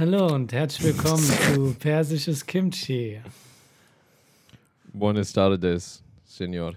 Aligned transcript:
Hallo 0.00 0.28
und 0.34 0.50
herzlich 0.54 0.94
willkommen 0.96 1.22
zu 1.22 1.74
Persisches 1.78 2.46
Kimchi. 2.46 3.20
Buenas 4.94 5.30
tardes, 5.30 6.02
Senor. 6.24 6.72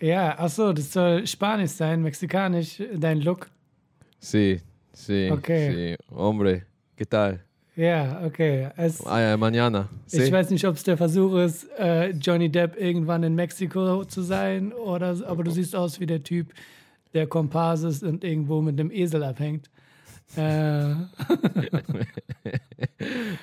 Ja, 0.00 0.38
achso, 0.38 0.72
das 0.72 0.90
soll 0.90 1.26
Spanisch 1.26 1.72
sein, 1.72 2.00
Mexikanisch, 2.02 2.82
dein 2.96 3.20
Look. 3.20 3.50
Sí, 4.18 4.58
sí, 4.94 5.28
Okay. 5.30 5.96
sí. 5.98 6.14
Hombre, 6.16 6.64
¿qué 6.96 7.04
tal? 7.04 7.40
Ja, 7.76 8.22
okay. 8.24 8.70
Es, 8.74 9.04
Ah, 9.04 9.36
mañana. 9.36 9.90
Sí. 10.06 10.22
ich 10.22 10.32
weiß 10.32 10.48
nicht, 10.48 10.64
ob 10.66 10.76
es 10.76 10.82
der 10.84 10.96
Versuch 10.96 11.36
ist, 11.44 11.68
äh, 11.78 12.12
Johnny 12.12 12.48
Depp 12.48 12.80
irgendwann 12.80 13.22
in 13.22 13.34
Mexiko 13.34 14.06
zu 14.06 14.22
sein, 14.22 14.72
oder, 14.72 15.14
aber 15.26 15.44
du 15.44 15.50
siehst 15.50 15.76
aus 15.76 16.00
wie 16.00 16.06
der 16.06 16.22
Typ, 16.22 16.54
der 17.12 17.26
Komparse 17.26 17.88
ist 17.88 18.02
und 18.02 18.24
irgendwo 18.24 18.62
mit 18.62 18.80
einem 18.80 18.90
Esel 18.90 19.24
abhängt. 19.24 19.68
Äh, 20.36 20.94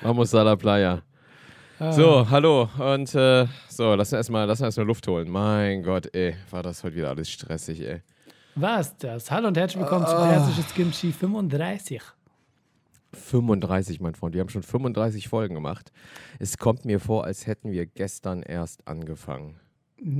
Vamos 0.02 0.34
a 0.34 0.42
la 0.42 0.56
playa. 0.56 1.02
Ah. 1.78 1.92
So, 1.92 2.28
hallo. 2.28 2.68
Und 2.78 3.14
äh, 3.14 3.46
so, 3.68 3.94
lass 3.94 4.08
uns 4.12 4.18
erstmal 4.18 4.46
lass 4.46 4.60
uns 4.60 4.66
erstmal 4.68 4.86
Luft 4.86 5.06
holen. 5.06 5.28
Mein 5.30 5.82
Gott, 5.82 6.12
ey, 6.14 6.34
war 6.50 6.62
das 6.62 6.82
heute 6.82 6.96
wieder 6.96 7.10
alles 7.10 7.30
stressig, 7.30 7.80
ey. 7.82 8.02
was 8.54 8.96
das? 8.96 9.30
Hallo 9.30 9.48
und 9.48 9.56
herzlich 9.56 9.80
willkommen 9.82 10.04
Ah. 10.04 10.08
zu 10.08 10.16
Persisches 10.16 10.74
Kimchi 10.74 11.12
35. 11.12 12.02
35, 13.12 14.00
mein 14.00 14.14
Freund. 14.14 14.34
Wir 14.34 14.40
haben 14.40 14.48
schon 14.50 14.62
35 14.62 15.28
Folgen 15.28 15.54
gemacht. 15.54 15.92
Es 16.38 16.58
kommt 16.58 16.84
mir 16.84 17.00
vor, 17.00 17.24
als 17.24 17.46
hätten 17.46 17.70
wir 17.70 17.86
gestern 17.86 18.42
erst 18.42 18.86
angefangen. 18.88 19.56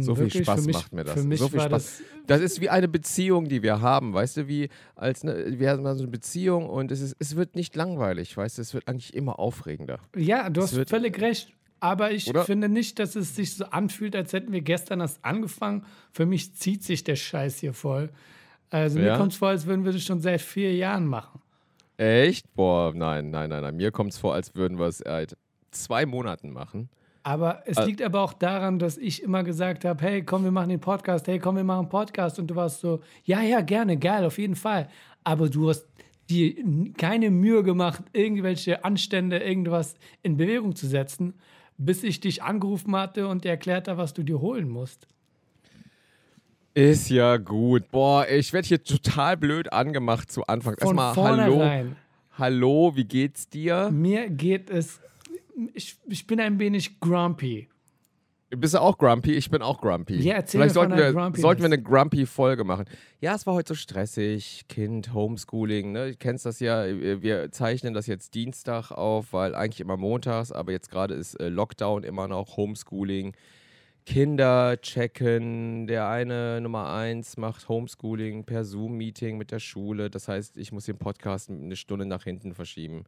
So 0.00 0.14
viel 0.14 0.24
Wirklich, 0.24 0.42
Spaß 0.44 0.60
für 0.60 0.66
mich, 0.66 0.76
macht 0.76 0.92
mir 0.92 1.04
das. 1.04 1.22
So 1.22 1.48
viel 1.48 1.60
Spaß. 1.60 1.68
das 1.70 2.02
Das 2.26 2.40
ist 2.40 2.60
wie 2.60 2.68
eine 2.68 2.88
Beziehung, 2.88 3.48
die 3.48 3.62
wir 3.62 3.80
haben, 3.80 4.12
weißt 4.12 4.38
du, 4.38 4.48
wie 4.48 4.68
als 4.96 5.22
ne, 5.22 5.58
wir 5.58 5.70
haben 5.70 5.82
so 5.82 6.02
eine 6.02 6.08
Beziehung 6.10 6.68
und 6.68 6.90
es, 6.90 7.00
ist, 7.00 7.16
es 7.20 7.36
wird 7.36 7.54
nicht 7.54 7.76
langweilig, 7.76 8.36
weißt 8.36 8.58
du, 8.58 8.62
es 8.62 8.74
wird 8.74 8.88
eigentlich 8.88 9.14
immer 9.14 9.38
aufregender. 9.38 10.00
Ja, 10.16 10.50
du 10.50 10.62
Es 10.62 10.76
hast 10.76 10.90
völlig 10.90 11.20
recht. 11.20 11.52
Aber 11.80 12.10
ich 12.10 12.28
Oder? 12.28 12.44
finde 12.44 12.68
nicht, 12.68 12.98
dass 12.98 13.14
es 13.14 13.36
sich 13.36 13.54
so 13.54 13.66
anfühlt, 13.66 14.16
als 14.16 14.32
hätten 14.32 14.52
wir 14.52 14.62
gestern 14.62 15.00
erst 15.00 15.24
angefangen. 15.24 15.84
Für 16.10 16.26
mich 16.26 16.54
zieht 16.56 16.82
sich 16.82 17.04
der 17.04 17.14
Scheiß 17.14 17.58
hier 17.60 17.72
voll. 17.72 18.10
Also 18.70 18.98
mir 18.98 19.06
Ja? 19.06 19.16
kommt 19.16 19.30
es 19.32 19.38
vor, 19.38 19.48
als 19.50 19.64
würden 19.66 19.84
wir 19.84 19.92
das 19.92 20.02
schon 20.02 20.20
seit 20.20 20.40
vier 20.40 20.74
Jahren 20.74 21.06
machen. 21.06 21.40
Echt? 21.96 22.52
Boah, 22.54 22.92
nein, 22.94 23.30
nein, 23.30 23.48
nein, 23.50 23.62
nein. 23.62 23.76
Mir 23.76 23.92
kommt 23.92 24.12
es 24.12 24.18
vor, 24.18 24.34
als 24.34 24.56
würden 24.56 24.78
wir 24.78 24.86
es 24.86 24.98
seit 24.98 25.36
zwei 25.70 26.04
Monaten 26.04 26.50
machen. 26.50 26.88
Aber 27.22 27.62
es 27.66 27.84
liegt 27.84 28.00
aber 28.00 28.22
auch 28.22 28.32
daran, 28.32 28.78
dass 28.78 28.96
ich 28.96 29.22
immer 29.22 29.42
gesagt 29.44 29.84
habe, 29.84 30.02
hey, 30.02 30.22
komm, 30.22 30.44
wir 30.44 30.50
machen 30.50 30.70
den 30.70 30.80
Podcast, 30.80 31.26
hey, 31.26 31.38
komm, 31.38 31.56
wir 31.56 31.64
machen 31.64 31.80
einen 31.80 31.88
Podcast. 31.88 32.38
Und 32.38 32.46
du 32.46 32.54
warst 32.54 32.80
so, 32.80 33.00
ja, 33.24 33.42
ja, 33.42 33.60
gerne, 33.60 33.98
geil, 33.98 34.24
auf 34.24 34.38
jeden 34.38 34.56
Fall. 34.56 34.88
Aber 35.24 35.48
du 35.50 35.68
hast 35.68 35.86
dir 36.30 36.54
keine 36.96 37.30
Mühe 37.30 37.62
gemacht, 37.62 38.02
irgendwelche 38.12 38.84
Anstände, 38.84 39.38
irgendwas 39.38 39.94
in 40.22 40.36
Bewegung 40.36 40.74
zu 40.74 40.86
setzen, 40.86 41.34
bis 41.76 42.02
ich 42.02 42.20
dich 42.20 42.42
angerufen 42.42 42.94
hatte 42.96 43.28
und 43.28 43.44
dir 43.44 43.50
erklärt 43.50 43.88
habe, 43.88 43.98
was 43.98 44.14
du 44.14 44.22
dir 44.22 44.40
holen 44.40 44.68
musst. 44.68 45.06
Ist 46.74 47.10
ja 47.10 47.38
gut. 47.38 47.90
Boah, 47.90 48.26
ich 48.28 48.52
werde 48.52 48.68
hier 48.68 48.82
total 48.82 49.36
blöd 49.36 49.72
angemacht 49.72 50.30
zu 50.30 50.46
Anfang. 50.46 50.76
Von 50.78 50.96
Erstmal, 50.96 51.40
hallo, 51.40 51.92
hallo, 52.38 52.92
wie 52.94 53.04
geht's 53.04 53.48
dir? 53.48 53.90
Mir 53.90 54.30
geht 54.30 54.70
es. 54.70 55.00
Ich, 55.74 55.96
ich 56.06 56.26
bin 56.26 56.40
ein 56.40 56.58
wenig 56.58 57.00
grumpy. 57.00 57.68
Bist 58.50 58.72
du 58.72 58.80
auch 58.80 58.96
grumpy? 58.96 59.34
Ich 59.34 59.50
bin 59.50 59.60
auch 59.60 59.78
grumpy. 59.80 60.16
Ja, 60.20 60.36
erzähl 60.36 60.60
Vielleicht 60.60 60.74
sollten 60.74 60.96
wir, 60.96 61.12
sollten 61.34 61.60
wir 61.60 61.66
eine 61.66 61.82
Grumpy-Folge 61.82 62.64
machen. 62.64 62.86
Ja, 63.20 63.34
es 63.34 63.46
war 63.46 63.52
heute 63.52 63.68
so 63.68 63.74
stressig. 63.74 64.64
Kind, 64.68 65.12
Homeschooling, 65.12 65.92
ne? 65.92 66.12
Du 66.12 66.16
kennst 66.16 66.46
das 66.46 66.58
ja. 66.60 66.86
Wir 66.86 67.52
zeichnen 67.52 67.92
das 67.92 68.06
jetzt 68.06 68.34
Dienstag 68.34 68.90
auf, 68.90 69.34
weil 69.34 69.54
eigentlich 69.54 69.80
immer 69.80 69.98
montags, 69.98 70.50
aber 70.50 70.72
jetzt 70.72 70.90
gerade 70.90 71.14
ist 71.14 71.34
äh, 71.34 71.50
Lockdown 71.50 72.04
immer 72.04 72.26
noch, 72.26 72.56
Homeschooling. 72.56 73.34
Kinder 74.06 74.80
checken. 74.80 75.86
Der 75.86 76.08
eine 76.08 76.62
Nummer 76.62 76.90
eins 76.90 77.36
macht 77.36 77.68
Homeschooling 77.68 78.44
per 78.44 78.64
Zoom-Meeting 78.64 79.36
mit 79.36 79.50
der 79.50 79.58
Schule. 79.58 80.08
Das 80.08 80.28
heißt, 80.28 80.56
ich 80.56 80.72
muss 80.72 80.86
den 80.86 80.96
Podcast 80.96 81.50
eine 81.50 81.76
Stunde 81.76 82.06
nach 82.06 82.24
hinten 82.24 82.54
verschieben. 82.54 83.04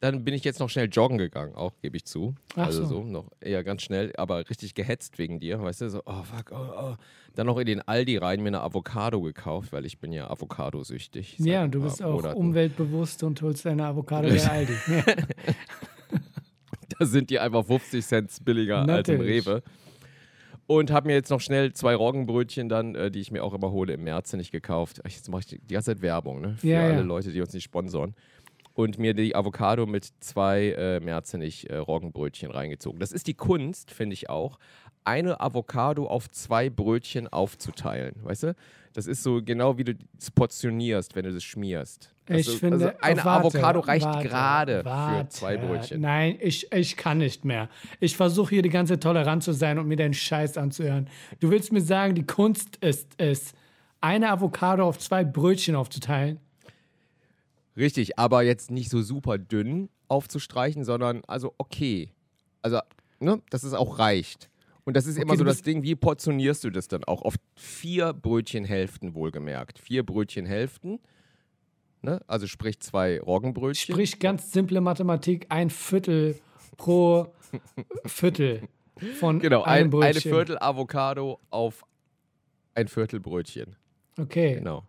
Dann 0.00 0.24
bin 0.24 0.32
ich 0.32 0.44
jetzt 0.44 0.60
noch 0.60 0.70
schnell 0.70 0.88
joggen 0.90 1.18
gegangen, 1.18 1.54
auch 1.54 1.72
gebe 1.82 1.96
ich 1.96 2.06
zu. 2.06 2.34
Ach 2.56 2.66
also 2.66 2.84
so. 2.86 3.02
so, 3.02 3.04
noch 3.04 3.30
eher 3.40 3.62
ganz 3.62 3.82
schnell, 3.82 4.12
aber 4.16 4.48
richtig 4.48 4.74
gehetzt 4.74 5.18
wegen 5.18 5.40
dir, 5.40 5.60
weißt 5.62 5.82
du, 5.82 5.90
so, 5.90 6.02
oh 6.06 6.22
fuck, 6.22 6.52
oh, 6.52 6.72
oh. 6.92 6.94
Dann 7.34 7.46
noch 7.46 7.58
in 7.58 7.66
den 7.66 7.80
Aldi 7.86 8.16
rein 8.16 8.40
mir 8.40 8.48
eine 8.48 8.62
Avocado 8.62 9.20
gekauft, 9.20 9.72
weil 9.72 9.84
ich 9.84 9.98
bin 9.98 10.10
ja 10.12 10.30
Avocado-süchtig. 10.30 11.38
Ja, 11.38 11.64
und 11.64 11.74
du 11.74 11.82
bist 11.82 12.02
auch 12.02 12.14
Monaten. 12.14 12.38
umweltbewusst 12.38 13.22
und 13.22 13.40
holst 13.42 13.66
deine 13.66 13.84
Avocado 13.84 14.28
bei 14.30 14.42
Aldi. 14.42 14.72
Da 16.98 17.06
sind 17.06 17.30
die 17.30 17.38
einfach 17.38 17.64
50 17.64 18.04
Cent 18.04 18.44
billiger 18.44 18.78
als 18.78 19.08
im 19.08 19.16
Natürlich. 19.18 19.46
Rewe. 19.46 19.62
Und 20.66 20.90
habe 20.92 21.08
mir 21.08 21.14
jetzt 21.14 21.30
noch 21.30 21.40
schnell 21.40 21.72
zwei 21.72 21.94
Roggenbrötchen 21.94 22.68
dann, 22.68 22.94
äh, 22.94 23.10
die 23.10 23.20
ich 23.20 23.30
mir 23.32 23.42
auch 23.42 23.54
immer 23.54 23.70
hole, 23.72 23.94
im 23.94 24.04
März 24.04 24.32
nicht 24.34 24.52
gekauft. 24.52 25.00
Ach, 25.04 25.10
Jetzt 25.10 25.28
mache 25.28 25.40
ich 25.40 25.46
die 25.46 25.58
die 25.60 25.74
ganze 25.74 25.92
Zeit 25.92 26.02
Werbung, 26.02 26.40
ne? 26.40 26.56
Für 26.58 26.66
Ja, 26.68 26.82
alle 26.82 26.92
ja. 26.94 27.00
Leute, 27.00 27.32
die 27.32 27.40
uns 27.40 27.52
nicht 27.52 27.64
sponsoren. 27.64 28.14
Und 28.80 28.98
mir 28.98 29.12
die 29.12 29.36
Avocado 29.36 29.84
mit 29.84 30.08
zwei 30.20 30.70
äh, 30.70 31.00
Märzenich 31.00 31.68
äh, 31.68 31.76
Roggenbrötchen 31.76 32.50
reingezogen. 32.50 32.98
Das 32.98 33.12
ist 33.12 33.26
die 33.26 33.34
Kunst, 33.34 33.90
finde 33.90 34.14
ich 34.14 34.30
auch, 34.30 34.58
eine 35.04 35.40
Avocado 35.40 36.06
auf 36.06 36.30
zwei 36.30 36.70
Brötchen 36.70 37.28
aufzuteilen. 37.28 38.14
Weißt 38.22 38.44
du? 38.44 38.56
Das 38.92 39.06
ist 39.06 39.22
so 39.22 39.42
genau 39.42 39.76
wie 39.78 39.84
du 39.84 39.94
es 40.18 40.30
portionierst, 40.30 41.14
wenn 41.14 41.24
du 41.24 41.32
das 41.32 41.44
schmierst. 41.44 42.14
Ich 42.26 42.34
also, 42.36 42.52
finde, 42.52 42.76
also 42.76 42.98
eine 43.00 43.24
warte, 43.24 43.48
Avocado 43.48 43.80
reicht 43.80 44.06
warte, 44.06 44.28
gerade 44.28 44.78
für 44.78 44.84
warte. 44.84 45.28
zwei 45.28 45.56
Brötchen. 45.56 46.00
Nein, 46.00 46.38
ich, 46.40 46.72
ich 46.72 46.96
kann 46.96 47.18
nicht 47.18 47.44
mehr. 47.44 47.68
Ich 47.98 48.16
versuche 48.16 48.50
hier 48.50 48.62
die 48.62 48.70
ganze 48.70 48.94
Zeit 48.94 49.02
tolerant 49.02 49.42
zu 49.42 49.52
sein 49.52 49.78
und 49.78 49.88
mir 49.88 49.96
deinen 49.96 50.14
Scheiß 50.14 50.56
anzuhören. 50.56 51.08
Du 51.40 51.50
willst 51.50 51.70
mir 51.72 51.82
sagen, 51.82 52.14
die 52.14 52.26
Kunst 52.26 52.76
ist 52.76 53.08
es, 53.18 53.52
eine 54.00 54.30
Avocado 54.30 54.88
auf 54.88 54.98
zwei 54.98 55.24
Brötchen 55.24 55.76
aufzuteilen? 55.76 56.40
Richtig, 57.76 58.18
aber 58.18 58.42
jetzt 58.42 58.70
nicht 58.70 58.90
so 58.90 59.02
super 59.02 59.38
dünn 59.38 59.88
aufzustreichen, 60.08 60.84
sondern 60.84 61.22
also 61.26 61.54
okay. 61.58 62.12
Also, 62.62 62.80
ne, 63.20 63.40
dass 63.50 63.62
es 63.62 63.72
auch 63.72 63.98
reicht. 63.98 64.50
Und 64.84 64.96
das 64.96 65.06
ist 65.06 65.16
Okay, 65.16 65.22
immer 65.22 65.36
so 65.36 65.44
das 65.44 65.62
Ding, 65.62 65.82
wie 65.82 65.94
portionierst 65.94 66.64
du 66.64 66.70
das 66.70 66.88
dann 66.88 67.04
auch? 67.04 67.22
Auf 67.22 67.36
vier 67.54 68.12
Brötchenhälften 68.12 69.14
wohlgemerkt. 69.14 69.78
Vier 69.78 70.04
Brötchenhälften. 70.04 70.98
Ne? 72.02 72.20
Also 72.26 72.46
sprich 72.46 72.80
zwei 72.80 73.20
Roggenbrötchen. 73.20 73.94
Sprich 73.94 74.18
ganz 74.18 74.52
simple 74.52 74.80
Mathematik, 74.80 75.46
ein 75.50 75.70
Viertel 75.70 76.40
pro 76.76 77.32
Viertel 78.06 78.62
von 79.18 79.38
genau, 79.38 79.62
einem 79.62 79.86
ein, 79.86 79.90
Brötchen. 79.90 80.10
eine 80.10 80.20
Viertel 80.20 80.58
Avocado 80.58 81.38
auf 81.50 81.84
ein 82.74 82.88
Viertel 82.88 83.20
Brötchen. 83.20 83.76
Okay, 84.18 84.54
Genau. 84.56 84.84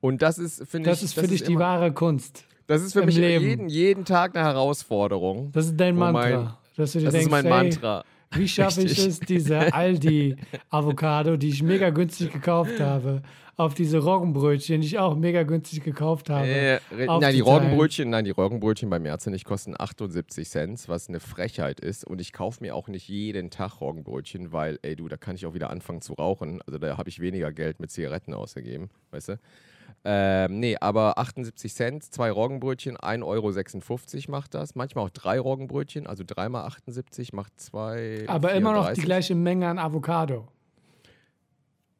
Und 0.00 0.22
das 0.22 0.38
ist, 0.38 0.66
finde 0.68 0.88
ich, 0.90 0.94
das 0.94 1.02
ist 1.02 1.14
für 1.14 1.26
dich 1.28 1.42
die 1.42 1.52
immer, 1.52 1.60
wahre 1.60 1.92
Kunst. 1.92 2.44
Das 2.66 2.82
ist 2.82 2.92
für 2.92 3.04
mich 3.04 3.16
Leben. 3.16 3.44
jeden, 3.44 3.68
jeden 3.68 4.04
Tag 4.04 4.36
eine 4.36 4.44
Herausforderung. 4.46 5.50
Das 5.52 5.66
ist 5.66 5.76
dein 5.78 5.96
Mantra. 5.96 6.20
mein- 6.38 6.50
dass 6.76 6.92
du 6.92 6.98
dir 7.00 7.06
Das 7.06 7.12
denkst, 7.14 7.26
ist 7.26 7.30
mein 7.30 7.48
Mantra. 7.48 8.04
Wie 8.32 8.46
schaffe 8.48 8.82
ich 8.82 8.96
es, 8.96 9.18
diese 9.20 9.74
Aldi-Avocado, 9.74 11.36
die 11.36 11.48
ich 11.48 11.62
mega 11.62 11.90
günstig 11.90 12.32
gekauft 12.32 12.80
habe, 12.80 13.22
auf 13.56 13.74
diese 13.74 13.98
Roggenbrötchen, 13.98 14.80
die 14.80 14.86
ich 14.86 14.98
auch 14.98 15.16
mega 15.16 15.42
günstig 15.42 15.82
gekauft 15.82 16.30
habe? 16.30 16.46
Äh, 16.46 16.80
nein, 16.96 17.34
die. 17.34 17.40
Roggenbrötchen, 17.40 18.08
nein, 18.08 18.24
die 18.24 18.30
Roggenbrötchen 18.30 18.88
bei 18.88 18.98
Merzenich 18.98 19.44
kosten 19.44 19.74
78 19.78 20.48
Cent, 20.48 20.88
was 20.88 21.08
eine 21.08 21.20
Frechheit 21.20 21.80
ist. 21.80 22.04
Und 22.06 22.20
ich 22.20 22.32
kaufe 22.32 22.62
mir 22.62 22.74
auch 22.74 22.88
nicht 22.88 23.08
jeden 23.08 23.50
Tag 23.50 23.80
Roggenbrötchen, 23.80 24.52
weil, 24.52 24.78
ey, 24.82 24.96
du, 24.96 25.08
da 25.08 25.16
kann 25.16 25.34
ich 25.34 25.44
auch 25.44 25.54
wieder 25.54 25.70
anfangen 25.70 26.00
zu 26.00 26.14
rauchen. 26.14 26.62
Also 26.66 26.78
da 26.78 26.96
habe 26.96 27.08
ich 27.08 27.20
weniger 27.20 27.52
Geld 27.52 27.80
mit 27.80 27.90
Zigaretten 27.90 28.32
ausgegeben, 28.32 28.90
weißt 29.10 29.30
du? 29.30 29.38
Ähm, 30.02 30.60
nee, 30.60 30.76
aber 30.80 31.18
78 31.18 31.74
Cent, 31.74 32.04
zwei 32.04 32.30
Roggenbrötchen, 32.30 32.96
1,56 32.96 33.22
Euro 33.24 34.30
macht 34.30 34.54
das. 34.54 34.74
Manchmal 34.74 35.04
auch 35.04 35.10
drei 35.10 35.38
Roggenbrötchen, 35.38 36.06
also 36.06 36.24
dreimal 36.26 36.64
78 36.64 37.34
macht 37.34 37.60
zwei. 37.60 38.24
Aber 38.26 38.52
immer 38.52 38.72
noch 38.72 38.88
die 38.88 39.00
34. 39.00 39.04
gleiche 39.04 39.34
Menge 39.34 39.68
an 39.68 39.78
Avocado. 39.78 40.48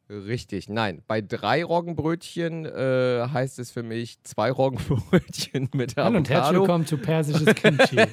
Richtig, 0.08 0.68
nein. 0.68 1.02
Bei 1.06 1.20
drei 1.20 1.62
Roggenbrötchen 1.62 2.64
äh, 2.64 3.28
heißt 3.32 3.60
es 3.60 3.70
für 3.70 3.82
mich 3.84 4.20
zwei 4.24 4.50
Roggenbrötchen 4.50 5.68
mit 5.74 5.92
Avocado. 5.92 6.04
Hallo 6.04 6.18
und 6.18 6.30
herzlich 6.30 6.58
willkommen 6.58 6.86
zu 6.86 6.98
Persisches 6.98 7.54
Kimchi. 7.54 7.96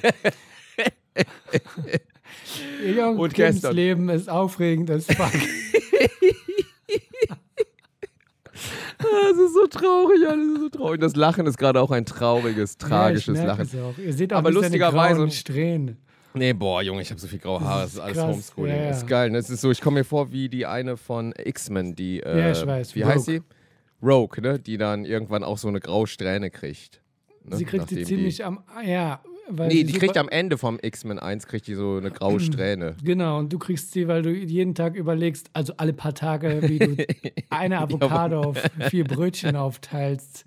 Ihr 2.84 2.92
Jungs. 2.92 3.62
Leben 3.72 4.08
ist 4.10 4.28
aufregend 4.30 4.90
as 4.90 5.06
fuck. 5.06 5.32
Das 9.22 9.38
ist 9.38 9.54
so 9.54 9.66
traurig, 9.66 10.26
alles 10.28 10.54
ist 10.54 10.60
so 10.60 10.68
traurig. 10.68 11.00
Das 11.00 11.16
Lachen 11.16 11.46
ist 11.46 11.58
gerade 11.58 11.80
auch 11.80 11.90
ein 11.90 12.04
trauriges, 12.04 12.76
tragisches 12.78 13.38
ja, 13.38 13.44
Lachen. 13.46 13.62
es. 13.62 13.98
Ihr 13.98 14.12
seht 14.12 14.32
auch 14.32 14.38
Aber 14.38 14.50
lustigerweise- 14.50 15.16
grauen 15.16 15.30
Strähnen. 15.30 15.96
Nee, 16.34 16.52
boah, 16.52 16.82
Junge, 16.82 17.02
ich 17.02 17.10
habe 17.10 17.18
so 17.20 17.26
viel 17.26 17.38
graue 17.38 17.60
Haare, 17.60 17.82
das 17.82 17.94
ist 17.94 18.00
alles 18.00 18.16
krass, 18.16 18.26
Homeschooling. 18.34 18.74
ja, 18.76 18.82
ja. 18.84 18.90
Ist 18.90 19.06
geil, 19.06 19.30
ne? 19.30 19.38
Es 19.38 19.50
ist 19.50 19.60
so, 19.62 19.70
ich 19.70 19.80
komme 19.80 20.00
mir 20.00 20.04
vor 20.04 20.30
wie 20.30 20.48
die 20.48 20.66
eine 20.66 20.96
von 20.96 21.32
X-Men, 21.36 21.94
die, 21.96 22.20
äh, 22.20 22.38
Ja, 22.38 22.50
ich 22.52 22.64
weiß, 22.66 22.94
wie 22.94 23.02
Rogue. 23.02 23.14
heißt 23.14 23.24
sie? 23.24 23.42
Rogue, 24.02 24.40
ne? 24.42 24.58
Die 24.58 24.76
dann 24.76 25.04
irgendwann 25.04 25.42
auch 25.42 25.58
so 25.58 25.68
eine 25.68 25.80
graue 25.80 26.06
Strähne 26.06 26.50
kriegt. 26.50 27.00
Ne? 27.44 27.56
Sie 27.56 27.64
kriegt 27.64 27.90
die 27.90 27.94
Nachdem 27.96 28.06
ziemlich 28.06 28.44
am. 28.44 28.62
Ja, 28.84 29.20
weil 29.48 29.68
Nee, 29.68 29.84
die 29.84 29.92
kriegt 29.92 30.16
am 30.16 30.28
Ende 30.28 30.58
vom 30.58 30.78
X-Men 30.80 31.18
1 31.18 31.46
kriegt 31.46 31.66
die 31.66 31.74
so 31.74 31.96
eine 31.96 32.10
graue 32.10 32.40
Strähne. 32.40 32.96
Genau, 33.02 33.38
und 33.38 33.52
du 33.52 33.58
kriegst 33.58 33.92
sie, 33.92 34.08
weil 34.08 34.22
du 34.22 34.30
jeden 34.30 34.74
Tag 34.74 34.94
überlegst, 34.94 35.50
also 35.52 35.72
alle 35.76 35.92
paar 35.92 36.14
Tage, 36.14 36.60
wie 36.62 36.78
du 36.78 36.96
eine 37.50 37.78
Avocado 37.78 38.40
auf 38.40 38.62
vier 38.90 39.04
Brötchen 39.04 39.56
aufteilst 39.56 40.44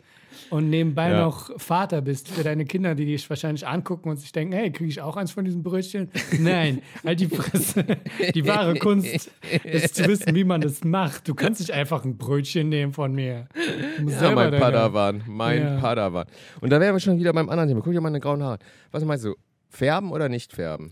und 0.51 0.69
nebenbei 0.69 1.09
Ja. 1.09 1.21
noch 1.21 1.49
Vater 1.59 2.01
bist 2.01 2.27
für 2.29 2.43
deine 2.43 2.65
Kinder, 2.65 2.93
die 2.93 3.05
dich 3.05 3.27
wahrscheinlich 3.29 3.65
angucken 3.67 4.09
und 4.09 4.17
sich 4.17 4.31
denken, 4.31 4.53
hey, 4.53 4.71
kriege 4.71 4.89
ich 4.89 5.01
auch 5.01 5.17
eins 5.17 5.31
von 5.31 5.43
diesen 5.43 5.63
Brötchen? 5.63 6.11
Nein, 6.39 6.81
halt 7.03 7.19
die 7.19 7.27
Fresse. 7.27 7.83
Die 8.35 8.45
wahre 8.45 8.75
Kunst 8.77 9.31
ist 9.63 9.95
zu 9.95 10.05
wissen, 10.07 10.35
wie 10.35 10.43
man 10.43 10.61
das 10.61 10.83
macht. 10.83 11.27
Du 11.27 11.33
kannst 11.33 11.59
nicht 11.61 11.71
einfach 11.71 12.05
ein 12.05 12.17
Brötchen 12.17 12.69
nehmen 12.69 12.93
von 12.93 13.13
mir. 13.13 13.47
Ja, 14.21 14.35
mein 14.35 14.51
Padawan, 14.51 15.23
mein 15.27 15.61
Ja. 15.63 15.79
Padawan. 15.79 16.27
Und 16.61 16.69
da 16.69 16.79
wären 16.79 16.93
wir 16.95 16.99
schon 16.99 17.17
wieder 17.17 17.33
beim 17.33 17.49
anderen 17.49 17.69
Thema. 17.69 17.81
Guck 17.81 17.93
dir 17.93 18.01
mal 18.01 18.09
meine 18.11 18.19
grauen 18.19 18.43
Haare. 18.43 18.59
Was 18.91 19.03
meinst 19.03 19.25
du? 19.25 19.35
Färben 19.69 20.11
oder 20.11 20.27
nicht 20.29 20.53
färben? 20.53 20.91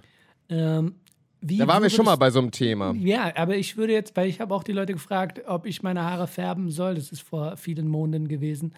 Ähm, 0.50 0.95
wie 1.41 1.57
Da 1.57 1.68
waren 1.68 1.83
wir 1.83 1.89
schon 1.89 2.06
mal 2.06 2.15
bei 2.15 2.31
so 2.31 2.39
einem 2.39 2.51
Thema. 2.51 2.94
Ja, 2.94 3.31
aber 3.36 3.56
ich 3.56 3.77
würde 3.77 3.94
jetzt, 3.94 4.15
weil 4.18 4.27
ich 4.27 4.41
habe 4.41 4.53
auch 4.53 4.63
die 4.63 4.74
Leute 4.74 4.94
gefragt, 4.94 5.41
ob 5.47 5.65
ich 5.65 5.83
meine 5.83 6.03
Haare 6.03 6.27
färben 6.27 6.69
soll. 6.69 6.95
Das 6.95 7.12
ist 7.12 7.21
vor 7.21 7.57
vielen 7.57 7.88
Monaten 7.88 8.27
gewesen. 8.27 8.74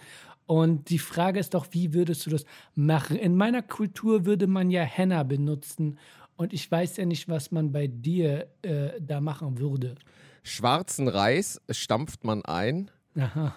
Und 0.45 0.89
die 0.89 0.99
Frage 0.99 1.39
ist 1.39 1.53
doch, 1.53 1.67
wie 1.71 1.93
würdest 1.93 2.25
du 2.25 2.29
das 2.29 2.45
machen? 2.75 3.15
In 3.15 3.35
meiner 3.35 3.61
Kultur 3.61 4.25
würde 4.25 4.47
man 4.47 4.69
ja 4.69 4.83
Henna 4.83 5.23
benutzen. 5.23 5.97
Und 6.35 6.53
ich 6.53 6.69
weiß 6.69 6.97
ja 6.97 7.05
nicht, 7.05 7.29
was 7.29 7.51
man 7.51 7.71
bei 7.71 7.87
dir 7.87 8.47
äh, 8.61 8.89
da 8.99 9.21
machen 9.21 9.59
würde. 9.59 9.95
Schwarzen 10.43 11.07
Reis 11.07 11.61
stampft 11.69 12.23
man 12.23 12.43
ein 12.43 12.89
Aha. 13.17 13.55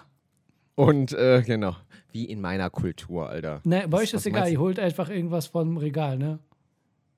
und 0.75 1.13
äh, 1.13 1.41
genau. 1.45 1.75
Wie 2.11 2.25
in 2.25 2.39
meiner 2.39 2.69
Kultur, 2.69 3.27
Alter. 3.27 3.59
Ne, 3.63 3.87
bei 3.89 3.97
euch 3.97 4.13
ist 4.13 4.25
egal, 4.25 4.51
ihr 4.51 4.59
holt 4.59 4.79
einfach 4.79 5.09
irgendwas 5.09 5.47
vom 5.47 5.77
Regal, 5.77 6.17
ne? 6.17 6.39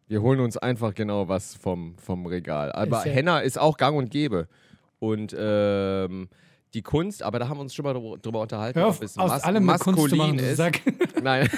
Wir 0.08 0.22
holen 0.22 0.40
uns 0.40 0.56
einfach 0.58 0.94
genau 0.94 1.28
was 1.28 1.56
vom, 1.56 1.96
vom 1.98 2.26
Regal. 2.26 2.72
Aber 2.72 3.00
Ist 3.00 3.06
ja- 3.08 3.12
Henna 3.12 3.40
ist 3.40 3.60
auch 3.60 3.78
gang 3.78 3.98
und 3.98 4.10
gäbe. 4.10 4.48
Und 5.00 5.36
ähm, 5.38 6.30
die 6.74 6.82
Kunst, 6.82 7.24
aber 7.24 7.40
da 7.40 7.50
haben 7.50 7.58
wir 7.58 7.62
uns 7.62 7.74
schon 7.74 7.84
mal 7.84 7.94
drüber, 7.94 8.42
unterhalten, 8.42 8.80
Hör 8.80 8.88
auf, 8.88 8.98
ob 8.98 9.04
es 9.04 9.18
aus 9.18 9.30
mas 9.32 9.44
allem 9.44 9.64
maskulin 9.66 10.18
machen, 10.18 10.40
ist. 10.40 10.58
Sack. 10.58 10.82
Nein. 11.24 11.50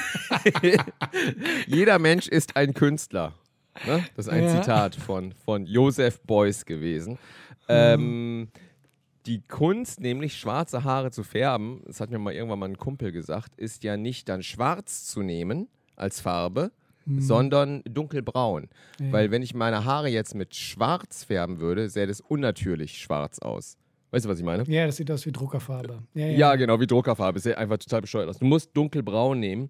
Jeder 1.68 2.00
Mensch 2.00 2.28
ist 2.28 2.56
ein 2.56 2.74
Künstler. 2.74 3.34
Ne? 3.86 4.04
Das 4.16 4.28
ist 4.28 4.32
ein 4.34 4.44
Ja. 4.44 4.62
Zitat 4.62 4.96
von, 4.96 5.34
von 5.46 5.66
Joseph 5.66 6.22
Beuys 6.22 6.66
gewesen. 6.66 7.18
Ähm, 7.68 8.50
die 9.26 9.42
Kunst, 9.48 10.00
nämlich 10.00 10.38
schwarze 10.38 10.84
Haare 10.84 11.12
zu 11.12 11.24
färben, 11.24 11.82
das 11.86 12.00
hat 12.00 12.10
mir 12.10 12.20
mal 12.20 12.34
irgendwann 12.34 12.60
mal 12.60 12.70
ein 12.70 12.78
Kumpel 12.78 13.12
gesagt, 13.12 13.56
ist 13.58 13.84
ja 13.84 13.96
nicht 13.96 14.28
dann 14.28 14.42
schwarz 14.44 15.06
zu 15.06 15.22
nehmen 15.22 15.68
als 15.96 16.20
Farbe, 16.22 16.72
sondern 17.06 17.82
dunkelbraun. 17.86 18.68
Ja. 19.00 19.12
Weil 19.12 19.32
wenn 19.32 19.42
ich 19.42 19.54
meine 19.56 19.86
Haare 19.86 20.10
jetzt 20.10 20.36
mit 20.36 20.56
schwarz 20.56 21.24
färben 21.24 21.60
würde, 21.60 21.90
sähe 21.90 22.06
das 22.08 22.22
unnatürlich 22.22 22.98
schwarz 23.00 23.40
aus. 23.40 23.78
Weißt 24.12 24.26
du, 24.26 24.30
was 24.30 24.40
ich 24.40 24.46
meine? 24.46 24.64
Ja, 24.64 24.86
das 24.86 24.96
sieht 24.98 25.10
aus 25.12 25.26
wie 25.26 25.32
Druckerfarbe. 25.32 26.04
Ja, 26.14 26.26
ja. 26.28 26.38
Ja, 26.38 26.56
genau, 26.56 26.80
wie 26.80 26.88
Druckerfarbe. 26.88 27.40
Sieht 27.40 27.56
einfach 27.58 27.78
total 27.78 28.02
bescheuert 28.02 28.28
aus. 28.30 28.40
Du 28.40 28.46
musst 28.46 28.76
dunkelbraun 28.76 29.40
nehmen. 29.40 29.70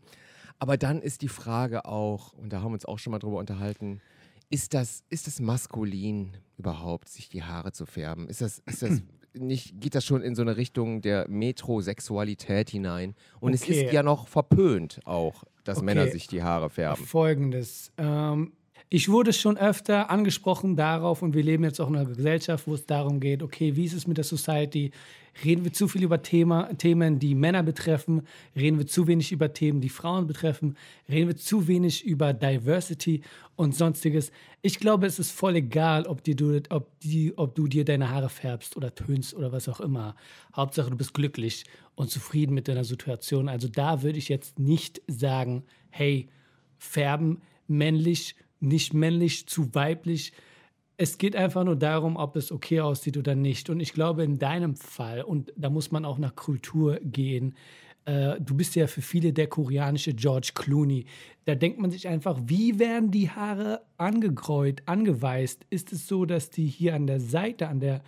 Aber 0.59 0.77
dann 0.77 1.01
ist 1.01 1.21
die 1.21 1.27
Frage 1.29 1.85
auch, 1.85 2.33
und 2.33 2.51
da 2.51 2.57
haben 2.61 2.71
wir 2.71 2.75
uns 2.75 2.85
auch 2.85 2.99
schon 2.99 3.11
mal 3.11 3.19
drüber 3.19 3.37
unterhalten, 3.37 4.01
ist 4.49 4.73
das, 4.73 5.03
ist 5.09 5.27
das 5.27 5.39
maskulin 5.39 6.31
überhaupt, 6.57 7.07
sich 7.09 7.29
die 7.29 7.43
Haare 7.43 7.71
zu 7.71 7.85
färben? 7.85 8.27
Ist 8.27 8.41
das, 8.41 8.59
ist 8.65 8.81
das 8.81 9.01
nicht, 9.33 9.79
geht 9.79 9.93
das 9.95 10.03
schon 10.05 10.21
in 10.21 10.35
so 10.35 10.41
eine 10.41 10.57
Richtung 10.57 11.01
der 11.01 11.27
Metrosexualität 11.29 12.69
hinein? 12.69 13.15
Und 13.39 13.53
es 13.53 13.63
Okay. 13.63 13.85
ist 13.85 13.93
ja 13.93 14.03
noch 14.03 14.27
verpönt 14.27 14.99
auch, 15.05 15.43
dass 15.69 15.77
Okay. 15.77 15.85
Männer 15.85 16.07
sich 16.07 16.27
die 16.27 16.43
Haare 16.43 16.69
färben. 16.69 17.05
Folgendes. 17.05 17.91
Ähm, 17.97 18.51
ich 18.91 19.07
wurde 19.07 19.33
schon 19.33 19.55
öfter 19.55 20.09
angesprochen 20.09 20.75
darauf 20.75 21.21
und 21.21 21.35
wir 21.35 21.43
leben 21.43 21.63
jetzt 21.63 21.79
auch 21.79 21.89
in 21.89 21.95
einer 21.95 22.09
Gesellschaft, 22.09 22.67
wo 22.67 22.73
es 22.73 22.87
darum 22.87 23.19
geht, 23.19 23.43
okay, 23.43 23.75
wie 23.75 23.85
ist 23.85 23.93
es 23.93 24.07
mit 24.07 24.17
der 24.17 24.23
Society? 24.23 24.89
Reden 25.45 25.63
wir 25.63 25.71
zu 25.71 25.87
viel 25.87 26.01
über 26.01 26.23
Thema, 26.23 26.73
Themen, 26.73 27.19
die 27.19 27.35
Männer 27.35 27.61
betreffen? 27.61 28.23
Reden 28.55 28.79
wir 28.79 28.87
zu 28.87 29.05
wenig 29.05 29.31
über 29.31 29.53
Themen, 29.53 29.79
die 29.79 29.89
Frauen 29.89 30.25
betreffen? 30.25 30.75
Reden 31.07 31.27
wir 31.27 31.37
zu 31.37 31.67
wenig 31.67 32.03
über 32.03 32.33
Diversity 32.33 33.21
und 33.55 33.75
sonstiges? 33.75 34.31
Ich 34.63 34.79
glaube, 34.79 35.05
es 35.05 35.19
ist 35.19 35.31
voll 35.31 35.57
egal, 35.57 36.07
ob, 36.07 36.23
dir 36.23 36.35
du, 36.35 36.59
ob, 36.69 36.99
die, 37.01 37.37
ob 37.37 37.53
du 37.53 37.67
dir 37.67 37.85
deine 37.85 38.09
Haare 38.09 38.29
färbst 38.29 38.75
oder 38.75 38.93
tönst 38.95 39.35
oder 39.35 39.51
was 39.51 39.69
auch 39.69 39.79
immer. 39.79 40.15
Hauptsache, 40.55 40.89
du 40.89 40.97
bist 40.97 41.13
glücklich 41.13 41.63
und 41.99 42.09
zufrieden 42.09 42.53
mit 42.53 42.69
deiner 42.69 42.85
Situation. 42.85 43.49
Also 43.49 43.67
da 43.67 44.03
würde 44.03 44.19
ich 44.19 44.29
jetzt 44.29 44.57
nicht 44.57 45.01
sagen, 45.07 45.65
hey, 45.89 46.29
färben, 46.77 47.41
männlich, 47.67 48.37
nicht 48.61 48.93
männlich, 48.93 49.47
zu 49.47 49.75
weiblich. 49.75 50.31
Es 50.95 51.17
geht 51.17 51.35
einfach 51.35 51.65
nur 51.65 51.75
darum, 51.75 52.15
ob 52.15 52.37
es 52.37 52.53
okay 52.53 52.79
aussieht 52.79 53.17
oder 53.17 53.35
nicht. 53.35 53.69
Und 53.69 53.81
ich 53.81 53.91
glaube, 53.91 54.23
in 54.23 54.39
deinem 54.39 54.77
Fall, 54.77 55.23
und 55.23 55.51
da 55.57 55.69
muss 55.69 55.91
man 55.91 56.05
auch 56.05 56.19
nach 56.19 56.37
Kultur 56.37 57.01
gehen, 57.03 57.53
äh, 58.05 58.39
du 58.39 58.55
bist 58.55 58.77
ja 58.77 58.87
für 58.87 59.01
viele 59.01 59.33
der 59.33 59.47
koreanische 59.47 60.13
George 60.13 60.51
Clooney. 60.55 61.03
Da 61.43 61.55
denkt 61.55 61.79
man 61.79 61.91
sich 61.91 62.07
einfach, 62.07 62.39
wie 62.45 62.79
werden 62.79 63.11
die 63.11 63.29
Haare 63.29 63.81
angekreut, 63.97 64.83
angeweißt? 64.85 65.65
Ist 65.69 65.91
es 65.91 66.07
so, 66.07 66.23
dass 66.23 66.49
die 66.49 66.67
hier 66.67 66.95
an 66.95 67.07
der 67.07 67.19
Seite, 67.19 67.67
an 67.67 67.81
der 67.81 68.01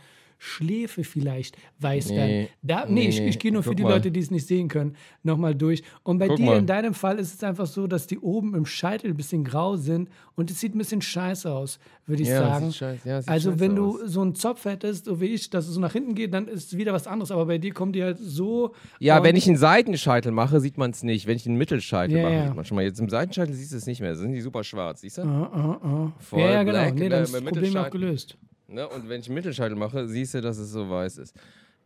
Schläfe 0.43 1.03
vielleicht 1.03 1.55
weiß 1.79 2.09
Nee, 2.09 2.15
werden? 2.17 2.47
Da, 2.63 2.85
nee, 2.87 2.93
nee, 2.93 3.09
ich, 3.09 3.19
ich 3.21 3.37
gehe 3.37 3.51
nur 3.51 3.61
für 3.61 3.75
die 3.75 3.83
mal. 3.83 3.89
Leute, 3.89 4.09
die 4.09 4.19
es 4.19 4.31
nicht 4.31 4.47
sehen 4.47 4.69
können, 4.69 4.95
nochmal 5.21 5.53
durch. 5.53 5.83
Und 6.01 6.17
bei 6.17 6.27
Guck 6.27 6.37
dir 6.37 6.45
mal. 6.47 6.57
in 6.57 6.65
deinem 6.65 6.95
Fall 6.95 7.19
ist 7.19 7.35
es 7.35 7.43
einfach 7.43 7.67
so, 7.67 7.85
dass 7.85 8.07
die 8.07 8.17
oben 8.17 8.55
im 8.55 8.65
Scheitel 8.65 9.11
ein 9.11 9.17
bisschen 9.17 9.43
grau 9.43 9.75
sind 9.77 10.09
und 10.33 10.49
es 10.49 10.59
sieht 10.59 10.73
ein 10.73 10.79
bisschen 10.79 11.03
scheiße 11.03 11.51
aus, 11.53 11.77
würde 12.07 12.23
ich 12.23 12.29
Ja, 12.29 12.39
sagen. 12.39 12.69
scheiße- 12.69 13.05
ja, 13.07 13.21
also 13.27 13.59
wenn 13.59 13.75
du 13.75 14.01
aus. 14.01 14.11
so 14.11 14.21
einen 14.21 14.33
Zopf 14.33 14.65
hättest, 14.65 15.05
so 15.05 15.21
wie 15.21 15.25
ich, 15.27 15.51
dass 15.51 15.67
es 15.67 15.75
so 15.75 15.79
nach 15.79 15.93
hinten 15.93 16.15
geht, 16.15 16.33
dann 16.33 16.47
ist 16.47 16.71
es 16.73 16.77
wieder 16.77 16.91
was 16.91 17.05
anderes. 17.05 17.29
Aber 17.29 17.45
bei 17.45 17.59
dir 17.59 17.71
kommt 17.71 17.95
die 17.95 18.01
halt 18.03 18.17
so. 18.19 18.73
Ja, 18.99 19.23
wenn 19.23 19.35
ich 19.35 19.47
einen 19.47 19.57
Seitenscheitel 19.57 20.31
mache, 20.31 20.59
sieht 20.59 20.79
man 20.79 20.89
es 20.89 21.03
nicht. 21.03 21.27
Wenn 21.27 21.35
ich 21.35 21.45
einen 21.45 21.57
Mittelscheitel 21.57 22.17
Ja, 22.17 22.23
mache, 22.23 22.33
ja. 22.33 22.45
sieht 22.47 22.55
man 22.55 22.65
schon 22.65 22.75
mal. 22.77 22.83
Jetzt 22.83 22.99
im 22.99 23.09
Seitenscheitel 23.09 23.53
siehst 23.53 23.73
du 23.73 23.77
es 23.77 23.85
nicht 23.85 24.01
mehr. 24.01 24.09
Da 24.09 24.15
sind 24.15 24.31
die 24.31 24.41
super 24.41 24.63
schwarz, 24.63 25.01
siehst 25.01 25.19
du? 25.19 25.21
Ah, 25.21 25.51
ah, 25.53 25.85
ah. 25.87 26.11
Voll 26.17 26.39
ja, 26.39 26.51
ja, 26.51 26.63
genau. 26.63 26.79
black, 26.79 26.95
nee, 26.95 27.05
äh, 27.05 27.09
dann 27.09 27.23
ist 27.25 27.33
das 27.35 27.43
Problem 27.43 27.77
auch 27.77 27.89
gelöst. 27.91 28.37
Ne? 28.71 28.87
Und 28.87 29.09
wenn 29.09 29.21
ich 29.21 29.27
einen 29.27 29.35
Mittelscheitel 29.35 29.75
mache, 29.75 30.07
siehst 30.07 30.33
du, 30.33 30.41
dass 30.41 30.57
es 30.57 30.71
so 30.71 30.89
weiß 30.89 31.17
ist. 31.17 31.35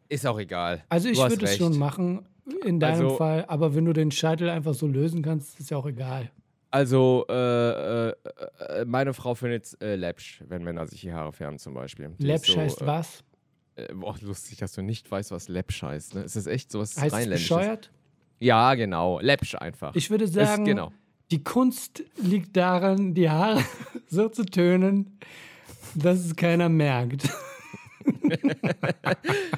Ist 0.07 0.25
auch 0.27 0.39
egal. 0.39 0.83
Also 0.89 1.09
ich 1.09 1.17
würde 1.17 1.45
es 1.45 1.57
schon 1.57 1.77
machen, 1.77 2.25
in 2.63 2.79
deinem 2.79 3.05
Also- 3.05 3.15
Fall. 3.17 3.45
Aber 3.47 3.73
wenn 3.75 3.85
du 3.85 3.93
den 3.93 4.11
Scheitel 4.11 4.49
einfach 4.49 4.73
so 4.73 4.87
lösen 4.87 5.21
kannst, 5.21 5.59
ist 5.59 5.69
ja 5.71 5.77
auch 5.77 5.87
egal. 5.87 6.31
Also, 6.71 7.25
äh, 7.29 7.33
äh, 7.33 8.09
äh, 8.09 8.85
meine 8.85 9.13
Frau 9.13 9.33
findet 9.33 9.63
es 9.63 9.73
äh, 9.75 9.95
läppsch, 9.95 10.44
wenn 10.47 10.61
Männer 10.63 10.85
sich 10.87 11.01
die 11.01 11.13
Haare 11.13 11.31
färben 11.31 11.57
zum 11.57 11.73
Beispiel. 11.73 12.09
Die 12.19 12.23
ist 12.23 12.27
Läppsch 12.27 12.51
so, 12.54 12.59
heißt 12.59 12.81
äh, 12.81 12.85
was? 12.85 13.23
Äh, 13.75 13.94
boah, 13.94 14.15
lustig, 14.21 14.57
dass 14.57 14.73
du 14.73 14.81
nicht 14.81 15.09
weißt, 15.09 15.31
was 15.31 15.47
läppsch 15.47 15.83
heißt. 15.83 16.15
Ne? 16.15 16.23
Ist 16.23 16.35
das 16.35 16.47
echt 16.47 16.71
sowas 16.71 16.97
Heißt 16.97 17.07
es 17.07 17.13
Rheinländisches? 17.13 17.49
bescheuert? 17.57 17.92
Ja, 18.39 18.75
genau. 18.75 19.19
Läppsch 19.21 19.56
einfach. 19.56 19.95
Ich 19.95 20.09
würde 20.09 20.27
sagen, 20.27 20.65
genau. 20.65 20.92
die 21.31 21.44
Kunst 21.44 22.04
liegt 22.21 22.57
daran, 22.57 23.13
die 23.13 23.30
Haare 23.30 23.63
so 24.07 24.27
zu 24.27 24.44
tönen, 24.45 25.18
dass 25.95 26.19
es 26.25 26.35
keiner 26.35 26.69
merkt. 26.69 27.30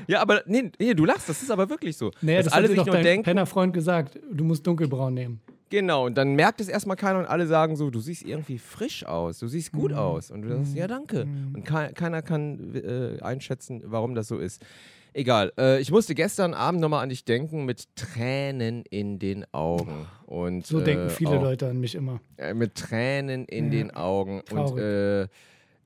Ja, 0.07 0.21
aber 0.21 0.41
nee, 0.45 0.71
nee, 0.79 0.93
du 0.93 1.03
lachst, 1.05 1.27
das 1.27 1.41
ist 1.41 1.51
aber 1.51 1.69
wirklich 1.69 1.97
so. 1.97 2.11
Naja, 2.21 2.41
das 2.43 2.53
alle 2.53 2.67
sich 2.69 2.77
doch 2.77 2.85
nur 2.85 2.95
dein 2.95 3.03
denken, 3.03 3.23
Pennerfreund 3.25 3.73
gesagt, 3.73 4.17
du 4.31 4.43
musst 4.43 4.65
dunkelbraun 4.65 5.13
nehmen. 5.13 5.41
Genau, 5.69 6.05
und 6.05 6.17
dann 6.17 6.33
merkt 6.35 6.61
es 6.61 6.69
erstmal 6.69 6.95
keiner 6.95 7.19
und 7.19 7.25
alle 7.25 7.45
sagen 7.45 7.75
so, 7.75 7.89
du 7.89 7.99
siehst 7.99 8.23
irgendwie 8.23 8.57
frisch 8.57 9.05
aus, 9.05 9.39
du 9.39 9.47
siehst 9.49 9.73
Mhm. 9.73 9.79
gut 9.79 9.93
aus. 9.93 10.31
Und 10.31 10.43
du 10.43 10.49
sagst, 10.55 10.75
ja, 10.75 10.87
danke. 10.87 11.27
Und 11.53 11.65
ke 11.65 11.91
keiner 11.93 12.21
kann 12.21 12.73
äh, 12.75 13.21
einschätzen, 13.21 13.81
warum 13.85 14.15
das 14.15 14.29
so 14.29 14.37
ist. 14.37 14.65
Egal, 15.13 15.51
äh, 15.57 15.81
ich 15.81 15.91
musste 15.91 16.15
gestern 16.15 16.53
Abend 16.53 16.79
nochmal 16.79 17.03
an 17.03 17.09
dich 17.09 17.25
denken 17.25 17.65
mit 17.65 17.93
Tränen 17.97 18.83
in 18.89 19.19
den 19.19 19.45
Augen. 19.53 20.05
Und, 20.25 20.65
So 20.65 20.79
äh, 20.79 20.83
denken 20.85 21.09
viele 21.09 21.31
auch, 21.37 21.41
Leute 21.41 21.67
an 21.67 21.79
mich 21.81 21.95
immer. 21.95 22.21
Äh, 22.37 22.53
mit 22.53 22.75
Tränen 22.75 23.43
in 23.45 23.65
Ja, 23.65 23.71
den 23.71 23.91
Augen. 23.91 24.39
Und 24.51 24.67
traurig. 24.67 24.83
äh, 24.83 25.27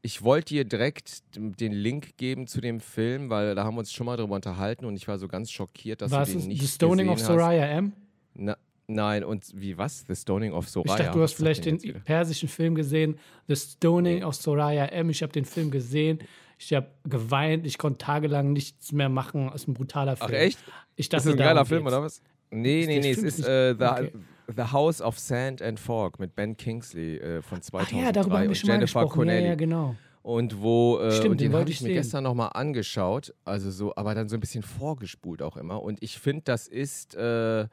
ich 0.02 0.24
wollte 0.24 0.54
dir 0.56 0.66
direkt 0.66 1.24
den 1.36 1.74
Link 1.74 2.18
geben 2.18 2.48
zu 2.48 2.60
dem 2.62 2.80
Film, 2.80 3.30
weil 3.30 3.54
da 3.56 3.64
haben 3.64 3.76
wir 3.76 3.80
uns 3.80 3.94
schon 3.94 4.06
mal 4.06 4.18
drüber 4.18 4.36
unterhalten 4.36 4.86
und 4.86 4.96
ich 4.96 5.08
war 5.08 5.18
so 5.20 5.28
ganz 5.28 5.52
schockiert, 5.52 6.02
dass 6.02 6.12
Was 6.12 6.28
du 6.30 6.34
den 6.34 6.40
ist 6.42 6.48
nicht 6.48 6.62
The 6.62 6.68
Stoning 6.68 7.10
of 7.10 7.16
gesehen 7.16 7.28
hast. 7.30 7.34
Soraya 7.36 7.66
M? 7.68 7.94
Na, 8.34 8.58
nein, 8.88 9.24
und 9.24 9.46
wie 9.54 9.78
was? 9.78 10.04
The 10.08 10.16
Stoning 10.16 10.54
of 10.54 10.66
Ich 10.66 10.72
Soraya? 10.72 10.98
dachte, 10.98 11.18
du 11.18 11.24
hast 11.24 11.34
Was 11.34 11.38
vielleicht 11.38 11.66
den 11.66 11.78
persischen 12.04 12.50
Film 12.50 12.76
gesehen, 12.76 13.18
The 13.48 13.56
Stoning 13.56 14.24
of 14.24 14.36
Soraya 14.36 14.86
M. 14.86 15.10
Ich 15.10 15.22
habe 15.22 15.32
den 15.34 15.46
Film 15.46 15.70
gesehen. 15.70 16.20
Ich 16.58 16.74
habe 16.74 16.88
geweint. 17.06 17.66
Ich 17.66 17.78
konnte 17.80 17.98
tagelang 18.06 18.54
nichts 18.54 18.92
mehr 18.92 19.10
machen. 19.10 19.50
Es 19.50 19.62
ist 19.64 19.68
ein 19.68 19.74
brutaler 19.74 20.16
Film. 20.16 20.30
Ach 20.32 20.36
echt? 20.36 20.60
Ich 20.96 21.06
Ist 21.06 21.14
dachte, 21.14 21.26
das 21.26 21.34
ein 21.34 21.38
geiler 21.38 21.66
Film 21.66 21.84
geht's. 21.84 21.94
oder 21.94 22.04
was? 22.04 22.22
Nee, 22.52 22.82
Ist 22.82 22.88
nee, 22.88 23.00
nee, 23.00 23.12
es 23.12 23.18
ist 23.24 23.40
äh, 23.48 23.74
the, 23.78 23.84
Okay. 23.84 24.12
The 24.56 24.72
House 24.72 25.02
of 25.02 25.18
Sand 25.20 25.62
and 25.62 25.80
Fog 25.80 26.20
mit 26.20 26.36
Ben 26.36 26.56
Kingsley 26.58 27.18
äh, 27.18 27.42
von 27.42 27.60
Ach 27.60 27.64
2003 27.64 27.98
ja, 28.06 28.12
darüber 28.12 28.36
haben 28.40 28.44
wir 28.44 28.50
und 28.50 28.56
schon 28.58 28.68
mal 28.68 28.74
Jennifer 28.76 29.00
gesprochen. 29.02 29.20
Connelly. 29.20 29.42
Ja, 29.44 29.48
ja, 29.50 29.56
genau. 29.56 29.96
Und 30.24 30.62
wo, 30.62 31.00
äh, 31.00 31.12
Stimmt, 31.14 31.32
und 31.32 31.42
den 31.42 31.52
den 31.52 31.60
habe 31.60 31.70
ich 31.70 31.78
ich 31.78 31.82
mir 31.82 31.88
sehen. 31.88 31.96
gestern 31.96 32.24
nochmal 32.26 32.52
angeschaut, 32.54 33.34
also 33.44 33.72
so, 33.72 33.96
aber 33.96 34.14
dann 34.14 34.30
so 34.30 34.36
ein 34.38 34.40
bisschen 34.40 34.62
vorgespult 34.64 35.42
auch 35.42 35.58
immer. 35.58 35.82
Und 35.82 36.02
ich 36.04 36.20
finde, 36.20 36.44
das 36.46 36.68
ist 36.68 37.16
äh, 37.16 37.68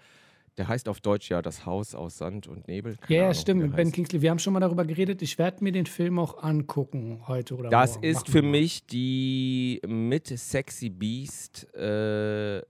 Der 0.57 0.67
heißt 0.67 0.89
auf 0.89 1.01
Deutsch 1.01 1.29
ja 1.31 1.41
Das 1.43 1.67
Haus 1.67 1.95
aus 1.95 2.17
Sand 2.19 2.49
und 2.49 2.67
Nebel. 2.67 2.97
Keine 2.97 3.15
Ja, 3.15 3.17
ja, 3.17 3.23
Ahnung, 3.29 3.35
stimmt. 3.41 3.77
Ben 3.77 3.87
heißt. 3.87 3.95
Kingsley. 3.95 4.23
Wir 4.23 4.31
haben 4.31 4.39
schon 4.41 4.55
mal 4.55 4.61
darüber 4.61 4.85
geredet. 4.87 5.21
Ich 5.23 5.39
werde 5.39 5.63
mir 5.63 5.73
den 5.73 5.87
Film 5.87 6.19
auch 6.19 6.43
angucken 6.43 7.21
heute 7.29 7.55
oder 7.55 7.69
Das 7.69 7.95
morgen. 7.97 8.05
ist 8.07 8.15
Machen 8.23 8.33
für 8.33 8.43
mich 8.43 8.87
die 8.87 9.81
mit 9.87 10.27
Sexy 10.27 10.89
Beast 10.89 11.73
äh, 11.75 12.63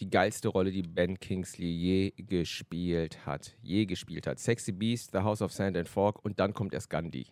die 0.00 0.08
geilste 0.10 0.48
Rolle, 0.48 0.70
die 0.70 0.82
Ben 0.82 1.18
Kingsley 1.20 1.68
je 1.68 2.12
gespielt 2.16 3.26
hat. 3.26 3.54
Je 3.62 3.84
gespielt 3.86 4.26
hat. 4.26 4.38
Sexy 4.38 4.72
Beast, 4.72 5.10
The 5.12 5.18
House 5.18 5.42
of 5.42 5.52
Sand 5.52 5.76
and 5.76 5.88
Fog 5.88 6.24
und 6.24 6.40
dann 6.40 6.54
kommt 6.54 6.72
erst 6.74 6.90
Gandhi. 6.90 7.26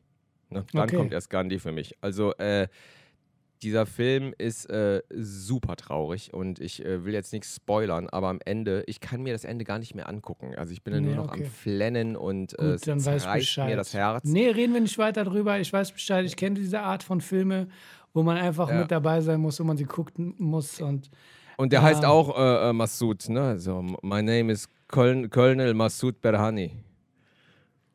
Ne? 0.50 0.64
Dann 0.72 0.82
Okay. 0.84 0.96
kommt 0.96 1.12
erst 1.12 1.30
Gandhi 1.30 1.58
für 1.58 1.72
mich. 1.72 1.94
Also 2.00 2.34
äh, 2.36 2.68
dieser 3.62 3.86
Film 3.86 4.32
ist 4.38 4.66
äh, 4.70 5.02
super 5.10 5.74
traurig 5.74 6.32
und 6.32 6.60
ich 6.60 6.84
äh, 6.84 7.04
will 7.04 7.12
jetzt 7.12 7.32
nichts 7.32 7.56
spoilern, 7.56 8.08
aber 8.08 8.28
am 8.28 8.38
Ende, 8.44 8.84
ich 8.86 9.00
kann 9.00 9.22
mir 9.22 9.32
das 9.32 9.44
Ende 9.44 9.64
gar 9.64 9.78
nicht 9.80 9.94
mehr 9.96 10.08
angucken. 10.08 10.54
Also 10.56 10.72
ich 10.72 10.82
bin 10.84 10.94
dann 10.94 11.02
Nee, 11.02 11.08
nur 11.14 11.24
noch 11.24 11.32
okay. 11.32 11.44
am 11.44 11.50
Flennen 11.50 12.16
und 12.16 12.52
äh, 12.52 12.62
Gut, 12.62 12.66
es 12.74 12.80
dann 12.82 13.04
weiß 13.04 13.16
ich 13.16 13.22
zerreißt 13.22 13.38
Bescheid. 13.40 13.68
mir 13.70 13.76
das 13.76 13.94
Herz. 13.94 14.24
Nee, 14.24 14.48
reden 14.50 14.74
wir 14.74 14.80
nicht 14.80 14.96
weiter 14.98 15.24
drüber. 15.24 15.58
Ich 15.58 15.72
weiß 15.72 15.90
Bescheid. 15.92 16.24
Ich 16.24 16.36
kenne 16.36 16.54
diese 16.60 16.80
Art 16.80 17.02
von 17.02 17.20
Filme, 17.20 17.68
wo 18.14 18.22
man 18.22 18.36
einfach 18.36 18.68
Ja. 18.70 18.80
mit 18.80 18.90
dabei 18.92 19.22
sein 19.22 19.40
muss, 19.40 19.58
wo 19.58 19.64
man 19.64 19.76
sie 19.76 19.86
gucken 19.86 20.34
muss. 20.38 20.80
Und 20.80 21.10
Und 21.58 21.72
der 21.72 21.80
Ja. 21.80 21.86
heißt 21.86 22.04
auch 22.04 22.38
äh, 22.38 22.70
äh, 22.70 22.72
Massoud, 22.72 23.28
ne? 23.28 23.58
So, 23.58 23.82
my 23.82 24.22
name 24.22 24.52
is 24.52 24.68
Colonel, 24.86 25.28
Colonel 25.28 25.74
Massoud 25.74 26.20
Berhani. 26.20 26.70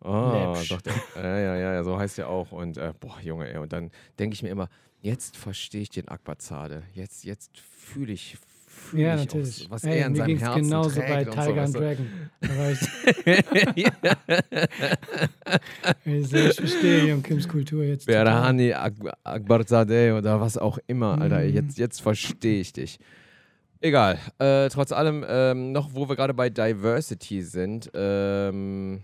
Ah, 0.01 0.51
Läppsch. 0.53 0.67
sagt 0.69 0.87
er. 0.87 0.93
Ja, 1.23 1.39
ja, 1.39 1.55
ja, 1.55 1.73
ja, 1.75 1.83
so 1.83 1.97
heißt 1.97 2.19
er 2.19 2.27
auch. 2.27 2.51
Und 2.51 2.77
äh, 2.77 2.91
boah, 2.99 3.17
Junge, 3.23 3.49
ey. 3.49 3.57
Und 3.59 3.71
dann 3.71 3.89
denke 4.19 4.33
ich 4.33 4.43
mir 4.43 4.49
immer, 4.49 4.67
jetzt 4.99 5.37
verstehe 5.37 5.81
ich 5.81 5.89
den 5.89 6.09
Akbazade. 6.09 6.83
Jetzt, 6.93 7.23
jetzt 7.23 7.57
fühle 7.57 8.11
ich, 8.11 8.35
ja, 8.91 9.13
ich 9.15 9.21
auch 9.21 9.25
natürlich. 9.25 9.55
so, 9.55 9.69
was 9.69 9.85
Ey, 9.85 9.99
er 9.99 10.07
in 10.07 10.15
seinem 10.15 10.37
Herzen 10.37 10.63
genauso 10.63 10.99
trägt 10.99 11.07
bei 11.09 11.25
und 11.31 11.31
Tiger 11.31 11.67
so, 11.67 11.79
and? 11.79 11.87
Dragon. 11.87 12.29
Da 12.41 12.57
war 12.57 12.71
ich, 12.71 12.79
so, 16.27 16.37
verstehe 16.37 17.05
Jung 17.07 17.23
Kims 17.23 17.47
Kultur 17.47 17.83
jetzt. 17.85 18.05
Berhani 18.07 18.73
Ak 18.73 18.93
Akbarzadeh 19.23 20.11
oder 20.11 20.41
was 20.41 20.57
auch 20.57 20.79
immer, 20.87 21.21
Alter. 21.21 21.39
Mhm. 21.39 21.53
Jetzt, 21.53 21.77
jetzt 21.77 22.01
verstehe 22.01 22.59
ich 22.59 22.73
dich. 22.73 22.99
Egal. 23.83 24.17
Äh, 24.39 24.69
trotz 24.69 24.93
allem, 24.93 25.25
ähm, 25.27 25.73
noch 25.73 25.93
wo 25.93 26.07
wir 26.07 26.15
gerade 26.15 26.33
bei 26.33 26.49
Diversity 26.49 27.41
sind, 27.41 27.91
ähm, 27.93 29.01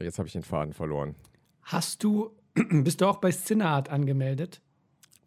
jetzt 0.00 0.18
habe 0.18 0.26
ich 0.26 0.32
den 0.32 0.42
Faden 0.42 0.72
verloren. 0.72 1.14
Hast 1.62 2.02
du, 2.02 2.32
bist 2.70 3.00
du 3.00 3.06
auch 3.06 3.18
bei 3.18 3.30
Cineart 3.30 3.88
angemeldet? 3.88 4.60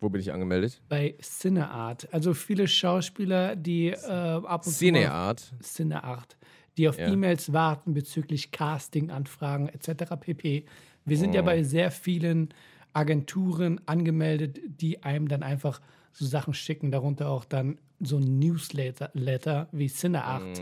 Wo 0.02 0.10
bin 0.10 0.20
ich 0.20 0.34
angemeldet? 0.34 0.82
Bei 0.90 1.16
Cineart. 1.22 2.14
Also 2.14 2.34
viele 2.34 2.68
Schauspieler, 2.68 3.56
die 3.56 3.88
äh, 3.92 3.96
ab 4.10 4.66
und 4.66 4.74
zu. 4.74 4.84
mal- 4.84 4.92
Cineart. 5.00 5.54
Cineart, 5.64 6.38
die 6.76 6.90
auf 6.90 7.00
Ja. 7.00 7.08
E-Mails 7.08 7.54
warten 7.54 7.94
bezüglich 7.94 8.52
Casting-Anfragen 8.52 9.70
etc. 9.70 10.14
pp. 10.20 10.66
Wir 11.06 11.18
sind 11.18 11.34
ja 11.34 11.42
Oh. 11.42 11.46
bei 11.46 11.64
sehr 11.64 11.90
vielen 11.90 12.50
Agenturen 12.92 13.80
angemeldet, 13.86 14.60
die 14.66 15.04
einem 15.04 15.30
dann 15.30 15.42
einfach 15.42 15.80
so 16.16 16.26
Sachen 16.26 16.54
schicken, 16.54 16.92
darunter 16.92 17.30
auch 17.30 17.46
dann 17.46 17.78
so 18.00 18.18
ein 18.18 18.40
Newsletter 18.40 19.10
Letter 19.14 19.68
wie 19.72 19.88
Cineart, 19.88 20.60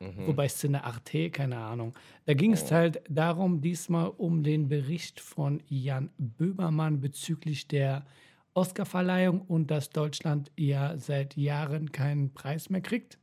Mhm. 0.00 0.26
wobei 0.26 0.48
Cinearte, 0.48 1.30
keine 1.30 1.58
Ahnung. 1.58 1.94
Da 2.26 2.34
ging 2.34 2.50
Oh. 2.50 2.54
es 2.54 2.72
halt 2.72 3.02
darum, 3.08 3.60
diesmal 3.60 4.08
um 4.08 4.42
den 4.42 4.68
Bericht 4.68 5.20
von 5.20 5.62
Jan 5.68 6.10
Böhmermann 6.18 7.00
bezüglich 7.00 7.68
der 7.68 8.04
Oscarverleihung 8.54 9.42
und 9.42 9.70
dass 9.70 9.90
Deutschland 9.90 10.50
ja 10.58 10.96
seit 10.98 11.36
Jahren 11.36 11.92
keinen 11.92 12.34
Preis 12.34 12.68
mehr 12.70 12.80
kriegt. 12.82 13.18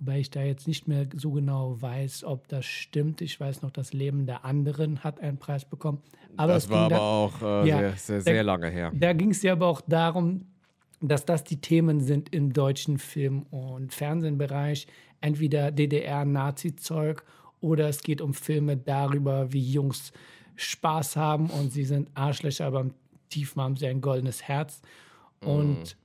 Wobei 0.00 0.20
ich 0.20 0.30
da 0.30 0.42
jetzt 0.42 0.66
nicht 0.66 0.88
mehr 0.88 1.06
so 1.14 1.30
genau 1.30 1.80
weiß, 1.80 2.24
ob 2.24 2.48
das 2.48 2.64
stimmt. 2.64 3.20
Ich 3.20 3.38
weiß 3.38 3.60
noch, 3.60 3.70
das 3.70 3.92
Leben 3.92 4.24
der 4.24 4.44
anderen 4.46 5.04
hat 5.04 5.20
einen 5.20 5.36
Preis 5.38 5.64
bekommen. 5.66 6.00
Aber 6.38 6.54
das 6.54 6.70
war 6.70 6.86
aber 6.86 6.94
da, 6.94 7.00
auch 7.00 7.42
äh, 7.42 7.68
Ja. 7.68 7.78
sehr, 7.78 7.96
sehr, 7.98 8.20
sehr 8.22 8.42
lange 8.42 8.70
her. 8.70 8.90
da 8.94 9.12
ging 9.12 9.30
es 9.30 9.42
ja 9.42 9.52
aber 9.52 9.66
auch 9.66 9.82
darum, 9.82 10.46
dass 11.02 11.24
das 11.26 11.44
die 11.44 11.60
Themen 11.60 12.00
sind 12.00 12.34
im 12.34 12.52
deutschen 12.52 12.98
Film- 12.98 13.42
und 13.50 13.92
Fernsehbereich. 13.92 14.86
Entweder 15.20 15.70
DDR-Nazi-Zeug 15.70 17.22
oder 17.60 17.88
es 17.88 18.02
geht 18.02 18.22
um 18.22 18.32
Filme 18.32 18.76
darüber, 18.78 19.52
wie 19.52 19.60
Jungs 19.70 20.12
Spaß 20.56 21.16
haben 21.16 21.50
und 21.50 21.72
sie 21.72 21.84
sind 21.84 22.08
Arschlöcher, 22.14 22.66
aber 22.66 22.80
im 22.80 22.94
Tiefen 23.28 23.60
haben 23.62 23.76
sie 23.76 23.86
ein 23.86 24.00
goldenes 24.00 24.42
Herz. 24.42 24.80
Und 25.42 25.96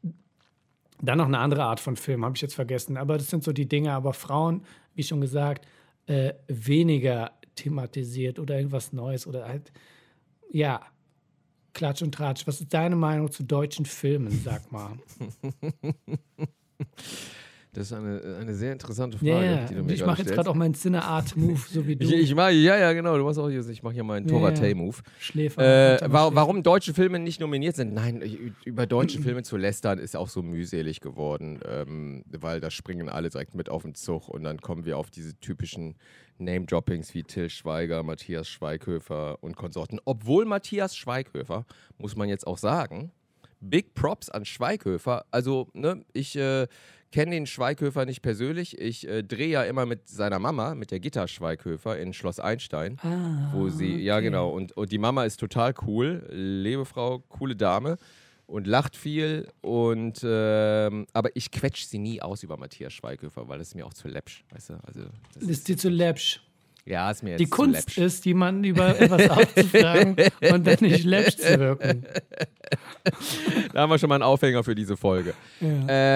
dann 1.01 1.17
noch 1.17 1.25
eine 1.25 1.39
andere 1.39 1.63
Art 1.63 1.79
von 1.79 1.95
Film, 1.95 2.23
habe 2.23 2.35
ich 2.35 2.41
jetzt 2.41 2.55
vergessen. 2.55 2.97
Aber 2.97 3.17
das 3.17 3.29
sind 3.29 3.43
so 3.43 3.51
die 3.51 3.67
Dinge. 3.67 3.93
Aber 3.93 4.13
Frauen, 4.13 4.63
wie 4.95 5.03
schon 5.03 5.21
gesagt, 5.21 5.67
äh, 6.07 6.33
weniger 6.47 7.31
thematisiert 7.55 8.39
oder 8.39 8.57
irgendwas 8.57 8.93
Neues 8.93 9.27
oder 9.27 9.47
halt, 9.47 9.71
ja, 10.51 10.81
Klatsch 11.73 12.01
und 12.01 12.13
Tratsch. 12.13 12.47
Was 12.47 12.61
ist 12.61 12.73
deine 12.73 12.95
Meinung 12.95 13.31
zu 13.31 13.43
deutschen 13.43 13.85
Filmen, 13.85 14.41
sag 14.43 14.71
mal? 14.71 14.97
Das 17.75 17.87
ist 17.87 17.93
eine, 17.93 18.37
eine 18.39 18.53
sehr 18.53 18.71
interessante 18.71 19.17
Frage, 19.17 19.45
ja. 19.45 19.65
die 19.65 19.75
du 19.75 19.83
mir 19.83 19.93
Ich 19.93 20.05
mache 20.05 20.21
jetzt 20.21 20.31
gerade 20.31 20.49
auch 20.49 20.55
meinen 20.55 20.75
Cineart-Move, 20.75 21.59
so 21.69 21.85
wie 21.85 21.97
du. 21.97 22.05
Ich, 22.05 22.13
ich 22.13 22.33
mach, 22.33 22.47
ja, 22.49 22.77
ja, 22.77 22.93
genau. 22.93 23.17
Du 23.17 23.25
machst 23.25 23.37
auch, 23.37 23.49
ich 23.49 23.83
mache 23.83 23.93
hier 23.93 24.05
meinen 24.05 24.25
Ja, 24.25 24.33
ja. 24.33 24.39
Torate-Move. 24.39 24.95
Schläfer. 25.19 26.01
Äh, 26.01 26.11
wa 26.11 26.31
warum 26.33 26.63
deutsche 26.63 26.93
Filme 26.93 27.19
nicht 27.19 27.41
nominiert 27.41 27.75
sind? 27.75 27.93
Nein, 27.93 28.21
über 28.63 28.85
deutsche 28.85 29.19
Filme 29.19 29.43
zu 29.43 29.57
lästern 29.57 29.99
ist 29.99 30.15
auch 30.15 30.29
so 30.29 30.41
mühselig 30.41 31.01
geworden, 31.01 31.59
ähm, 31.69 32.23
weil 32.31 32.61
da 32.61 32.71
springen 32.71 33.09
alle 33.09 33.29
direkt 33.29 33.55
mit 33.55 33.67
auf 33.67 33.83
den 33.83 33.93
Zug 33.93 34.29
und 34.29 34.43
dann 34.43 34.61
kommen 34.61 34.85
wir 34.85 34.97
auf 34.97 35.11
diese 35.11 35.37
typischen 35.41 35.95
Name-Droppings 36.37 37.13
wie 37.13 37.23
Till 37.23 37.49
Schweiger, 37.49 38.03
Matthias 38.03 38.47
Schweighöfer 38.47 39.43
und 39.43 39.57
Konsorten. 39.57 39.99
Obwohl 40.05 40.45
Matthias 40.45 40.95
Schweighöfer, 40.95 41.65
muss 41.97 42.15
man 42.15 42.29
jetzt 42.29 42.47
auch 42.47 42.57
sagen, 42.57 43.11
Big 43.69 43.93
Props 43.93 44.29
an 44.29 44.45
Schweighöfer. 44.45 45.25
Also, 45.31 45.67
ne, 45.73 46.05
ich 46.13 46.35
äh, 46.35 46.67
kenne 47.15 47.31
den 47.31 47.47
Schweighöfer 47.47 48.05
nicht 48.05 48.21
persönlich. 48.21 48.77
Ich 48.77 49.07
äh, 49.07 49.23
drehe 49.23 49.47
ja 49.47 49.63
immer 49.63 49.85
mit 49.85 50.09
seiner 50.09 50.37
Mama, 50.37 50.75
mit 50.75 50.91
der 50.91 50.99
Gitta 50.99 51.29
Schweighöfer 51.29 51.97
in 51.97 52.13
Schloss 52.13 52.41
Einstein 52.41 52.97
Ah, 53.01 53.53
wo 53.53 53.69
sie, 53.69 53.95
ja 54.03 54.15
okay. 54.15 54.25
genau, 54.25 54.49
und, 54.49 54.75
und 54.75 54.91
die 54.91 54.97
Mama 54.97 55.23
ist 55.23 55.39
total 55.39 55.73
cool, 55.87 56.27
Lebefrau, 56.29 57.19
coole 57.29 57.55
Dame 57.55 57.95
und 58.47 58.67
lacht 58.67 58.97
viel 58.97 59.47
und 59.61 60.19
ähm, 60.25 61.07
aber 61.13 61.29
ich 61.35 61.51
quetsch 61.51 61.85
sie 61.85 61.99
nie 61.99 62.21
aus 62.21 62.43
über 62.43 62.57
Matthias 62.57 62.91
Schweighöfer, 62.91 63.47
weil 63.47 63.59
das 63.59 63.69
ist 63.69 63.75
mir 63.75 63.85
auch 63.85 63.93
zu 63.93 64.09
läppsch, 64.09 64.43
weißt 64.51 64.71
du, 64.71 64.73
also 64.85 64.99
das 65.03 65.11
Das 65.39 65.43
ist 65.49 65.67
dir 65.69 65.77
zu 65.77 65.87
läppsch. 65.87 66.41
Ja, 66.85 67.09
ist 67.11 67.23
mir 67.23 67.31
jetzt 67.31 67.39
Die 67.39 67.47
Kunst 67.49 67.73
läppsch. 67.95 67.97
ist, 67.97 68.25
jemanden 68.25 68.63
über 68.63 68.99
etwas 68.99 69.29
aufzufragen 69.29 70.15
und 70.53 70.67
dann 70.67 70.77
nicht 70.81 71.03
läppsch 71.03 71.37
zu 71.37 71.59
wirken. 71.59 72.05
Da 73.73 73.81
haben 73.81 73.89
wir 73.89 73.97
schon 73.99 74.09
mal 74.09 74.15
einen 74.15 74.23
Aufhänger 74.23 74.63
für 74.63 74.75
diese 74.75 74.97
Folge. 74.97 75.33
Ja. 75.59 75.67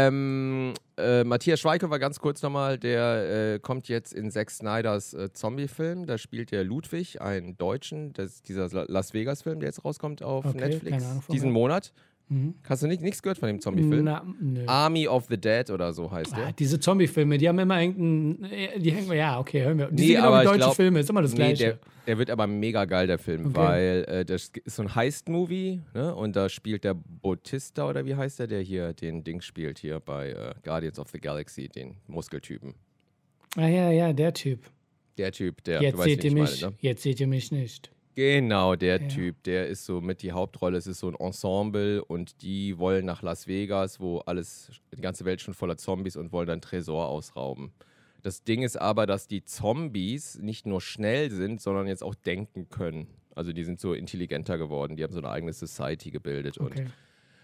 Ähm, 0.08 0.74
äh, 0.98 1.24
Matthias 1.24 1.60
Schweighöfer, 1.60 2.00
ganz 2.00 2.20
kurz 2.20 2.42
nochmal, 2.42 2.78
der 2.78 3.54
äh, 3.56 3.60
kommt 3.60 3.88
jetzt 3.88 4.14
in 4.14 4.32
Zack 4.32 4.50
Snyders 4.52 5.14
äh, 5.14 5.32
Zombie-Film. 5.32 6.06
Da 6.06 6.18
spielt 6.18 6.52
der 6.52 6.64
Ludwig, 6.64 7.22
einen 7.22 7.58
Deutschen. 7.58 8.14
Das 8.14 8.36
ist 8.36 8.50
dieser 8.50 8.68
La- 8.70 8.86
Las 8.88 9.14
Vegas-Film, 9.14 9.60
der 9.60 9.70
jetzt 9.70 9.84
rauskommt 9.86 10.24
auf 10.24 10.46
Okay, 10.46 10.58
Netflix 10.58 11.04
diesen. 11.32 11.52
Monat. 11.52 11.94
Mhm. 12.32 12.54
Hast 12.68 12.84
du 12.84 12.88
nicht, 12.88 13.02
nichts 13.02 13.22
gehört 13.24 13.40
von 13.40 13.48
dem 13.48 13.60
Zombie-Film? 13.60 14.06
Nö. 14.40 14.64
Army 14.68 15.08
of 15.08 15.26
the 15.30 15.38
Dead 15.38 15.68
oder 15.72 15.92
so 15.94 16.12
heißt 16.12 16.32
Ah, 16.34 16.38
der. 16.38 16.52
diese 16.54 16.80
Zombie-Filme, 16.80 17.38
die 17.40 17.50
haben 17.50 17.58
immer 17.58 17.82
irgendeinen. 17.82 18.44
äh, 18.52 18.80
Die 18.80 18.92
hängen, 18.92 19.12
ja, 19.14 19.40
okay, 19.40 19.64
hören 19.64 19.80
wir. 19.80 19.88
Die 19.88 20.04
Nee, 20.04 20.08
sind 20.14 20.18
aber 20.22 20.44
deutsche 20.44 20.58
glaub- 20.60 20.76
Filme, 20.76 21.00
ist 21.00 21.10
immer 21.10 21.24
das 21.24 21.32
Nee, 21.32 21.38
Gleiche. 21.38 21.64
der, 21.64 21.80
der 22.06 22.18
wird 22.20 22.30
aber 22.30 22.46
mega 22.46 22.86
geil, 22.86 23.08
der 23.08 23.18
Film, 23.18 23.48
Okay. 23.48 23.56
weil 23.56 24.06
äh, 24.08 24.26
das 24.26 24.52
ist 24.64 24.76
so 24.76 24.84
ein 24.84 24.94
Heist-Movie 24.94 25.82
ne? 25.96 26.14
und 26.14 26.36
da 26.36 26.50
spielt 26.50 26.84
der 26.84 26.94
Bautista 26.94 27.90
oder 27.90 28.06
wie 28.06 28.14
heißt 28.16 28.38
der, 28.40 28.48
der 28.48 28.62
hier 28.62 28.94
den 28.94 29.24
Ding 29.24 29.42
spielt 29.42 29.80
hier 29.80 30.00
bei 30.00 30.30
äh, 30.30 30.54
Guardians 30.64 31.00
of 31.00 31.10
the 31.10 31.20
Galaxy, 31.20 31.68
den 31.68 31.96
Muskeltypen. 32.08 32.76
ah, 33.58 33.68
ja, 33.68 33.90
ja, 33.92 34.14
der 34.14 34.34
Typ. 34.36 34.70
Der 35.18 35.32
Typ, 35.32 35.64
der, 35.64 35.82
jetzt 35.82 36.00
seht 36.02 36.24
ihr 36.24 36.32
mich, 36.32 36.62
meine, 36.62 36.72
ne? 36.74 36.78
jetzt 36.82 37.02
seht 37.04 37.20
ihr 37.20 37.28
mich 37.28 37.52
nicht. 37.52 37.92
Genau, 38.20 38.76
der 38.76 39.00
Ja. 39.02 39.08
Typ, 39.08 39.44
der 39.44 39.68
ist 39.68 39.86
so 39.86 40.02
mit 40.02 40.22
die 40.24 40.34
Hauptrolle. 40.34 40.78
Es 40.78 40.88
ist 40.88 41.00
so 41.00 41.08
ein 41.08 41.16
Ensemble 41.16 42.04
und 42.04 42.42
die 42.42 42.78
wollen 42.78 43.06
nach 43.06 43.22
Las 43.22 43.48
Vegas, 43.48 44.02
wo 44.02 44.18
alles, 44.20 44.72
die 44.94 45.00
ganze 45.00 45.24
Welt 45.24 45.40
schon 45.40 45.54
voller 45.54 45.78
Zombies 45.78 46.18
und 46.18 46.34
wollen 46.34 46.48
dann 46.48 46.60
Tresor 46.60 47.08
ausrauben. 47.08 47.72
Das 48.22 48.44
Ding 48.44 48.62
ist 48.62 48.76
aber, 48.76 49.08
dass 49.08 49.28
die 49.28 49.46
Zombies 49.46 50.38
nicht 50.38 50.66
nur 50.66 50.82
schnell 50.82 51.32
sind, 51.32 51.62
sondern 51.62 51.88
jetzt 51.88 52.04
auch 52.04 52.14
denken 52.14 52.68
können. 52.68 53.08
Also 53.36 53.54
die 53.54 53.64
sind 53.64 53.80
so 53.80 53.94
intelligenter 53.94 54.58
geworden, 54.58 54.98
die 54.98 55.04
haben 55.06 55.14
so 55.14 55.20
eine 55.20 55.30
eigene 55.30 55.54
Society 55.54 56.12
gebildet. 56.12 56.60
Okay. 56.60 56.88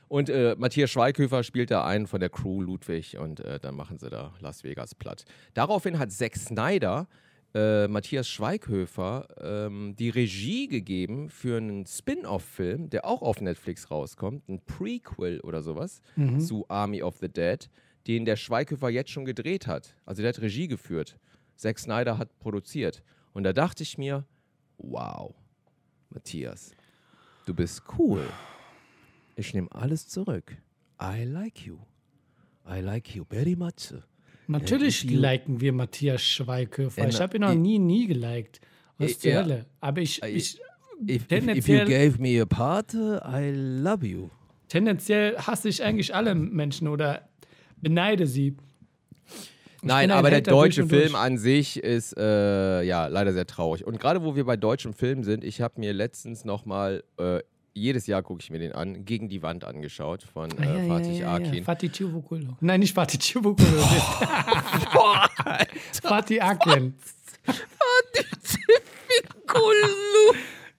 Und, 0.09 0.29
und 0.29 0.29
äh, 0.29 0.57
Matthias 0.59 0.91
Schweighöfer 0.91 1.43
spielt 1.43 1.71
da 1.71 1.85
einen 1.85 2.05
von 2.05 2.19
der 2.19 2.29
Crew 2.29 2.61
Ludwig 2.61 3.17
und 3.17 3.39
äh, 3.39 3.61
dann 3.61 3.75
machen 3.75 3.97
sie 3.97 4.09
da 4.09 4.33
Las 4.41 4.65
Vegas 4.65 4.93
platt. 4.93 5.23
Daraufhin 5.53 5.99
hat 5.99 6.11
Zack 6.11 6.35
Snyder 6.35 7.07
äh, 7.55 7.87
Matthias 7.87 8.27
Schweighöfer 8.27 9.27
ähm, 9.41 9.95
die 9.97 10.09
Regie 10.09 10.67
gegeben 10.67 11.29
für 11.29 11.57
einen 11.57 11.85
Spin-off-Film, 11.87 12.89
der 12.89 13.05
auch 13.05 13.21
auf 13.21 13.39
Netflix 13.41 13.89
rauskommt, 13.89 14.47
ein 14.49 14.59
Prequel 14.65 15.39
oder 15.39 15.63
sowas 15.63 16.01
Mhm. 16.17 16.39
zu 16.41 16.65
Army 16.67 17.01
of 17.01 17.17
the 17.17 17.29
Dead, 17.29 17.69
den 18.07 18.25
der 18.25 18.35
Schweighöfer 18.35 18.89
jetzt 18.89 19.09
schon 19.09 19.25
gedreht 19.25 19.67
hat. 19.67 19.95
Also 20.05 20.21
der 20.21 20.29
hat 20.29 20.41
Regie 20.41 20.67
geführt. 20.67 21.17
Zack 21.55 21.79
Snyder 21.79 22.17
hat 22.17 22.37
produziert. 22.39 23.01
Und 23.33 23.43
da 23.43 23.53
dachte 23.53 23.83
ich 23.83 23.97
mir, 23.97 24.25
wow, 24.77 25.33
Matthias, 26.09 26.71
du 27.45 27.53
bist 27.53 27.81
cool. 27.97 28.21
Ich 29.37 29.53
nehme 29.53 29.71
alles 29.71 30.07
zurück. 30.09 30.57
I 31.01 31.23
like 31.23 31.65
you. 31.65 31.77
I 32.69 32.79
like 32.81 33.15
you 33.15 33.23
very 33.29 33.55
much. 33.55 33.93
Natürlich 34.47 35.03
if 35.05 35.11
you- 35.11 35.19
liken 35.19 35.61
wir 35.61 35.73
Matthias 35.73 36.23
Schweighöfer. 36.23 37.03
Äh, 37.05 37.09
Ich 37.09 37.19
habe 37.21 37.37
ihn 37.37 37.41
noch 37.41 37.51
ich- 37.51 37.57
nie, 37.57 37.79
nie 37.79 38.07
geliked. 38.07 38.59
Was 38.97 39.11
Ich- 39.11 39.19
zur 39.19 39.31
ja. 39.31 39.43
Hölle? 39.43 39.65
Aber 39.81 40.01
ich, 40.01 40.21
Äh, 40.23 40.29
ich 40.29 40.59
If, 41.07 41.29
if, 41.29 41.67
you 41.67 41.79
gave 41.85 42.15
me 42.19 42.41
a 42.41 42.45
part, 42.45 42.93
I 42.93 43.51
love 43.53 44.05
you. 44.05 44.29
tendenziell 44.69 45.35
hasse 45.37 45.67
ich 45.67 45.83
eigentlich 45.83 46.15
alle 46.15 46.33
Menschen 46.35 46.87
oder 46.87 47.27
beneide 47.81 48.25
sie. 48.27 48.55
Nein, 49.81 50.07
bin 50.07 50.11
ein 50.11 50.17
aber 50.17 50.29
der 50.31 50.41
deutsche 50.41 50.87
Film 50.87 51.11
durch. 51.11 51.15
an 51.15 51.37
sich 51.37 51.77
ist 51.83 52.17
äh, 52.17 52.81
ja 52.83 53.07
leider 53.07 53.33
sehr 53.33 53.45
traurig. 53.45 53.85
Und 53.85 53.99
gerade 53.99 54.23
wo 54.23 54.35
wir 54.35 54.45
bei 54.45 54.57
deutschem 54.57 54.93
Film 54.93 55.23
sind, 55.23 55.43
ich 55.43 55.61
habe 55.61 55.79
mir 55.79 55.93
letztens 55.93 56.43
nochmal, 56.45 57.03
äh, 57.17 57.39
jedes 57.77 58.07
Jahr 58.07 58.23
gucke 58.23 58.41
ich 58.41 58.49
mir 58.49 58.57
den 58.59 58.71
an, 58.71 59.03
gegen 59.05 59.27
die 59.29 59.41
Wand 59.43 59.63
angeschaut 59.65 60.23
von 60.23 60.49
äh, 60.51 60.55
Ah, 60.59 60.63
ja, 60.77 60.87
Fatih 60.87 61.11
ja, 61.11 61.13
ja, 61.13 61.19
ja. 61.39 61.47
Akin. 61.49 61.63
Fatih 61.65 61.91
Çubukulo. 61.91 62.55
Nein, 62.61 62.79
nicht 62.79 62.95
Fatih 62.95 63.19
Çubukulo. 63.19 63.67
Fatih 66.03 66.41
Akin. 66.43 66.95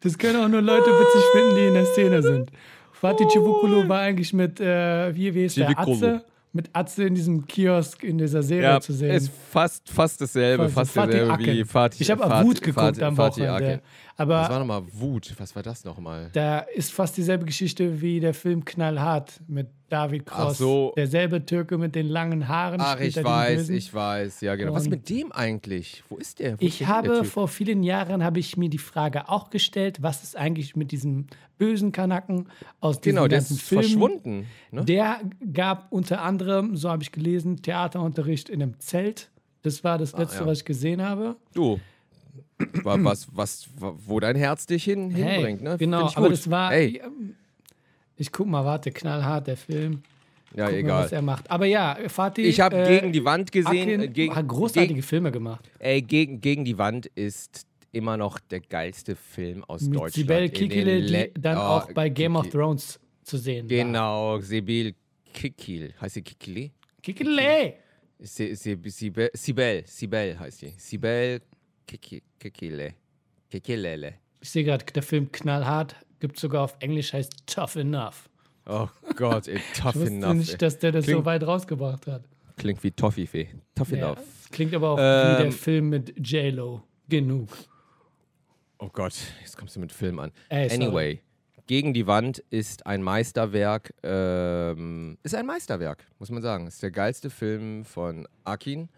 Das 0.01 0.19
können 0.19 0.37
auch 0.43 0.49
nur 0.49 0.63
Leute 0.63 0.87
witzig 0.91 1.23
finden, 1.33 1.57
die 1.57 1.67
in 1.69 1.75
der 1.75 1.87
Szene 1.87 2.23
sind. 2.23 2.51
Fatih 2.93 3.27
Çubukulo 3.29 3.89
war 3.89 4.01
eigentlich 4.01 4.33
mit, 4.33 4.61
äh, 4.61 5.15
wie, 5.15 5.35
wie 5.35 5.45
ist 5.47 5.57
der. 5.57 5.79
Atze? 5.79 6.25
Mit 6.53 6.71
Atze 6.73 7.05
in 7.05 7.15
diesem 7.15 7.47
Kiosk 7.47 8.03
in 8.03 8.17
dieser 8.17 8.43
Serie 8.43 8.63
Ja, 8.65 8.81
zu 8.81 8.95
sehen. 8.95 9.15
ist 9.15 9.31
fast, 9.53 9.91
fast 9.91 10.19
dasselbe, 10.23 10.71
fast 10.71 10.93
Fatih 10.93 11.13
dasselbe 11.19 11.39
wie 11.45 11.51
Akin. 11.51 11.67
Fatih 11.67 12.01
Ich 12.01 12.11
habe 12.11 12.23
Fatih- 12.25 12.41
auch 12.41 12.45
Wut 12.45 12.63
geguckt 12.63 12.97
Fatih- 12.97 13.03
am 13.05 13.17
Fatih 13.17 13.43
Wochenende. 13.43 13.83
Akin. 14.17 14.29
Was 14.31 14.49
war 14.49 14.51
Aber 14.51 14.59
nochmal 14.61 14.83
Wut? 14.93 15.35
Was 15.39 15.55
war 15.55 15.63
das 15.63 15.85
nochmal? 15.85 16.31
da 16.33 16.61
ist 16.61 16.93
fast 16.93 17.17
dieselbe 17.17 17.45
Geschichte 17.45 18.01
wie 18.01 18.19
der 18.21 18.33
Film 18.35 18.65
Knallhart 18.65 19.41
mit 19.47 19.69
David 19.89 20.27
Cross. 20.27 20.53
Ach 20.53 20.55
so. 20.55 20.93
Derselbe 20.97 21.45
Türke 21.47 21.79
mit 21.79 21.95
den 21.95 22.09
langen 22.09 22.49
Haaren. 22.49 22.81
Ach, 22.81 22.99
ich 22.99 23.23
weiß, 23.23 23.69
ich 23.69 23.93
weiß, 23.95 24.41
ja 24.41 24.57
genau. 24.57 24.73
Was 24.73 24.85
Und- 24.85 24.91
mit 24.91 25.09
dem 25.11 25.31
eigentlich? 25.33 26.03
Wo 26.09 26.17
ist 26.17 26.41
der? 26.41 26.53
Wo 26.53 26.65
ist 26.65 26.69
Ich 26.73 26.79
der 26.79 26.89
habe 26.89 27.21
Typ? 27.21 27.27
vor 27.27 27.47
vielen 27.47 27.83
Jahren 27.85 28.25
habe 28.25 28.41
ich 28.41 28.57
mir 28.57 28.69
die 28.69 28.79
Frage 28.79 29.29
auch 29.29 29.51
gestellt, 29.51 29.99
was 30.03 30.23
ist 30.25 30.37
eigentlich 30.37 30.75
mit 30.75 30.91
diesem 30.93 31.27
bösen 31.59 31.93
Kanaken 31.93 32.49
aus 32.81 33.01
diesem 33.01 33.17
Genau, 33.17 33.29
der 33.29 33.39
ganzen 33.39 33.55
ist 33.57 33.63
Film? 33.63 33.83
verschwunden. 33.83 34.47
Ne? 34.73 34.85
Der 34.85 35.21
gab 35.53 35.93
unter 35.93 36.23
anderem, 36.23 36.77
so 36.77 36.91
habe 36.91 37.03
ich 37.03 37.13
gelesen, 37.13 37.63
Theaterunterricht 37.63 38.49
in 38.49 38.63
einem 38.63 38.81
Zelt. 38.81 39.31
Das 39.63 39.85
war 39.85 39.99
das 39.99 40.17
letzte, 40.17 40.39
Ah, 40.39 40.41
ja. 40.43 40.47
was 40.47 40.59
ich 40.59 40.65
gesehen 40.65 41.03
habe. 41.03 41.37
Du. 41.55 41.79
Wa- 42.83 42.97
Was, 43.03 43.29
was, 43.33 43.69
wa- 43.79 43.95
wo 43.97 44.21
dein 44.21 44.37
Herz 44.37 44.67
dich 44.67 44.85
hin, 44.85 45.11
hinbringt, 45.11 45.63
ne? 45.63 45.77
Genau, 45.79 46.11
aber 46.15 46.29
das 46.31 46.49
war. 46.51 46.73
Ey, 46.73 47.01
Ich 48.17 48.33
guck 48.33 48.47
mal, 48.47 48.65
warte, 48.65 48.91
knallhart 48.93 49.47
der 49.47 49.57
Film. 49.57 50.03
ja, 50.55 50.65
Guck 50.67 50.73
mal, 50.73 50.79
egal. 50.79 51.05
was 51.05 51.13
er 51.13 51.23
macht. 51.23 51.51
Aber 51.51 51.67
ja, 51.67 51.99
Fatih. 52.09 52.43
Ich 52.43 52.61
habe 52.61 52.77
äh, 52.77 52.89
gegen 53.01 53.13
die 53.13 53.25
Wand 53.25 53.53
gesehen. 53.53 53.89
Akin 53.89 54.01
äh, 54.01 54.09
gegen, 54.09 54.35
hat 54.35 54.49
großartige 54.49 54.95
gegen, 54.95 55.03
Filme 55.03 55.31
gemacht. 55.33 55.69
ey, 55.79 56.01
gegen, 56.03 56.41
gegen 56.41 56.65
die 56.65 56.79
Wand 56.79 57.07
ist 57.15 57.67
immer 57.93 58.17
noch 58.17 58.39
der 58.39 58.61
geilste 58.61 59.17
Film 59.17 59.65
aus 59.65 59.83
Mit 59.83 59.95
Deutschland. 59.95 60.15
Sibel 60.15 60.49
Kikile, 60.51 60.99
Le- 61.01 61.29
die 61.35 61.41
dann 61.41 61.57
Oh, 61.59 61.61
auch 61.61 61.93
bei 61.93 62.09
Game 62.09 62.37
of 62.37 62.45
Kiki- 62.45 62.57
Thrones 62.57 63.01
zu 63.23 63.37
sehen 63.39 63.69
war. 63.71 63.77
Genau, 63.77 64.39
Sibyl 64.41 64.95
Kikil. 65.33 65.93
Heißt 66.01 66.15
sie 66.15 66.23
Kikili? 66.23 66.73
Kikile! 67.03 67.75
Sibel, 68.19 68.91
Sibel, 69.35 69.83
Sibel 69.87 70.39
heißt 70.39 70.61
sie. 70.61 70.73
Sibel 70.79 71.41
Kiki- 71.87 72.23
Kikile. 72.39 72.95
Kikilele. 73.51 74.15
Ich 74.41 74.51
sehe 74.51 74.65
gerade, 74.65 74.85
der 74.87 75.03
Film 75.03 75.31
Knallhart 75.33 75.97
gibt 76.21 76.39
sogar 76.39 76.63
auf 76.65 76.77
Englisch, 76.81 77.13
heißt 77.13 77.33
Tough 77.47 77.77
Enough. 77.77 78.29
Oh 78.69 78.89
Gott, 79.15 79.47
ey, 79.49 79.61
tough 79.77 79.95
Ich 79.95 80.01
wusste 80.03 80.15
enough. 80.15 80.35
nicht, 80.35 80.53
ey. 80.53 80.59
dass 80.59 80.79
der 80.79 80.93
das 80.93 81.05
so 81.07 81.13
Klingt- 81.13 81.25
weit 81.27 81.43
rausgebracht 81.45 82.07
hat. 82.07 82.25
Klingt 82.57 82.83
wie 82.83 82.91
Toffifee. 82.91 83.49
Tough 83.75 83.91
Ja, 83.93 83.99
enough. 84.13 84.19
klingt 84.51 84.75
aber 84.75 84.91
auch 84.91 84.97
wie 84.99 85.01
Ähm, 85.03 85.43
der 85.45 85.53
Film 85.53 85.89
mit 85.91 86.15
J-Lo. 86.19 86.83
Genug. 87.09 87.49
Oh 88.79 88.89
Gott, 88.93 89.15
jetzt 89.41 89.57
kommst 89.57 89.77
du 89.77 89.81
mit 89.81 89.93
Film 89.93 90.19
an. 90.19 90.33
Ey, 90.49 90.71
anyway, 90.73 91.21
Gegen 91.69 91.93
die 91.95 92.07
Wand 92.07 92.39
ist 92.51 92.87
ein 92.87 93.03
Meisterwerk. 93.03 93.93
Ähm, 94.05 95.19
ist 95.25 95.35
ein 95.35 95.47
Meisterwerk, 95.47 96.05
muss 96.21 96.31
man 96.31 96.41
sagen. 96.41 96.67
Ist 96.69 96.81
der 96.83 96.93
geilste 96.93 97.29
Film 97.29 97.85
von 97.85 98.29
Akin 98.45 98.89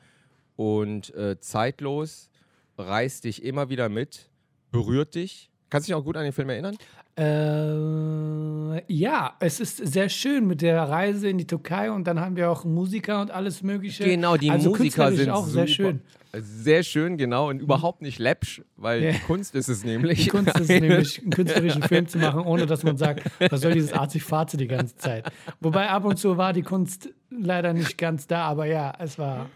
und 0.56 1.14
äh, 1.14 1.40
zeitlos, 1.40 2.28
reißt 2.78 3.24
dich 3.24 3.42
immer 3.44 3.68
wieder 3.68 3.88
mit, 3.88 4.30
berührt 4.70 5.14
dich. 5.14 5.50
Kannst 5.70 5.86
du 5.86 5.92
dich 5.92 6.00
auch 6.00 6.04
gut 6.04 6.16
an 6.16 6.24
den 6.24 6.32
Film 6.32 6.48
erinnern? 6.48 6.76
Äh, 7.18 8.82
ja, 8.92 9.34
es 9.40 9.60
ist 9.60 9.76
sehr 9.76 10.08
schön 10.08 10.46
mit 10.46 10.62
der 10.62 10.82
Reise 10.84 11.28
in 11.28 11.36
die 11.36 11.46
Türkei 11.46 11.90
und 11.90 12.04
dann 12.04 12.20
haben 12.20 12.36
wir 12.36 12.50
auch 12.50 12.64
Musiker 12.64 13.20
und 13.20 13.30
alles 13.30 13.62
Mögliche. 13.62 14.04
Genau, 14.04 14.36
die 14.36 14.50
also 14.50 14.70
Musiker 14.70 15.12
sind 15.12 15.30
auch 15.30 15.46
sehr 15.46 15.66
super. 15.66 15.74
schön. 15.74 16.00
Sehr 16.34 16.82
schön, 16.82 17.16
genau. 17.16 17.48
Und 17.48 17.60
überhaupt 17.60 18.02
nicht 18.02 18.18
läppsch, 18.18 18.62
weil 18.76 19.02
Ja. 19.02 19.12
Kunst 19.26 19.54
ist 19.54 19.68
es 19.68 19.82
nämlich. 19.84 20.24
Die 20.24 20.30
Kunst 20.30 20.58
ist 20.58 20.68
nämlich, 20.80 21.20
einen 21.22 21.30
künstlerischen 21.30 21.82
Film 21.82 22.06
zu 22.06 22.18
machen, 22.18 22.40
ohne 22.42 22.66
dass 22.66 22.82
man 22.82 22.96
sagt, 22.98 23.30
was 23.50 23.62
soll 23.62 23.72
dieses 23.72 23.92
Arzi-Fazi 23.92 24.56
die 24.58 24.68
ganze 24.68 24.96
Zeit. 24.96 25.30
Wobei 25.60 25.88
ab 25.88 26.04
und 26.04 26.18
zu 26.18 26.36
war 26.36 26.52
die 26.52 26.62
Kunst 26.62 27.08
leider 27.30 27.72
nicht 27.72 27.96
ganz 27.98 28.26
da, 28.26 28.42
aber 28.44 28.66
ja, 28.66 28.92
es 28.98 29.18
war. 29.18 29.48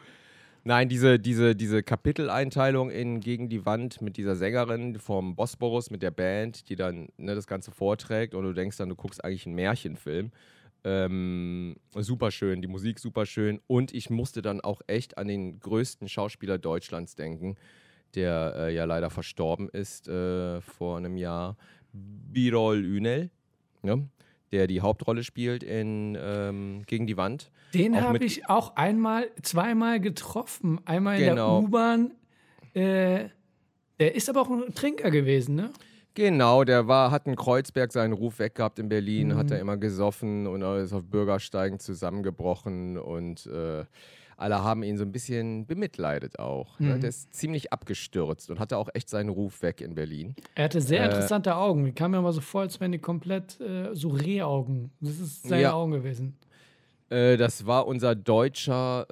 Nein, 0.65 0.89
diese, 0.89 1.19
diese, 1.19 1.57
diese 1.57 1.83
Kapiteleinteilung 1.83 2.91
in 2.91 3.19
Gegen 3.19 3.49
die 3.49 3.67
Wand 3.67 4.01
mit 4.01 4.17
dieser 4.17 4.37
Sängerin 4.37 4.97
vom 5.01 5.35
Bosporus, 5.35 5.91
mit 5.91 6.03
der 6.03 6.13
Band, 6.13 6.69
die 6.69 6.77
dann 6.77 7.09
ne, 7.17 7.35
das 7.35 7.49
Ganze 7.49 7.73
vorträgt 7.73 8.33
und 8.35 8.45
du 8.45 8.53
denkst 8.53 8.77
dann, 8.77 8.89
du 8.89 8.95
guckst 8.95 9.25
eigentlich 9.25 9.45
einen 9.45 9.57
Märchenfilm. 9.57 10.31
Ähm, 10.85 11.77
super 11.97 12.31
schön, 12.31 12.63
die 12.63 12.69
Musik 12.69 13.01
super 13.01 13.27
schön 13.27 13.61
und 13.67 13.93
ich 13.93 14.09
musste 14.09 14.41
dann 14.41 14.61
auch 14.61 14.81
echt 14.87 15.19
an 15.19 15.27
den 15.27 15.59
größten 15.59 16.09
Schauspieler 16.09 16.59
Deutschlands 16.59 17.17
denken, 17.17 17.57
der 18.15 18.55
äh, 18.57 18.75
ja 18.75 18.85
leider 18.85 19.11
verstorben 19.11 19.69
ist 19.69 20.07
äh, 20.07 20.61
vor 20.61 20.97
einem 20.97 21.17
Jahr, 21.17 21.57
Birol 21.93 22.85
Ünel, 22.85 23.31
ne? 23.83 24.09
Der 24.53 24.67
die 24.67 24.81
Hauptrolle 24.81 25.25
spielt 25.25 25.63
in 25.63 26.17
ähm, 26.21 26.83
Gegen 26.87 27.07
die 27.07 27.17
Wand. 27.17 27.51
Den 27.75 28.01
habe 28.01 28.23
ich 28.25 28.49
auch 28.49 28.77
einmal, 28.77 29.29
zweimal 29.43 29.99
getroffen. 30.01 30.81
Einmal 30.85 31.19
in 31.19 31.31
Genau. 31.31 31.59
der 31.61 31.69
U-Bahn. 31.69 32.11
Äh, 32.75 33.29
der 33.99 34.15
ist 34.15 34.29
aber 34.29 34.43
auch 34.43 34.51
ein 34.51 34.75
Trinker 34.75 35.11
gewesen, 35.11 35.55
ne? 35.55 35.71
Genau, 36.15 36.65
der 36.65 36.89
war, 36.89 37.11
hat 37.11 37.27
in 37.27 37.37
Kreuzberg 37.37 37.91
seinen 37.91 38.13
Ruf 38.13 38.39
weg 38.39 38.55
gehabt 38.57 38.79
in 38.79 38.89
Berlin, 38.91 39.29
Mhm. 39.29 39.37
hat 39.37 39.51
er 39.51 39.59
immer 39.61 39.79
gesoffen 39.79 40.47
und 40.47 40.61
ist 40.83 40.93
auf 40.93 41.05
Bürgersteigen 41.05 41.79
zusammengebrochen 41.79 42.99
und 42.99 43.47
äh, 43.47 43.85
alle 44.37 44.63
haben 44.63 44.83
ihn 44.83 44.97
so 44.97 45.05
ein 45.05 45.13
bisschen 45.13 45.67
bemitleidet 45.67 46.39
auch. 46.39 46.79
Ne? 46.81 46.97
Mhm. 46.97 47.01
Der 47.01 47.09
ist 47.11 47.35
ziemlich 47.35 47.73
abgestürzt 47.73 48.51
und 48.51 48.59
hatte 48.59 48.77
auch 48.77 48.89
echt 48.95 49.09
seinen 49.09 49.29
Ruf 49.29 49.63
weg 49.63 49.81
in 49.81 49.95
Berlin. 49.95 50.35
Er 50.55 50.65
hatte 50.65 50.81
sehr 50.81 51.03
Äh, 51.03 51.07
interessante 51.07 51.55
Augen. 51.57 51.85
Die 51.85 51.93
kamen 51.93 52.13
mir 52.13 52.19
aber 52.19 52.33
so 52.33 52.41
vor, 52.41 52.63
als 52.63 52.81
wären 52.81 52.93
die 52.93 52.99
komplett 52.99 53.61
äh, 53.61 53.95
so 53.95 54.09
Rehaugen. 54.09 54.91
Das 55.01 55.19
ist 55.19 55.43
seine 55.45 55.63
Ja. 55.63 55.73
Augen 55.73 55.93
gewesen. 55.93 56.37
Äh, 57.11 57.37
das 57.37 57.67
war 57.67 57.87
unser 57.87 58.15
deutscher 58.15 59.07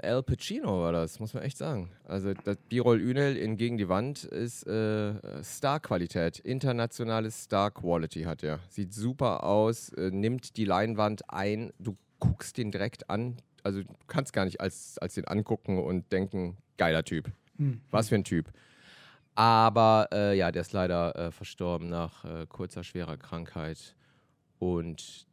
äh, 0.00 0.06
Al 0.06 0.22
Pacino, 0.22 0.82
war 0.82 0.92
das, 0.92 1.18
muss 1.18 1.34
man 1.34 1.42
echt 1.42 1.58
sagen. 1.58 1.90
Also 2.04 2.34
das 2.44 2.56
Birol 2.68 3.00
Ünel 3.00 3.36
in 3.36 3.56
Gegen 3.56 3.78
die 3.78 3.88
Wand 3.88 4.22
ist 4.24 4.64
äh, 4.68 5.14
Star-Qualität, 5.42 6.38
internationales 6.38 7.42
Star-Quality 7.44 8.22
hat 8.22 8.42
er. 8.44 8.60
Sieht 8.68 8.94
super 8.94 9.42
aus, 9.44 9.88
äh, 9.94 10.10
nimmt 10.12 10.56
die 10.56 10.64
Leinwand 10.64 11.22
ein, 11.28 11.72
du 11.78 11.96
guckst 12.20 12.58
den 12.58 12.70
direkt 12.70 13.10
an, 13.10 13.36
also 13.62 13.82
du 13.82 13.88
kannst 14.06 14.32
gar 14.32 14.44
nicht 14.44 14.60
als, 14.60 14.98
als 14.98 15.14
den 15.14 15.26
angucken 15.26 15.78
und 15.78 16.10
denken, 16.12 16.56
geiler 16.76 17.04
Typ. 17.04 17.30
Hm. 17.56 17.80
Was 17.90 18.08
für 18.08 18.16
ein 18.16 18.24
Typ. 18.24 18.50
Aber 19.34 20.08
äh, 20.12 20.36
ja, 20.36 20.52
der 20.52 20.62
ist 20.62 20.72
leider 20.72 21.16
äh, 21.16 21.30
verstorben 21.30 21.88
nach 21.88 22.24
äh, 22.24 22.46
kurzer, 22.46 22.84
schwerer 22.84 23.16
Krankheit. 23.16 23.94
Und 24.58 25.26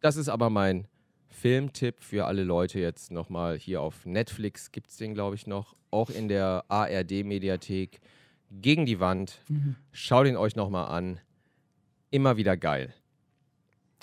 das 0.00 0.16
ist 0.16 0.28
aber 0.28 0.50
mein 0.50 0.86
Filmtipp 1.28 2.02
für 2.02 2.26
alle 2.26 2.44
Leute 2.44 2.80
jetzt 2.80 3.10
nochmal 3.10 3.56
hier 3.56 3.80
auf 3.80 4.04
Netflix. 4.04 4.72
Gibt 4.72 4.88
es 4.88 4.96
den, 4.96 5.14
glaube 5.14 5.36
ich, 5.36 5.46
noch. 5.46 5.74
Auch 5.90 6.10
in 6.10 6.28
der 6.28 6.64
ARD-Mediathek. 6.68 8.00
Gegen 8.50 8.84
die 8.84 9.00
Wand. 9.00 9.40
Mhm. 9.48 9.76
Schaut 9.92 10.26
ihn 10.26 10.36
euch 10.36 10.56
nochmal 10.56 10.88
an. 10.88 11.20
Immer 12.10 12.36
wieder 12.36 12.56
geil. 12.56 12.92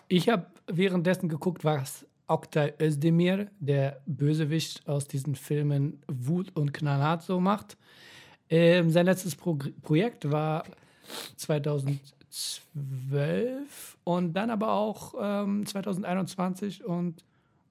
Ich 0.07 0.29
habe 0.29 0.47
währenddessen 0.67 1.27
geguckt, 1.27 1.65
was 1.65 2.07
Oktay 2.27 2.73
Özdemir, 2.81 3.49
der 3.59 4.01
Bösewicht 4.05 4.87
aus 4.87 5.07
diesen 5.07 5.35
Filmen 5.35 6.01
Wut 6.07 6.55
und 6.55 6.73
Knallhart 6.73 7.23
so 7.23 7.39
macht. 7.39 7.77
Ähm, 8.49 8.89
sein 8.89 9.05
letztes 9.05 9.35
Pro 9.35 9.57
Projekt 9.81 10.31
war 10.31 10.63
2012 11.37 13.97
und 14.03 14.33
dann 14.33 14.49
aber 14.49 14.73
auch 14.73 15.13
ähm, 15.19 15.65
2021 15.65 16.85
und 16.85 17.23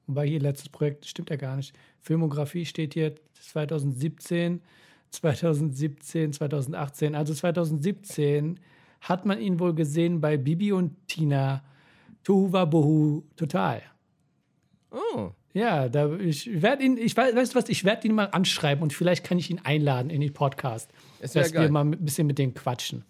Wobei 0.07 0.29
hier 0.29 0.40
letztes 0.40 0.69
Projekt 0.69 1.07
stimmt 1.07 1.31
ja 1.31 1.37
gar 1.37 1.57
nicht. 1.57 1.75
Filmografie 2.01 2.64
steht 2.64 2.95
hier 2.95 3.14
2017, 3.35 4.62
2017, 5.11 6.33
2018. 6.33 7.14
Also 7.14 7.35
2017 7.35 8.61
hat 9.01 9.27
man 9.27 9.40
ihn 9.40 9.59
wohl 9.59 9.75
gesehen 9.75 10.21
bei 10.21 10.37
Bibi 10.37 10.73
und 10.73 11.09
Tina. 11.09 11.64
Tuhuwa 12.23 12.64
Bohu 12.64 13.25
total. 13.37 13.83
Oh. 15.15 15.31
Ja, 15.53 15.89
da, 15.89 16.15
ich 16.17 16.63
werde 16.63 16.85
ihn, 16.85 16.97
ich 16.97 17.17
weiß, 17.17 17.35
weißt 17.35 17.55
du 17.55 17.59
was, 17.59 17.69
ich 17.69 17.85
werde 17.85 18.07
ihn 18.09 18.15
mal 18.15 18.27
anschreiben 18.27 18.83
und 18.83 18.93
vielleicht 18.93 19.25
kann 19.25 19.39
ich 19.39 19.51
ihn 19.51 19.61
einladen 19.63 20.11
in 20.11 20.21
den 20.21 20.33
Podcast, 20.33 20.91
Es 21.21 21.33
dass 21.33 21.53
wir 21.53 21.61
geil. 21.61 21.71
mal 21.71 21.83
ein 21.83 21.91
bisschen 22.05 22.27
mit 22.27 22.39
denen 22.39 22.55
quatschen. 22.55 23.05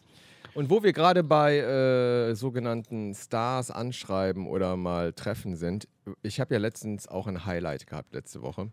Und 0.54 0.70
wo 0.70 0.82
wir 0.82 0.92
gerade 0.92 1.22
bei 1.22 1.58
äh, 1.58 2.34
sogenannten 2.34 3.14
Stars 3.14 3.70
anschreiben 3.70 4.46
oder 4.46 4.76
mal 4.76 5.12
treffen 5.12 5.54
sind, 5.54 5.86
ich 6.22 6.40
habe 6.40 6.54
ja 6.54 6.60
letztens 6.60 7.08
auch 7.08 7.26
ein 7.26 7.44
Highlight 7.44 7.86
gehabt 7.86 8.14
letzte 8.14 8.42
Woche. 8.42 8.70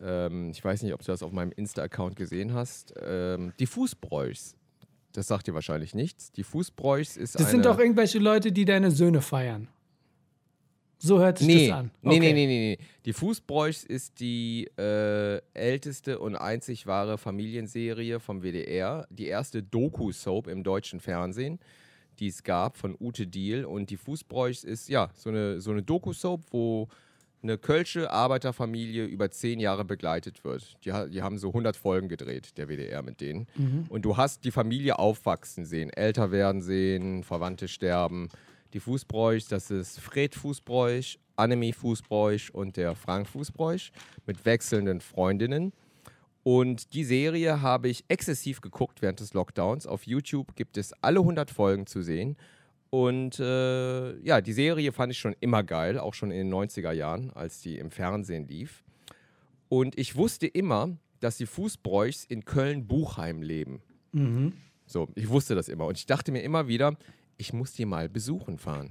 Ähm, 0.00 0.50
ich 0.50 0.64
weiß 0.64 0.82
nicht, 0.82 0.94
ob 0.94 1.00
du 1.00 1.06
das 1.06 1.22
auf 1.22 1.32
meinem 1.32 1.52
Insta-Account 1.52 2.16
gesehen 2.16 2.54
hast. 2.54 2.94
Ähm, 3.02 3.52
die 3.58 3.66
Fußbräuchs. 3.66 4.54
Das 5.12 5.26
sagt 5.26 5.48
dir 5.48 5.54
wahrscheinlich 5.54 5.94
nichts. 5.94 6.32
Die 6.32 6.44
Fußbräuchs 6.44 7.16
ist 7.16 7.34
Das 7.34 7.42
eine... 7.42 7.50
sind 7.50 7.66
doch 7.66 7.78
irgendwelche 7.78 8.20
Leute, 8.20 8.52
die 8.52 8.64
deine 8.64 8.90
Söhne 8.90 9.20
feiern. 9.20 9.68
So 11.00 11.20
hört 11.20 11.38
sich 11.38 11.46
Nee, 11.46 11.68
das 11.68 11.76
an. 11.78 11.90
nee, 12.02 12.10
Okay. 12.16 12.18
nee, 12.20 12.32
nee, 12.32 12.46
nee, 12.46 12.76
nee. 12.80 12.86
Die 13.04 13.12
Fußbräuchs 13.12 13.84
ist 13.84 14.18
die 14.20 14.68
äh, 14.78 15.40
älteste 15.54 16.18
und 16.18 16.34
einzig 16.36 16.86
wahre 16.86 17.18
Familienserie 17.18 18.18
vom 18.20 18.42
WDR. 18.42 19.06
Die 19.10 19.26
erste 19.26 19.62
Doku-Soap 19.62 20.48
im 20.48 20.64
deutschen 20.64 20.98
Fernsehen, 21.00 21.60
die 22.18 22.26
es 22.28 22.42
gab 22.42 22.76
von 22.76 22.96
Ute 22.98 23.26
Diel. 23.28 23.64
Und 23.64 23.90
die 23.90 23.96
Fußbräuchs 23.96 24.64
ist 24.64 24.88
ja 24.88 25.10
so 25.14 25.30
eine, 25.30 25.60
so 25.60 25.70
eine 25.70 25.82
Doku-Soap, 25.82 26.42
wo 26.50 26.88
eine 27.40 27.56
kölsche 27.56 28.10
Arbeiterfamilie 28.10 29.04
über 29.04 29.30
zehn 29.30 29.60
Jahre 29.60 29.84
begleitet 29.84 30.42
wird. 30.42 30.74
Die, 30.84 30.90
die 31.10 31.22
haben 31.22 31.38
so 31.38 31.48
100 31.50 31.76
Folgen 31.76 32.08
gedreht, 32.08 32.58
der 32.58 32.66
WDR 32.68 33.02
mit 33.02 33.20
denen. 33.20 33.46
Und 33.88 34.02
du 34.04 34.16
hast 34.16 34.44
die 34.44 34.50
Familie 34.50 34.98
aufwachsen 34.98 35.64
sehen, 35.64 35.90
älter 35.90 36.32
werden 36.32 36.60
sehen, 36.60 37.22
Verwandte 37.22 37.68
sterben. 37.68 38.28
Die 38.72 38.80
Fußbräuchs, 38.80 39.48
das 39.48 39.70
ist 39.70 39.98
Fred 40.00 40.34
Fußbräuch, 40.34 41.18
Annemie 41.36 41.72
Fußbräuch 41.72 42.52
und 42.52 42.76
der 42.76 42.94
Frank 42.94 43.28
Fußbräuch 43.28 43.92
mit 44.26 44.44
wechselnden 44.44 45.00
Freundinnen. 45.00 45.72
Und 46.42 46.94
die 46.94 47.04
Serie 47.04 47.62
habe 47.62 47.88
ich 47.88 48.04
exzessiv 48.08 48.60
geguckt 48.60 49.02
während 49.02 49.20
des 49.20 49.34
Lockdowns. 49.34 49.86
Auf 49.86 50.06
YouTube 50.06 50.54
gibt 50.56 50.76
es 50.76 50.92
alle 51.02 51.20
100 51.20 51.50
Folgen 51.50 51.86
zu 51.86 52.02
sehen. 52.02 52.36
Und 52.90 53.38
äh, 53.38 54.18
ja, 54.20 54.40
die 54.40 54.52
Serie 54.52 54.92
fand 54.92 55.12
ich 55.12 55.18
schon 55.18 55.36
immer 55.40 55.62
geil, 55.62 55.98
auch 55.98 56.14
schon 56.14 56.30
in 56.30 56.48
den 56.48 56.54
90er 56.54 56.92
Jahren, 56.92 57.30
als 57.30 57.60
die 57.60 57.78
im 57.78 57.90
Fernsehen 57.90 58.46
lief. 58.46 58.82
Und 59.68 59.98
ich 59.98 60.16
wusste 60.16 60.46
immer, 60.46 60.96
dass 61.20 61.36
die 61.36 61.46
Fußbräuchs 61.46 62.24
in 62.24 62.44
Köln-Buchheim 62.44 63.42
leben. 63.42 63.82
Mhm. 64.12 64.54
So, 64.86 65.08
ich 65.14 65.28
wusste 65.28 65.54
das 65.54 65.68
immer. 65.68 65.86
Und 65.86 65.98
ich 65.98 66.06
dachte 66.06 66.32
mir 66.32 66.40
immer 66.40 66.66
wieder, 66.66 66.96
ich 67.38 67.52
muss 67.54 67.72
die 67.72 67.86
mal 67.86 68.08
besuchen 68.08 68.58
fahren. 68.58 68.90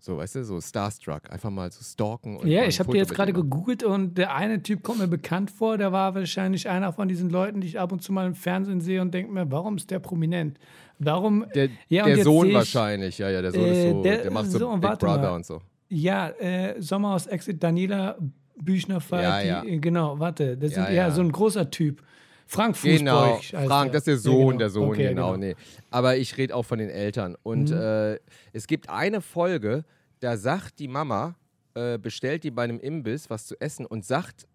So, 0.00 0.16
weißt 0.18 0.36
du, 0.36 0.44
so 0.44 0.60
Starstruck. 0.60 1.28
Einfach 1.32 1.50
mal 1.50 1.72
so 1.72 1.82
stalken. 1.82 2.36
Und 2.36 2.46
Ja, 2.46 2.64
ich 2.64 2.78
habe 2.78 2.92
dir 2.92 2.98
jetzt 2.98 3.12
gerade 3.12 3.32
gegoogelt 3.32 3.82
und 3.82 4.16
der 4.16 4.32
eine 4.32 4.62
Typ 4.62 4.84
kommt 4.84 5.00
mir 5.00 5.08
bekannt 5.08 5.50
vor. 5.50 5.76
Der 5.76 5.90
war 5.90 6.14
wahrscheinlich 6.14 6.68
einer 6.68 6.92
von 6.92 7.08
diesen 7.08 7.30
Leuten, 7.30 7.60
die 7.60 7.66
ich 7.66 7.80
ab 7.80 7.90
und 7.90 8.00
zu 8.00 8.12
mal 8.12 8.24
im 8.26 8.36
Fernsehen 8.36 8.80
sehe 8.80 9.02
und 9.02 9.12
denke 9.12 9.32
mir, 9.32 9.50
warum 9.50 9.76
ist 9.76 9.90
der 9.90 9.98
prominent? 9.98 10.56
Warum? 11.00 11.46
Der, 11.54 11.68
Ja, 11.88 12.04
der 12.04 12.22
Sohn 12.22 12.46
ich- 12.48 12.54
wahrscheinlich, 12.54 13.18
ja, 13.18 13.28
ja, 13.28 13.42
der 13.42 13.50
Sohn 13.50 13.64
Äh, 13.64 13.72
ist 13.86 13.90
so, 13.90 14.02
der 14.04 14.22
der, 14.22 14.30
macht 14.30 14.50
so 14.52 14.58
Sohn, 14.60 14.80
Big 14.80 14.98
Brother 15.00 15.18
mal. 15.18 15.34
und 15.34 15.46
so. 15.46 15.60
Ja, 15.88 16.28
äh, 16.28 16.80
Sommerhaus 16.80 17.26
Exit, 17.26 17.60
Daniela 17.62 18.16
Büchner 18.60 19.00
Ja, 19.10 19.40
die, 19.42 19.46
ja. 19.48 19.64
äh, 19.64 19.78
genau, 19.78 20.18
warte, 20.20 20.56
das 20.56 20.76
Ja, 20.76 20.86
sind 20.86 20.94
ja. 20.94 21.10
so 21.10 21.22
ein 21.22 21.32
großer 21.32 21.70
Typ. 21.70 22.02
Frank 22.50 22.80
Genau, 22.82 23.34
Fußbräuch. 23.36 23.52
heißt 23.60 23.68
Frank, 23.68 23.92
das 23.92 24.00
ist 24.00 24.06
der 24.06 24.14
Ja, 24.14 24.20
Sohn, 24.20 24.46
genau. 24.46 24.58
der 24.58 24.70
Sohn, 24.70 24.88
Okay, 24.88 25.08
genau, 25.08 25.36
nee. 25.36 25.54
Aber 25.90 26.16
ich 26.16 26.36
rede 26.38 26.56
auch 26.56 26.64
von 26.64 26.78
den 26.78 26.88
Eltern. 26.88 27.36
Und 27.42 27.70
Mhm. 27.70 27.76
äh, 27.76 28.18
es 28.54 28.66
gibt 28.66 28.88
eine 28.88 29.20
Folge, 29.20 29.84
da 30.20 30.36
sagt 30.38 30.78
die 30.78 30.88
Mama, 30.88 31.36
äh, 31.74 31.98
bestellt 31.98 32.44
die 32.44 32.50
bei 32.50 32.64
einem 32.64 32.80
Imbiss 32.80 33.28
was 33.30 33.46
zu 33.46 33.54
essen 33.60 33.84
und 33.86 34.04
sagt 34.04 34.46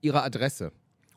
ihre 0.00 0.22
Adresse. 0.22 0.70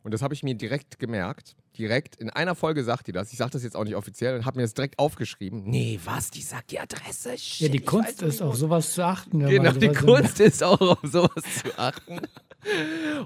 Und 0.04 0.14
das 0.14 0.22
habe 0.22 0.34
ich 0.34 0.42
mir 0.42 0.56
direkt 0.56 0.98
gemerkt. 1.00 1.56
Direkt, 1.78 2.16
in 2.16 2.32
einer 2.32 2.56
Folge 2.56 2.84
sagt 2.84 3.06
die 3.08 3.12
das. 3.12 3.32
Ich 3.32 3.38
sage 3.38 3.52
das 3.52 3.62
jetzt 3.62 3.76
auch 3.76 3.84
nicht 3.84 3.96
offiziell 3.96 4.36
und 4.36 4.46
habe 4.46 4.58
mir 4.58 4.64
das 4.64 4.74
direkt 4.74 4.98
aufgeschrieben. 4.98 5.64
Nee, 5.66 6.00
was? 6.04 6.32
Die 6.32 6.42
sagt 6.42 6.72
die 6.72 6.80
Adresse? 6.80 7.32
Ja, 7.32 7.38
Shit, 7.38 7.74
die 7.74 7.78
ich 7.78 7.86
Kunst 7.86 8.22
ist 8.24 8.42
auf 8.42 8.56
sowas 8.56 8.94
zu 8.94 9.06
achten. 9.06 9.40
Genau, 9.46 9.72
die 9.74 9.90
Kunst 9.90 10.40
ist 10.40 10.64
auch 10.64 10.82
auf 10.82 11.00
sowas 11.04 11.44
zu 11.62 11.78
achten. 11.78 12.22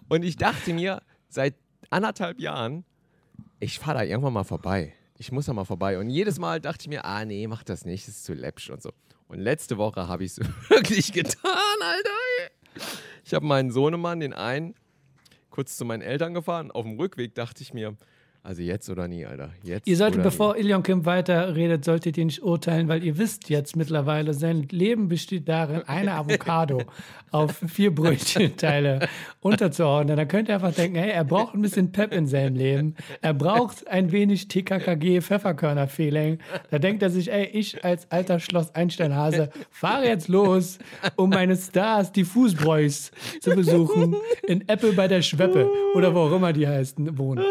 Und 0.10 0.24
ich 0.24 0.36
dachte 0.36 0.74
mir, 0.74 1.02
seit 1.30 1.56
anderthalb 1.92 2.40
Jahren, 2.40 2.84
ich 3.60 3.80
fahre 3.80 4.00
da 4.00 4.04
irgendwann 4.04 4.34
mal 4.34 4.44
vorbei. 4.44 4.94
Ich 5.18 5.32
muss 5.32 5.46
da 5.46 5.54
mal 5.54 5.66
vorbei. 5.66 6.00
Und 6.00 6.10
jedes 6.10 6.40
Mal 6.40 6.60
dachte 6.60 6.82
ich 6.82 6.88
mir, 6.88 7.06
ah 7.06 7.24
nee, 7.26 7.46
mach 7.48 7.64
das 7.64 7.86
nicht, 7.86 8.08
das 8.08 8.16
ist 8.16 8.24
zu 8.24 8.34
läppsch 8.34 8.72
und 8.72 8.82
so. 8.82 8.92
Und 9.28 9.40
letzte 9.40 9.78
Woche 9.78 10.08
habe 10.08 10.24
ich 10.24 10.32
es 10.32 10.40
wirklich 10.70 11.14
getan, 11.14 11.80
Alter. 11.82 12.90
Ich 13.24 13.34
habe 13.34 13.46
meinen 13.46 13.72
Sohnemann, 13.72 14.20
den 14.20 14.34
einen, 14.34 14.74
kurz 15.52 15.78
zu 15.78 15.86
meinen 15.86 16.02
Eltern 16.02 16.34
gefahren. 16.34 16.72
Auf 16.72 16.86
dem 16.86 16.98
Rückweg 17.00 17.36
dachte 17.36 17.62
ich 17.62 17.74
mir, 17.74 17.96
also 18.44 18.64
jetzt 18.64 18.90
oder 18.90 19.08
nie, 19.08 19.24
Alter. 19.24 19.52
Jetzt 19.62 19.88
Ihr 19.88 19.96
solltet, 19.96 20.24
bevor 20.24 20.58
Ilion 20.58 20.82
Kim 20.82 21.06
weiterredet, 21.06 21.86
solltet 21.86 22.18
ihr 22.18 22.26
nicht 22.26 22.42
urteilen, 22.42 22.88
weil 22.88 23.04
ihr 23.04 23.20
wisst 23.20 23.52
jetzt 23.52 23.76
mittlerweile, 23.76 24.34
sein 24.34 24.68
Leben 24.72 25.10
besteht 25.10 25.48
darin, 25.48 25.84
eine 25.86 26.16
Avocado 26.16 26.82
auf 27.32 27.62
vier 27.68 27.94
Brötchenteile 27.94 29.08
unterzuordnen. 29.42 30.18
Da 30.18 30.26
könnt 30.26 30.50
ihr 30.50 30.56
einfach 30.56 30.74
denken, 30.74 30.98
hey, 30.98 31.12
er 31.12 31.24
braucht 31.24 31.54
ein 31.54 31.62
bisschen 31.62 31.92
Pep 31.92 32.12
in 32.12 32.26
seinem 32.26 32.56
Leben. 32.56 32.96
Er 33.22 33.36
braucht 33.36 33.88
ein 33.88 34.12
wenig 34.12 34.48
TKKG 34.48 35.22
Pfefferkörner-Feeling. 35.22 36.40
Da 36.72 36.80
denkt 36.80 37.04
er 37.04 37.12
sich, 37.12 37.32
ey, 37.32 37.46
ich 37.46 37.86
als 37.86 38.10
alter 38.10 38.40
Schloss 38.40 38.74
Einsteinhase 38.74 39.52
fahre 39.70 40.08
jetzt 40.08 40.30
los, 40.30 40.80
um 41.16 41.30
meine 41.30 41.56
Stars, 41.56 42.12
die 42.12 42.24
Fußbräuchs, 42.24 43.12
zu 43.40 43.52
besuchen. 43.52 44.16
In 44.48 44.68
Apple 44.68 44.94
bei 44.94 45.08
der 45.08 45.22
Schweppe 45.22 45.70
oder 45.94 46.16
wo 46.16 46.22
auch 46.22 46.36
immer 46.36 46.54
die 46.54 46.68
heißen, 46.68 47.20
wohnen. 47.20 47.46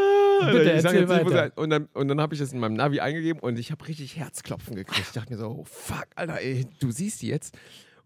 Bitte 0.47 0.73
Ich 0.73 0.83
sag 0.83 0.93
jetzt 1.01 1.09
sie- 1.11 1.25
Und 1.57 1.71
dann, 1.71 1.89
und 1.95 2.09
dann 2.09 2.21
habe 2.21 2.35
ich 2.35 2.41
das 2.41 2.53
in 2.53 2.59
meinem 2.61 2.75
Navi 2.75 3.01
eingegeben 3.01 3.41
und 3.41 3.59
ich 3.59 3.71
habe 3.71 3.87
richtig 3.89 4.17
Herzklopfen 4.17 4.75
gekriegt. 4.77 5.07
Ich 5.09 5.13
dachte 5.13 5.33
mir 5.33 5.39
so, 5.39 5.49
oh 5.49 5.65
fuck, 5.65 6.07
Alter, 6.17 6.41
ey, 6.41 6.67
du 6.81 6.91
siehst 6.91 7.23
die 7.23 7.29
jetzt. 7.29 7.57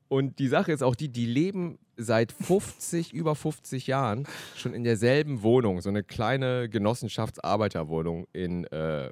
Und 0.09 0.39
die 0.39 0.49
Sache 0.49 0.71
ist 0.73 0.83
auch 0.83 0.95
die, 0.95 1.09
die 1.09 1.27
leben 1.27 1.79
seit 1.97 2.31
50, 2.33 3.13
über 3.13 3.35
50 3.35 3.87
Jahren 3.87 4.27
schon 4.57 4.75
in 4.75 4.85
derselben 4.85 5.43
Wohnung, 5.43 5.81
so 5.81 5.89
eine 5.89 6.03
kleine 6.03 6.69
Genossenschaftsarbeiterwohnung 6.69 8.27
in, 8.33 8.65
äh, 8.65 9.11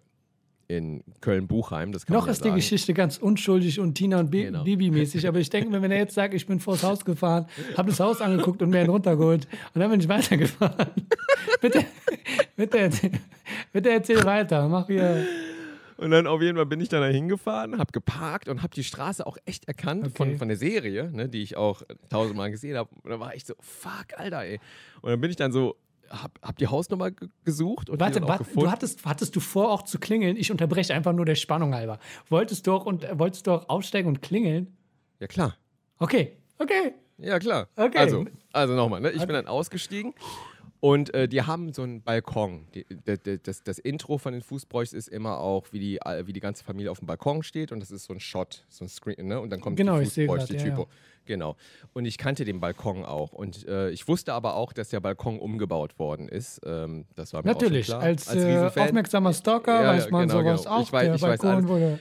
in 0.77 1.03
Köln-Buchheim. 1.21 1.93
Noch 2.09 2.27
ist 2.27 2.41
die 2.45 2.49
sagen. 2.49 2.57
Geschichte 2.57 2.95
ganz 2.95 3.19
unschuldig 3.19 3.79
und 3.81 3.95
Tina 3.95 4.19
und 4.21 4.31
Bi- 4.31 4.45
Genau. 4.45 4.65
Bibi 4.65 4.91
mäßig, 4.91 5.27
aber 5.29 5.39
ich 5.39 5.51
denke 5.51 5.71
mir, 5.71 5.83
wenn 5.83 5.91
er 5.91 5.99
jetzt 5.99 6.15
sagt, 6.15 6.35
ich 6.35 6.47
bin 6.47 6.61
vors 6.61 6.83
Haus 6.83 7.05
gefahren, 7.05 7.47
habe 7.77 7.91
das 7.91 8.01
Haus 8.01 8.21
angeguckt 8.21 8.63
und 8.63 8.71
mir 8.71 8.79
einen 8.81 8.91
runtergeholt 8.91 9.47
und 9.75 9.81
dann 9.81 9.91
bin 9.91 10.01
ich 10.01 10.09
weitergefahren. 10.09 10.87
bitte, 11.61 11.85
bitte, 12.57 12.79
erzähl, 12.79 13.11
bitte 13.73 13.91
erzähl 13.91 14.25
weiter. 14.25 14.69
Mach 14.69 14.87
hier. 14.87 15.27
Und 15.99 16.11
dann 16.11 16.27
auf 16.27 16.41
jeden 16.43 16.57
Fall 16.57 16.67
bin 16.67 16.81
ich 16.81 16.89
dann 16.89 17.01
da 17.03 17.07
hingefahren, 17.09 17.79
habe 17.79 17.93
geparkt 17.93 18.49
und 18.49 18.63
habe 18.63 18.75
die 18.75 18.83
Straße 18.83 19.25
auch 19.27 19.37
echt 19.45 19.69
erkannt 19.69 20.05
Okay. 20.07 20.17
von, 20.17 20.39
von 20.39 20.49
der 20.49 20.57
Serie, 20.57 21.11
ne, 21.13 21.29
die 21.29 21.43
ich 21.43 21.57
auch 21.57 21.83
tausendmal 22.09 22.51
gesehen 22.51 22.77
habe. 22.77 22.91
Und 23.05 23.11
da 23.11 23.21
war 23.21 23.35
ich 23.37 23.45
so, 23.45 23.55
fuck, 23.61 24.07
Alter, 24.17 24.43
ey. 24.43 24.59
Und 25.01 25.11
dann 25.11 25.21
bin 25.21 25.31
ich 25.31 25.37
dann 25.37 25.53
so, 25.53 25.77
hab, 26.13 26.39
hab 26.43 26.57
die 26.59 26.67
Hausnummer 26.67 27.11
ge- 27.11 27.29
gesucht 27.45 27.89
und 27.91 27.97
die 27.97 28.01
Warte, 28.01 28.23
warte 28.23 28.45
gefunden. 28.45 28.61
du 28.67 28.71
hattest, 28.71 29.05
hattest 29.07 29.35
du 29.35 29.41
vor, 29.41 29.71
auch 29.73 29.83
zu 29.83 29.99
klingeln? 29.99 30.37
Ich 30.37 30.51
unterbreche 30.51 30.95
einfach 30.95 31.13
nur 31.13 31.25
der 31.25 31.35
Spannung 31.35 31.75
halber. 31.75 31.99
Wolltest 32.29 32.67
du 32.67 32.73
auch, 32.75 32.87
und, 32.87 33.05
äh, 33.05 33.19
wolltest 33.19 33.47
du 33.47 33.53
auch 33.53 33.69
aussteigen 33.69 34.09
und 34.09 34.23
klingeln? 34.23 34.77
ja, 35.21 35.27
klar. 35.27 35.57
Okay, 35.99 36.37
okay. 36.59 36.95
Ja, 37.19 37.39
klar. 37.39 37.69
Okay. 37.77 37.99
Also, 37.99 38.25
also 38.53 38.75
nochmal, 38.75 39.01
ne? 39.01 39.11
ich 39.13 39.21
bin 39.21 39.35
dann 39.35 39.47
ausgestiegen 39.47 40.15
und 40.81 41.15
äh, 41.15 41.29
die 41.29 41.43
haben 41.43 41.73
so 41.73 41.83
einen 41.83 42.03
Balkon. 42.03 42.67
Die, 42.75 42.85
d- 42.85 43.17
d- 43.19 43.39
das, 43.41 43.63
das 43.63 43.79
Intro 43.79 44.19
von 44.19 44.33
den 44.33 44.43
Fußbräuchs 44.43 44.93
ist 44.93 45.07
immer 45.09 45.39
auch, 45.39 45.67
wie 45.71 45.79
die, 45.79 45.99
äh, 45.99 46.27
wie 46.27 46.33
die 46.33 46.41
ganze 46.41 46.65
Familie 46.65 46.91
auf 46.91 46.99
dem 46.99 47.07
Balkon 47.07 47.45
steht 47.45 47.71
und 47.71 47.79
das 47.79 47.93
ist 47.93 48.05
so 48.05 48.13
ein 48.15 48.19
Shot, 48.19 48.65
so 48.69 48.85
ein 48.85 48.89
Screen, 48.89 49.29
ne? 49.29 49.41
Und 49.41 49.51
dann 49.51 49.61
kommt 49.61 49.77
Genau, 49.77 49.99
die 49.99 50.05
ich 50.07 50.13
sehe 50.13 50.27
Fußbräuchs, 50.27 50.49
grad, 50.49 50.61
die 50.61 50.65
ja, 50.69 50.75
Typo. 50.75 50.89
Genau. 51.25 51.57
Und 51.93 52.05
ich 52.05 52.19
kannte 52.19 52.45
den 52.45 52.59
Balkon 52.61 53.05
auch. 53.05 53.33
Und 53.33 53.67
äh, 53.69 53.91
ich 53.91 54.09
wusste 54.09 54.33
aber 54.33 54.55
auch, 54.57 54.73
dass 54.73 54.89
der 54.89 55.01
Balkon 55.01 55.39
umgebaut 55.39 55.99
worden 55.99 56.29
ist. 56.29 56.61
Ähm, 56.65 57.07
das 57.15 57.33
war 57.33 57.43
mir 57.43 57.53
Natürlich, 57.53 57.87
auch 57.89 57.93
schon 57.93 57.99
klar. 58.01 58.09
als, 58.11 58.27
äh, 58.27 58.33
Riesenfan. 58.47 58.83
aufmerksamer 58.89 59.33
Stalker 59.33 59.83
Ja, 59.83 59.89
weiß 59.91 60.11
man 60.11 60.29
genau, 60.29 60.41
sowas 60.41 60.63
genau. 60.65 60.75
auch. 60.77 60.83
Ich 60.83 60.89
weiß- 60.91 61.01
der 61.05 61.15
ich 61.15 61.23
weiß 61.23 61.41
alles. 61.45 61.67
wurde 61.69 61.99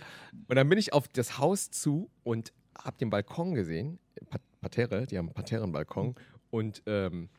Und 0.47 0.55
dann 0.55 0.67
bin 0.69 0.77
ich 0.79 0.93
auf 0.93 1.07
das 1.07 1.37
Haus 1.37 1.69
zu 1.69 2.09
und 2.23 2.51
habe 2.83 2.97
den 2.97 3.09
Balkon 3.09 3.53
gesehen, 3.53 3.99
Pa- 4.29 4.39
Parterre, 4.59 5.05
die 5.05 5.17
haben 5.17 5.27
einen 5.27 5.33
Parterrenbalkon 5.35 6.15
und 6.49 6.81
ähm, 6.87 7.29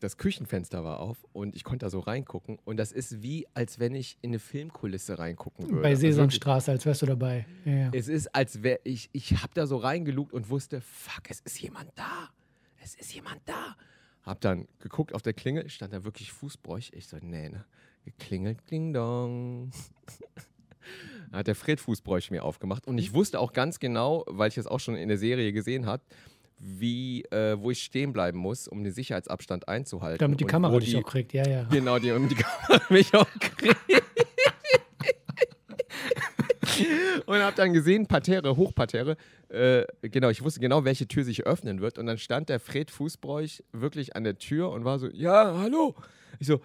das 0.00 0.16
Küchenfenster 0.16 0.82
war 0.82 0.98
auf 1.00 1.26
und 1.32 1.54
ich 1.54 1.62
konnte 1.62 1.86
da 1.86 1.90
so 1.90 2.00
reingucken 2.00 2.58
und 2.64 2.78
das 2.78 2.90
ist 2.90 3.22
wie, 3.22 3.46
als 3.54 3.78
wenn 3.78 3.94
ich 3.94 4.16
in 4.22 4.30
eine 4.30 4.38
Filmkulisse 4.38 5.18
reingucken 5.18 5.68
würde. 5.68 5.82
bei 5.82 5.90
Also 5.90 6.00
Sesamstraße, 6.02 6.70
als 6.72 6.86
wärst 6.86 7.02
du 7.02 7.06
dabei. 7.06 7.46
Ja, 7.64 7.72
ja. 7.72 7.90
Es 7.92 8.08
ist, 8.08 8.34
als 8.34 8.62
wäre 8.62 8.80
ich, 8.84 9.10
ich 9.12 9.42
habe 9.42 9.52
da 9.54 9.66
so 9.66 9.76
reingelugt 9.76 10.32
und 10.32 10.48
wusste, 10.48 10.80
fuck, 10.80 11.24
es 11.28 11.40
ist 11.40 11.60
jemand 11.60 11.90
da. 11.94 12.30
es 12.82 12.94
ist 12.94 13.14
jemand 13.14 13.40
da. 13.44 13.76
Hab 14.22 14.40
dann 14.40 14.66
geguckt 14.80 15.14
auf 15.14 15.22
der 15.22 15.32
Klingel, 15.32 15.68
stand 15.68 15.92
da 15.92 16.04
wirklich 16.04 16.32
Fußbräuch. 16.32 16.92
Ich 16.94 17.06
so, 17.06 17.16
nee, 17.20 17.48
ne? 17.48 17.64
Geklingelt, 18.04 18.58
ding 18.70 18.92
dong. 18.92 19.70
hat 21.32 21.46
der 21.46 21.54
Fred 21.54 21.80
Fußbräuch 21.80 22.30
mir 22.30 22.42
aufgemacht 22.42 22.86
und 22.86 22.98
ich 22.98 23.14
wusste 23.14 23.38
auch 23.38 23.52
ganz 23.52 23.78
genau, 23.78 24.24
weil 24.26 24.48
ich 24.48 24.58
es 24.58 24.66
auch 24.66 24.80
schon 24.80 24.96
in 24.96 25.08
der 25.08 25.18
Serie 25.18 25.52
gesehen 25.52 25.86
habe, 25.86 26.02
wie, 26.60 27.24
äh, 27.24 27.56
wo 27.58 27.70
ich 27.70 27.82
stehen 27.82 28.12
bleiben 28.12 28.38
muss, 28.38 28.68
um 28.68 28.84
den 28.84 28.92
Sicherheitsabstand 28.92 29.66
einzuhalten. 29.66 30.18
Damit 30.18 30.40
die 30.40 30.44
Kamera 30.44 30.78
dich 30.78 30.90
die, 30.90 30.96
auch 30.98 31.04
kriegt, 31.04 31.32
ja, 31.32 31.48
ja. 31.48 31.64
Genau, 31.64 31.98
die, 31.98 32.08
damit 32.08 32.30
die 32.30 32.36
Kamera 32.36 32.82
mich 32.90 33.14
auch 33.14 33.26
kriegt. 33.40 33.76
und 37.26 37.38
habe 37.38 37.56
dann 37.56 37.72
gesehen, 37.72 38.06
Parterre, 38.06 38.56
Hochparterre, 38.56 39.16
äh, 39.48 39.84
genau, 40.02 40.28
ich 40.28 40.42
wusste 40.42 40.60
genau, 40.60 40.84
welche 40.84 41.08
Tür 41.08 41.24
sich 41.24 41.46
öffnen 41.46 41.80
wird. 41.80 41.98
Und 41.98 42.06
dann 42.06 42.18
stand 42.18 42.50
der 42.50 42.60
Fred 42.60 42.90
Fußbräuch 42.90 43.62
wirklich 43.72 44.14
an 44.14 44.24
der 44.24 44.38
Tür 44.38 44.70
und 44.70 44.84
war 44.84 44.98
so, 44.98 45.08
ja, 45.08 45.56
hallo. 45.58 45.94
Ich 46.38 46.46
so, 46.46 46.60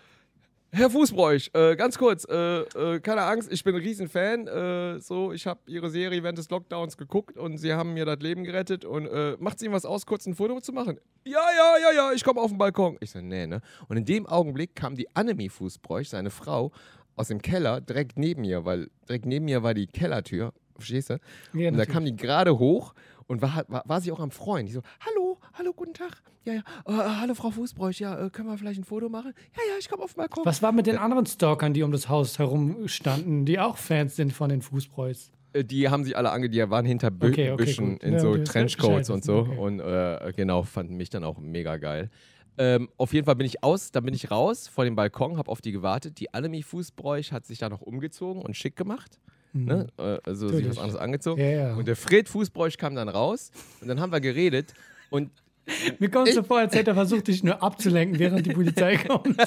Herr 0.78 0.90
Fußbräuch, 0.90 1.52
äh, 1.54 1.78
ganz 1.78 1.98
kurz, 1.98 2.28
äh, 2.30 2.60
äh, 2.60 3.00
keine 3.00 3.22
Angst, 3.22 3.50
ich 3.50 3.64
bin 3.64 3.76
ein 3.76 3.82
Riesenfan. 3.82 4.46
Äh, 4.46 5.00
so, 5.00 5.32
ich 5.32 5.48
habe 5.48 5.62
Ihre 5.68 5.90
Serie 5.90 6.22
während 6.22 6.38
des 6.38 6.50
Lockdowns 6.50 6.98
geguckt 6.98 7.38
und 7.38 7.58
Sie 7.58 7.74
haben 7.74 7.94
mir 7.94 8.04
das 8.04 8.20
Leben 8.20 8.44
gerettet. 8.44 8.84
Und 8.84 9.08
äh, 9.08 9.38
macht 9.40 9.56
es 9.56 9.64
Ihnen 9.64 9.74
was 9.74 9.86
aus, 9.86 10.06
kurz 10.06 10.26
ein 10.26 10.36
Foto 10.36 10.60
zu 10.60 10.74
machen? 10.74 11.00
Ja, 11.24 11.40
ja, 11.58 11.78
ja, 11.82 11.96
ja, 11.96 12.12
ich 12.12 12.26
komme 12.26 12.42
auf 12.42 12.50
den 12.50 12.58
Balkon. 12.58 12.98
Ich 13.00 13.12
so, 13.12 13.22
nee, 13.22 13.48
ne? 13.48 13.62
Und 13.88 13.96
in 13.96 14.04
dem 14.04 14.26
Augenblick 14.26 14.76
kam 14.76 14.96
die 14.96 15.08
Annemie 15.16 15.48
Fußbräuch, 15.48 16.10
seine 16.10 16.30
Frau, 16.30 16.74
aus 17.16 17.30
dem 17.30 17.42
Keller 17.42 17.80
direkt 17.80 18.20
neben 18.20 18.42
mir, 18.42 18.66
weil 18.66 18.90
direkt 19.08 19.28
neben 19.28 19.46
mir 19.46 19.64
war 19.64 19.74
die 19.74 19.88
Kellertür. 19.88 20.52
Verstehst 20.76 21.10
du? 21.10 21.20
Ja, 21.54 21.70
und 21.70 21.78
da 21.78 21.86
kam 21.86 22.04
die 22.04 22.18
gerade 22.18 22.60
hoch 22.60 22.94
und 23.28 23.42
war, 23.42 23.66
war, 23.68 23.84
war 23.86 24.02
sie 24.02 24.12
auch 24.12 24.20
am 24.20 24.32
Freuen. 24.32 24.66
Die 24.68 24.72
so, 24.74 24.82
hallo, 25.00 25.38
hallo, 25.54 25.74
guten 25.74 25.94
Tag. 25.94 26.22
Ja, 26.44 26.54
ja, 26.54 26.60
äh, 26.88 26.92
hallo 27.22 27.34
Frau 27.34 27.50
Fußbräuch, 27.52 28.00
ja, 28.00 28.26
äh, 28.26 28.30
können 28.30 28.48
wir 28.48 28.58
vielleicht 28.58 28.80
ein 28.80 28.84
Foto 28.84 29.10
machen? 29.10 29.34
Ja, 29.56 29.62
ja, 29.70 29.74
ich 29.80 29.90
komme 29.90 30.04
auf 30.04 30.14
den 30.14 30.18
Balkon. 30.18 30.46
Was 30.46 30.62
war 30.62 30.72
mit 30.72 30.86
den 30.88 30.98
anderen 30.98 31.26
Stalkern, 31.26 31.74
die 31.74 31.82
um 31.84 31.92
das 31.92 32.08
Haus 32.10 32.38
herum 32.40 32.88
standen, 32.88 33.46
die 33.46 33.60
auch 33.60 33.78
Fans 33.78 34.16
sind 34.16 34.32
von 34.34 34.50
den 34.50 34.62
Fußbräus? 34.62 35.32
Äh, 35.54 35.64
Die 35.64 35.90
haben 35.90 36.04
sich 36.04 36.16
alle 36.16 36.32
ange, 36.32 36.50
die 36.50 36.70
waren 36.70 36.86
hinter 36.86 37.10
Bü 37.12 37.30
Okay, 37.30 37.52
okay, 37.52 37.64
Büschen 37.64 37.92
gut. 37.94 38.04
in 38.04 38.14
Ja, 38.14 38.20
so 38.20 38.38
Trenchcoats 38.38 39.10
und 39.10 39.24
so. 39.24 39.40
okay. 39.40 39.58
Und 39.58 39.80
äh, 39.80 40.34
genau, 40.36 40.64
fanden 40.64 40.96
mich 40.98 41.10
dann 41.10 41.24
auch 41.24 41.40
mega 41.40 41.78
geil. 41.78 42.10
Ähm, 42.58 42.88
auf 42.96 43.12
jeden 43.14 43.26
Fall 43.26 43.36
bin 43.36 43.46
ich 43.46 43.64
aus, 43.64 43.92
dann 43.92 44.06
bin 44.06 44.14
ich 44.14 44.32
raus 44.32 44.68
vor 44.70 44.86
dem 44.86 44.96
Balkon, 44.96 45.38
habe 45.38 45.52
auf 45.52 45.60
die 45.62 45.74
gewartet. 45.74 46.20
Die 46.20 46.34
Annemie 46.34 46.64
Fußbräuch 46.64 47.34
hat 47.34 47.46
sich 47.46 47.58
da 47.60 47.68
noch 47.70 47.82
umgezogen 47.82 48.42
und 48.42 48.56
schick 48.56 48.76
gemacht. 48.78 49.20
Ne? 49.64 49.88
Äh, 49.98 50.18
also 50.26 50.48
sich 50.50 50.58
was 50.58 50.76
Natürlich. 50.76 50.80
anderes 50.80 51.02
angezogen. 51.02 51.42
Ja, 51.42 51.50
ja. 51.50 51.74
Und 51.76 51.88
der 51.88 51.96
Fred 51.96 52.28
Fußbräuch 52.28 52.78
kam 52.78 52.96
dann 52.96 53.08
raus 53.10 53.52
und 53.82 53.88
dann 53.88 54.00
haben 54.02 54.12
wir 54.12 54.20
geredet 54.20 54.74
und 55.10 55.32
Mir 56.00 56.10
kommt 56.10 56.32
so 56.32 56.44
vor, 56.44 56.60
als 56.60 56.76
hätte 56.76 56.92
er 56.92 56.96
versucht, 56.96 57.28
dich 57.28 57.44
nur 57.44 57.64
abzulenken, 57.64 58.20
während 58.20 58.46
die 58.46 58.54
Polizei 58.54 58.98
kommt. 59.08 59.36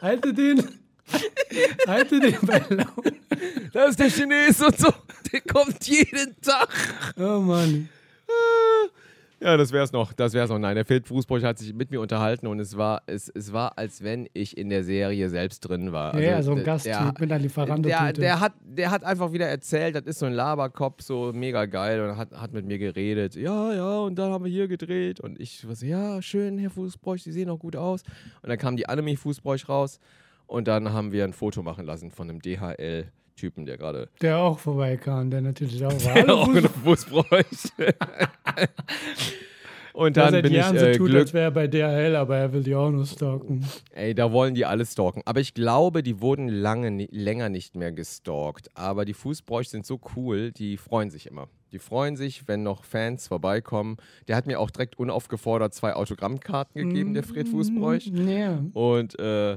Halte 0.00 0.32
den. 0.32 0.62
Halte 1.86 2.20
den 2.20 2.36
bei 2.42 2.58
Laune. 2.68 3.16
da 3.72 3.84
ist 3.86 3.98
der 3.98 4.08
Chines 4.08 4.60
und 4.62 4.78
so, 4.78 4.92
der 5.32 5.40
kommt 5.40 5.84
jeden 5.86 6.40
Tag. 6.40 6.68
Oh 7.18 7.40
Mann. 7.40 7.88
Ja, 9.42 9.56
das 9.56 9.72
wär's 9.72 9.90
noch. 9.92 10.12
Das 10.12 10.34
wär's 10.34 10.50
noch. 10.50 10.58
Nein, 10.58 10.74
der 10.74 10.84
Fred 10.84 11.06
Fußbräuch 11.08 11.42
hat 11.44 11.58
sich 11.58 11.72
mit 11.72 11.90
mir 11.90 12.00
unterhalten 12.00 12.46
und 12.46 12.60
es 12.60 12.76
war, 12.76 13.02
es, 13.06 13.30
es 13.30 13.52
war, 13.54 13.78
als 13.78 14.02
wenn 14.04 14.28
ich 14.34 14.58
in 14.58 14.68
der 14.68 14.84
Serie 14.84 15.30
selbst 15.30 15.60
drin 15.60 15.92
war. 15.92 16.18
ja, 16.20 16.36
Also, 16.36 16.52
so 16.52 16.58
ein 16.58 16.64
Gasttyp 16.64 16.92
der- 16.92 17.14
mit 17.18 17.32
einer 17.32 17.38
Lieferando. 17.38 17.88
Der, 17.88 18.12
der, 18.12 18.40
hat, 18.40 18.52
der 18.62 18.90
hat 18.90 19.02
einfach 19.02 19.32
wieder 19.32 19.46
erzählt, 19.48 19.94
das 19.94 20.04
ist 20.04 20.18
so 20.18 20.26
ein 20.26 20.34
Laberkopf, 20.34 21.00
so 21.02 21.32
mega 21.32 21.64
geil 21.64 22.02
und 22.02 22.16
hat, 22.18 22.32
hat 22.32 22.52
mit 22.52 22.66
mir 22.66 22.76
geredet. 22.78 23.34
Ja, 23.34 23.72
ja, 23.72 23.98
und 24.00 24.16
dann 24.16 24.30
haben 24.30 24.44
wir 24.44 24.50
hier 24.52 24.68
gedreht 24.68 25.20
und 25.20 25.40
ich 25.40 25.66
war 25.66 25.74
so, 25.74 25.86
ja, 25.86 26.20
schön, 26.20 26.58
Herr 26.58 26.70
Fußbräuch, 26.70 27.22
Sie 27.22 27.32
sehen 27.32 27.48
auch 27.48 27.58
gut 27.58 27.76
aus. 27.76 28.02
Und 28.42 28.50
dann 28.50 28.58
kam 28.58 28.76
die 28.76 28.88
Annemie 28.90 29.16
Fußbräuch 29.16 29.70
raus 29.70 30.00
und 30.46 30.68
dann 30.68 30.92
haben 30.92 31.12
wir 31.12 31.24
ein 31.24 31.32
Foto 31.32 31.62
machen 31.62 31.86
lassen 31.86 32.10
von 32.10 32.28
einem 32.28 32.40
DHL-Typen, 33.40 33.66
der 33.66 33.78
gerade 33.78 34.08
der 34.20 34.38
auch 34.38 34.58
vorbeikam, 34.58 35.30
der 35.30 35.40
natürlich 35.40 35.84
auch 35.84 35.92
war. 36.04 36.14
Hallo, 36.14 36.34
auch 36.34 36.48
Fuß- 36.48 36.58
in 36.58 36.68
Fußbräuch. 36.68 37.26
und 39.92 40.16
der 40.16 40.24
dann 40.24 40.32
seit 40.32 40.42
bin 40.42 40.52
ich 40.52 40.58
Jahren 40.58 40.78
so 40.78 40.86
äh, 40.86 40.96
tut, 40.96 41.08
Glück, 41.08 41.20
als 41.22 41.32
wäre 41.32 41.44
er 41.44 41.50
bei 41.50 41.66
DHL, 41.66 42.16
aber 42.16 42.36
er 42.36 42.52
will 42.52 42.62
die 42.62 42.74
auch 42.74 42.90
nur 42.90 43.06
stalken. 43.06 43.64
Ey, 43.92 44.14
da 44.14 44.30
wollen 44.32 44.54
die 44.54 44.64
alle 44.64 44.84
stalken. 44.86 45.22
Aber 45.24 45.40
ich 45.40 45.54
glaube, 45.54 46.02
die 46.02 46.20
wurden 46.20 46.48
lange, 46.48 47.06
länger 47.10 47.48
nicht 47.48 47.76
mehr 47.76 47.92
gestalkt. 47.92 48.68
Aber 48.74 49.04
die 49.04 49.14
Fußbräuch 49.14 49.68
sind 49.68 49.86
so 49.86 50.00
cool, 50.16 50.52
die 50.52 50.76
freuen 50.76 51.10
sich 51.10 51.26
immer. 51.26 51.48
Die 51.72 51.78
freuen 51.78 52.16
sich, 52.16 52.48
wenn 52.48 52.64
noch 52.64 52.82
Fans 52.82 53.28
vorbeikommen. 53.28 53.96
Der 54.26 54.34
hat 54.34 54.46
mir 54.46 54.58
auch 54.58 54.70
direkt 54.72 54.98
unaufgefordert 54.98 55.72
zwei 55.72 55.94
Autogrammkarten 55.94 56.82
gegeben, 56.82 57.14
der 57.14 57.22
Fred 57.22 57.48
Fußbräuch. 57.48 58.06
Ja. 58.06 58.64
Und 58.72 59.16
äh, 59.20 59.56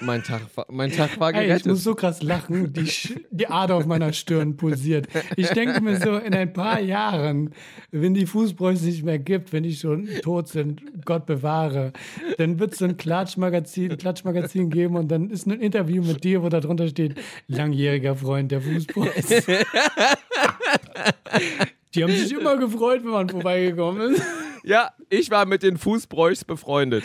mein, 0.00 0.22
Tag, 0.22 0.42
war- 0.56 0.66
mein 0.70 0.90
Tag 0.92 1.18
war 1.20 1.32
Ey, 1.34 1.42
ich 1.42 1.46
gerettet. 1.48 1.66
muss 1.66 1.84
so 1.84 1.94
krass 1.94 2.22
lachen, 2.22 2.72
die, 2.72 2.90
die 3.30 3.46
Ader 3.48 3.76
auf 3.76 3.86
meiner 3.86 4.12
Stirn 4.12 4.56
pulsiert. 4.56 5.06
Ich 5.36 5.48
denke 5.50 5.80
mir 5.80 5.96
so, 6.00 6.16
in 6.16 6.34
ein 6.34 6.52
paar 6.52 6.80
Jahren, 6.80 7.50
wenn 7.90 8.14
die 8.14 8.26
Fußbräuche 8.26 8.84
nicht 8.84 9.04
mehr 9.04 9.18
gibt, 9.18 9.52
wenn 9.52 9.62
die 9.62 9.74
schon 9.74 10.08
tot 10.22 10.48
sind, 10.48 10.82
Gott 11.04 11.26
bewahre, 11.26 11.92
dann 12.38 12.58
wird 12.58 12.72
es 12.72 12.78
so 12.78 12.84
ein 12.84 12.96
Klatschmagazin, 12.96 13.96
Klatschmagazin 13.96 14.70
geben 14.70 14.96
und 14.96 15.08
dann 15.08 15.30
ist 15.30 15.46
ein 15.46 15.60
Interview 15.60 16.02
mit 16.02 16.24
dir, 16.24 16.42
wo 16.42 16.48
da 16.48 16.60
drunter 16.60 16.88
steht, 16.88 17.14
langjähriger 17.46 18.16
Freund 18.16 18.50
der 18.52 18.60
Fußbräuche. 18.60 19.64
Die 21.94 22.02
haben 22.02 22.12
sich 22.12 22.32
immer 22.32 22.56
gefreut, 22.56 23.02
wenn 23.04 23.10
man 23.12 23.28
vorbeigekommen 23.28 24.14
ist. 24.14 24.22
ja, 24.64 24.90
ich 25.08 25.30
war 25.30 25.46
mit 25.46 25.62
den 25.62 25.78
Fußbräuchs 25.78 26.44
befreundet. 26.44 27.04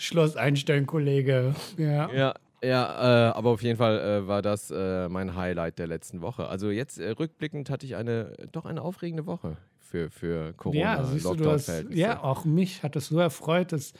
Schloss 0.00 0.34
Einstein, 0.34 0.86
Kollege. 0.86 1.54
Ja. 1.76 2.10
Ja, 2.10 2.34
ja, 2.62 3.28
äh, 3.28 3.32
aber 3.32 3.50
auf 3.50 3.62
jeden 3.62 3.76
Fall 3.76 3.98
äh, 4.00 4.26
war 4.26 4.40
das 4.40 4.70
äh, 4.70 5.10
mein 5.10 5.36
Highlight 5.36 5.78
der 5.78 5.88
letzten 5.88 6.22
Woche. 6.22 6.48
Also 6.48 6.70
jetzt 6.70 6.98
äh, 6.98 7.10
rückblickend 7.10 7.68
hatte 7.68 7.84
ich 7.84 7.96
eine 7.96 8.32
doch 8.50 8.64
eine 8.64 8.80
aufregende 8.80 9.26
Woche 9.26 9.58
für, 9.78 10.08
für 10.08 10.54
Corona. 10.54 10.80
Ja, 10.80 11.04
siehst 11.04 11.26
du, 11.26 11.34
du 11.34 11.50
hast, 11.50 11.84
ja, 11.90 12.22
auch 12.22 12.46
mich 12.46 12.82
hat 12.82 12.96
es 12.96 13.08
so 13.08 13.18
erfreut, 13.18 13.72
dass, 13.72 13.92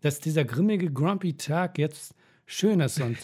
dass 0.00 0.20
dieser 0.20 0.44
grimmige, 0.44 0.90
grumpy 0.90 1.36
Tag 1.36 1.76
jetzt 1.76 2.14
schön 2.52 2.80
ist. 2.80 3.00
Und 3.00 3.16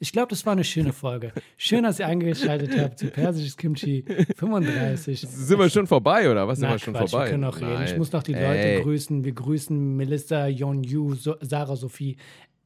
ich 0.00 0.12
glaube, 0.12 0.28
das 0.30 0.44
war 0.46 0.52
eine 0.52 0.64
schöne 0.64 0.92
Folge. 0.92 1.32
Schön, 1.56 1.84
dass 1.84 1.98
ihr 1.98 2.06
eingeschaltet 2.06 2.76
habt 2.78 2.98
zu 2.98 3.06
Persisches 3.08 3.56
Kimchi 3.56 4.04
35. 4.36 5.20
Sind 5.20 5.58
wir 5.58 5.70
schon 5.70 5.86
vorbei 5.86 6.30
oder 6.30 6.46
was? 6.48 6.58
Sind 6.58 6.68
Na, 6.68 6.74
wir 6.74 6.78
schon 6.78 6.94
Quatsch, 6.94 7.10
vorbei? 7.10 7.24
Wir 7.26 7.30
können 7.32 7.42
noch 7.42 7.60
reden. 7.60 7.84
Ich 7.84 7.96
muss 7.96 8.12
noch 8.12 8.22
die 8.22 8.32
Leute 8.32 8.46
Ey. 8.58 8.82
grüßen. 8.82 9.24
Wir 9.24 9.32
grüßen 9.32 9.96
Melissa, 9.96 10.46
Yon 10.46 10.82
Yu, 10.82 11.14
so 11.14 11.36
Sarah 11.40 11.76
Sophie, 11.76 12.16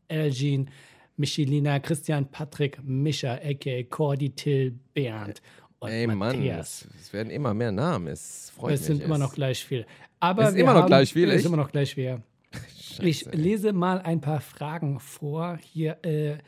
Elgin, 0.08 0.70
Michelina, 1.16 1.78
Christian, 1.80 2.30
Patrick, 2.30 2.78
Mischa, 2.82 3.34
a.k.a. 3.34 3.82
Cordy, 3.84 4.30
Till, 4.30 4.74
Bernd 4.94 5.42
und 5.80 5.90
Ey, 5.90 6.06
Mann, 6.06 6.18
Matthias. 6.18 6.86
es, 6.96 7.06
es 7.08 7.12
werden 7.12 7.30
immer 7.30 7.52
mehr 7.54 7.72
Namen. 7.72 8.08
Es 8.08 8.50
freut 8.56 8.74
Es 8.74 8.80
mich. 8.80 8.86
sind 8.86 9.02
immer 9.02 9.16
es- 9.16 9.20
noch 9.20 9.34
gleich 9.34 9.62
viel. 9.64 9.84
Aber 10.20 10.44
Es 10.44 10.50
ist 10.50 10.56
immer 10.56 10.74
noch 10.74 10.86
gleich 10.86 11.12
viel, 11.12 11.30
Es 11.30 11.40
ist 11.40 11.46
immer 11.46 11.56
noch 11.56 11.70
gleich 11.70 11.94
viel. 11.94 12.22
Ja. 12.98 13.04
Ich 13.04 13.20
Scheiße. 13.20 13.36
lese 13.36 13.72
mal 13.72 13.98
ein 14.00 14.20
paar 14.20 14.40
Fragen 14.40 15.00
vor. 15.00 15.58
Hier, 15.62 15.98
äh, 16.04 16.38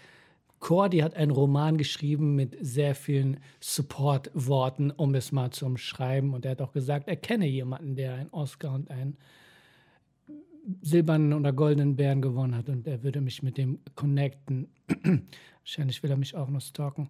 Cordy 0.59 0.99
hat 0.99 1.15
einen 1.15 1.33
Roman 1.33 1.77
geschrieben 1.77 2.37
mit 2.37 2.57
sehr 2.61 2.95
vielen 2.95 3.41
Support-Worten, 3.61 4.93
um 4.93 5.15
es 5.15 5.33
mal 5.33 5.51
zu 5.51 5.67
umschreiben. 5.67 6.35
Und 6.35 6.45
er 6.45 6.53
hat 6.53 6.63
auch 6.63 6.73
gesagt, 6.73 7.09
er 7.09 7.17
kenne 7.17 7.47
jemanden, 7.47 7.97
der 7.97 8.15
einen 8.15 8.31
Oscar 8.31 8.73
und 8.73 8.91
einen 8.91 9.17
silbernen 10.81 11.33
oder 11.33 11.53
goldenen 11.53 11.97
Bären 11.97 12.23
gewonnen 12.23 12.57
hat. 12.57 12.69
Und 12.69 12.87
er 12.87 13.03
würde 13.03 13.21
mich 13.21 13.43
mit 13.43 13.59
dem 13.59 13.81
connecten. 13.97 14.69
Wahrscheinlich 15.63 16.03
will 16.03 16.11
er 16.11 16.17
mich 16.17 16.37
auch 16.37 16.49
noch 16.49 16.61
stalken. 16.61 17.09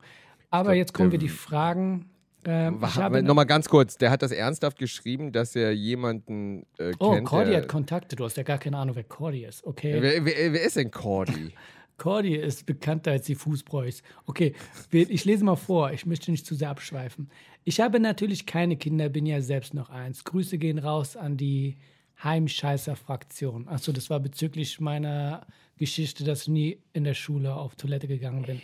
Aber 0.51 0.71
glaub, 0.71 0.77
jetzt 0.77 0.95
kommen 0.95 1.13
wir 1.13 1.19
die 1.19 1.29
Fragen. 1.29 2.11
Ähm, 2.45 2.81
Nochmal 3.25 3.47
ganz 3.47 3.69
kurz, 3.69 3.97
der 3.97 4.11
hat 4.11 4.23
das 4.23 4.33
ernsthaft 4.33 4.79
geschrieben, 4.79 5.33
dass 5.33 5.55
er 5.55 5.73
jemanden 5.73 6.67
äh, 6.79 6.93
Oh, 6.99 7.13
kennt. 7.13 7.29
Cordy 7.29 7.51
der, 7.51 7.61
hat 7.63 7.69
Kontakte. 7.69 8.17
Du 8.17 8.25
hast 8.25 8.37
ja 8.37 8.43
gar 8.43 8.59
keine 8.59 8.79
Ahnung, 8.79 8.97
wer 8.97 9.05
Cordy 9.05 9.45
ist. 9.45 9.65
Okay. 9.65 9.99
wer, 10.01 10.25
wer, 10.25 10.53
wer 10.53 10.63
ist 10.63 10.77
denn 10.77 10.91
Cordy? 10.91 11.55
Cordy 11.99 12.35
ist 12.35 12.67
bekannter 12.67 13.13
als 13.13 13.27
die 13.27 13.37
Fußbräuchs. 13.37 14.03
Okay, 14.27 14.55
ich 14.91 15.25
lese 15.25 15.45
mal 15.45 15.55
vor. 15.55 15.93
Ich 15.93 16.05
möchte 16.05 16.33
nicht 16.33 16.45
zu 16.47 16.57
sehr 16.57 16.71
abschweifen. 16.71 17.31
Ich 17.63 17.81
habe 17.81 18.01
natürlich 18.01 18.45
keine 18.45 18.77
Kinder, 18.77 19.09
bin 19.09 19.25
ja 19.25 19.41
selbst 19.41 19.73
noch 19.73 19.89
eins. 19.89 20.25
Grüße 20.25 20.59
gehen 20.59 20.79
raus 20.81 21.17
an 21.17 21.37
die 21.37 21.77
Heimscheißer-Fraktion. 22.25 23.69
Achso, 23.69 23.93
das 23.93 24.11
war 24.11 24.19
bezüglich 24.21 24.81
meiner 24.81 25.47
Geschichte, 25.79 26.25
dass 26.25 26.43
ich 26.43 26.49
nie 26.49 26.79
in 26.93 27.05
der 27.05 27.15
Schule 27.15 27.55
auf 27.55 27.77
Toilette 27.77 28.09
gegangen 28.09 28.43
bin. 28.43 28.63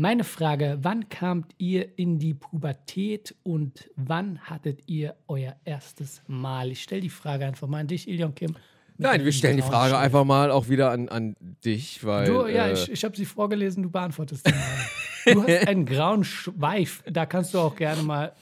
Meine 0.00 0.24
Frage, 0.24 0.78
wann 0.80 1.10
kamt 1.10 1.52
ihr 1.58 1.98
in 1.98 2.18
die 2.18 2.32
Pubertät 2.32 3.34
und 3.42 3.90
wann 3.96 4.38
hattet 4.38 4.80
ihr 4.86 5.14
euer 5.28 5.56
erstes 5.66 6.22
Mal? 6.26 6.70
Ich 6.70 6.82
stelle 6.82 7.02
die 7.02 7.10
Frage 7.10 7.44
einfach 7.44 7.68
mal 7.68 7.80
an 7.80 7.86
dich, 7.86 8.08
Ilion 8.08 8.34
Kim. 8.34 8.56
Nein, 8.96 9.22
wir 9.26 9.32
stellen 9.32 9.58
die 9.58 9.62
Frage 9.62 9.98
einfach 9.98 10.24
mal 10.24 10.50
auch 10.52 10.70
wieder 10.70 10.90
an, 10.90 11.10
an 11.10 11.36
dich, 11.66 12.02
weil. 12.02 12.24
Du, 12.24 12.46
ja, 12.46 12.68
äh, 12.68 12.72
ich, 12.72 12.90
ich 12.90 13.04
habe 13.04 13.14
sie 13.14 13.26
vorgelesen, 13.26 13.82
du 13.82 13.90
beantwortest 13.90 14.46
sie 14.46 14.54
mal. 14.54 15.34
Du 15.34 15.42
hast 15.42 15.66
einen 15.68 15.84
grauen 15.84 16.24
Schweif, 16.24 17.02
da 17.04 17.26
kannst 17.26 17.52
du 17.52 17.58
auch 17.58 17.76
gerne 17.76 18.02
mal 18.02 18.32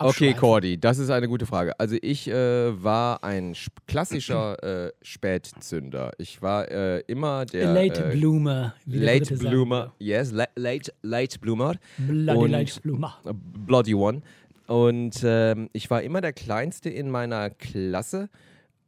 Okay. 0.00 0.34
Cordy, 0.34 0.78
das 0.78 0.98
ist 0.98 1.10
eine 1.10 1.28
gute 1.28 1.46
Frage. 1.46 1.78
Also 1.78 1.96
ich 2.00 2.28
äh, 2.28 2.82
war 2.82 3.22
ein 3.22 3.54
klassischer 3.86 4.62
äh, 4.86 4.92
Spätzünder. 5.02 6.12
Ich 6.18 6.40
war 6.42 6.70
äh, 6.70 7.00
immer 7.06 7.44
der 7.46 7.72
Late 7.72 8.06
äh, 8.10 8.16
Bloomer. 8.16 8.74
wie 8.86 8.98
Late 8.98 9.36
Bloomer. 9.36 9.92
Yes, 9.98 10.32
la 10.32 10.46
late, 10.56 10.92
late 11.02 11.38
Bloomer. 11.38 11.74
Bloody 11.98 12.38
Und- 12.38 12.50
Late 12.50 12.80
Bloomer. 12.80 13.18
äh, 13.26 13.32
Bloody 13.34 13.94
One. 13.94 14.22
Und 14.66 15.20
ähm, 15.24 15.68
ich 15.72 15.90
war 15.90 16.02
immer 16.02 16.20
der 16.20 16.32
Kleinste 16.32 16.90
in 16.90 17.10
meiner 17.10 17.50
Klasse. 17.50 18.28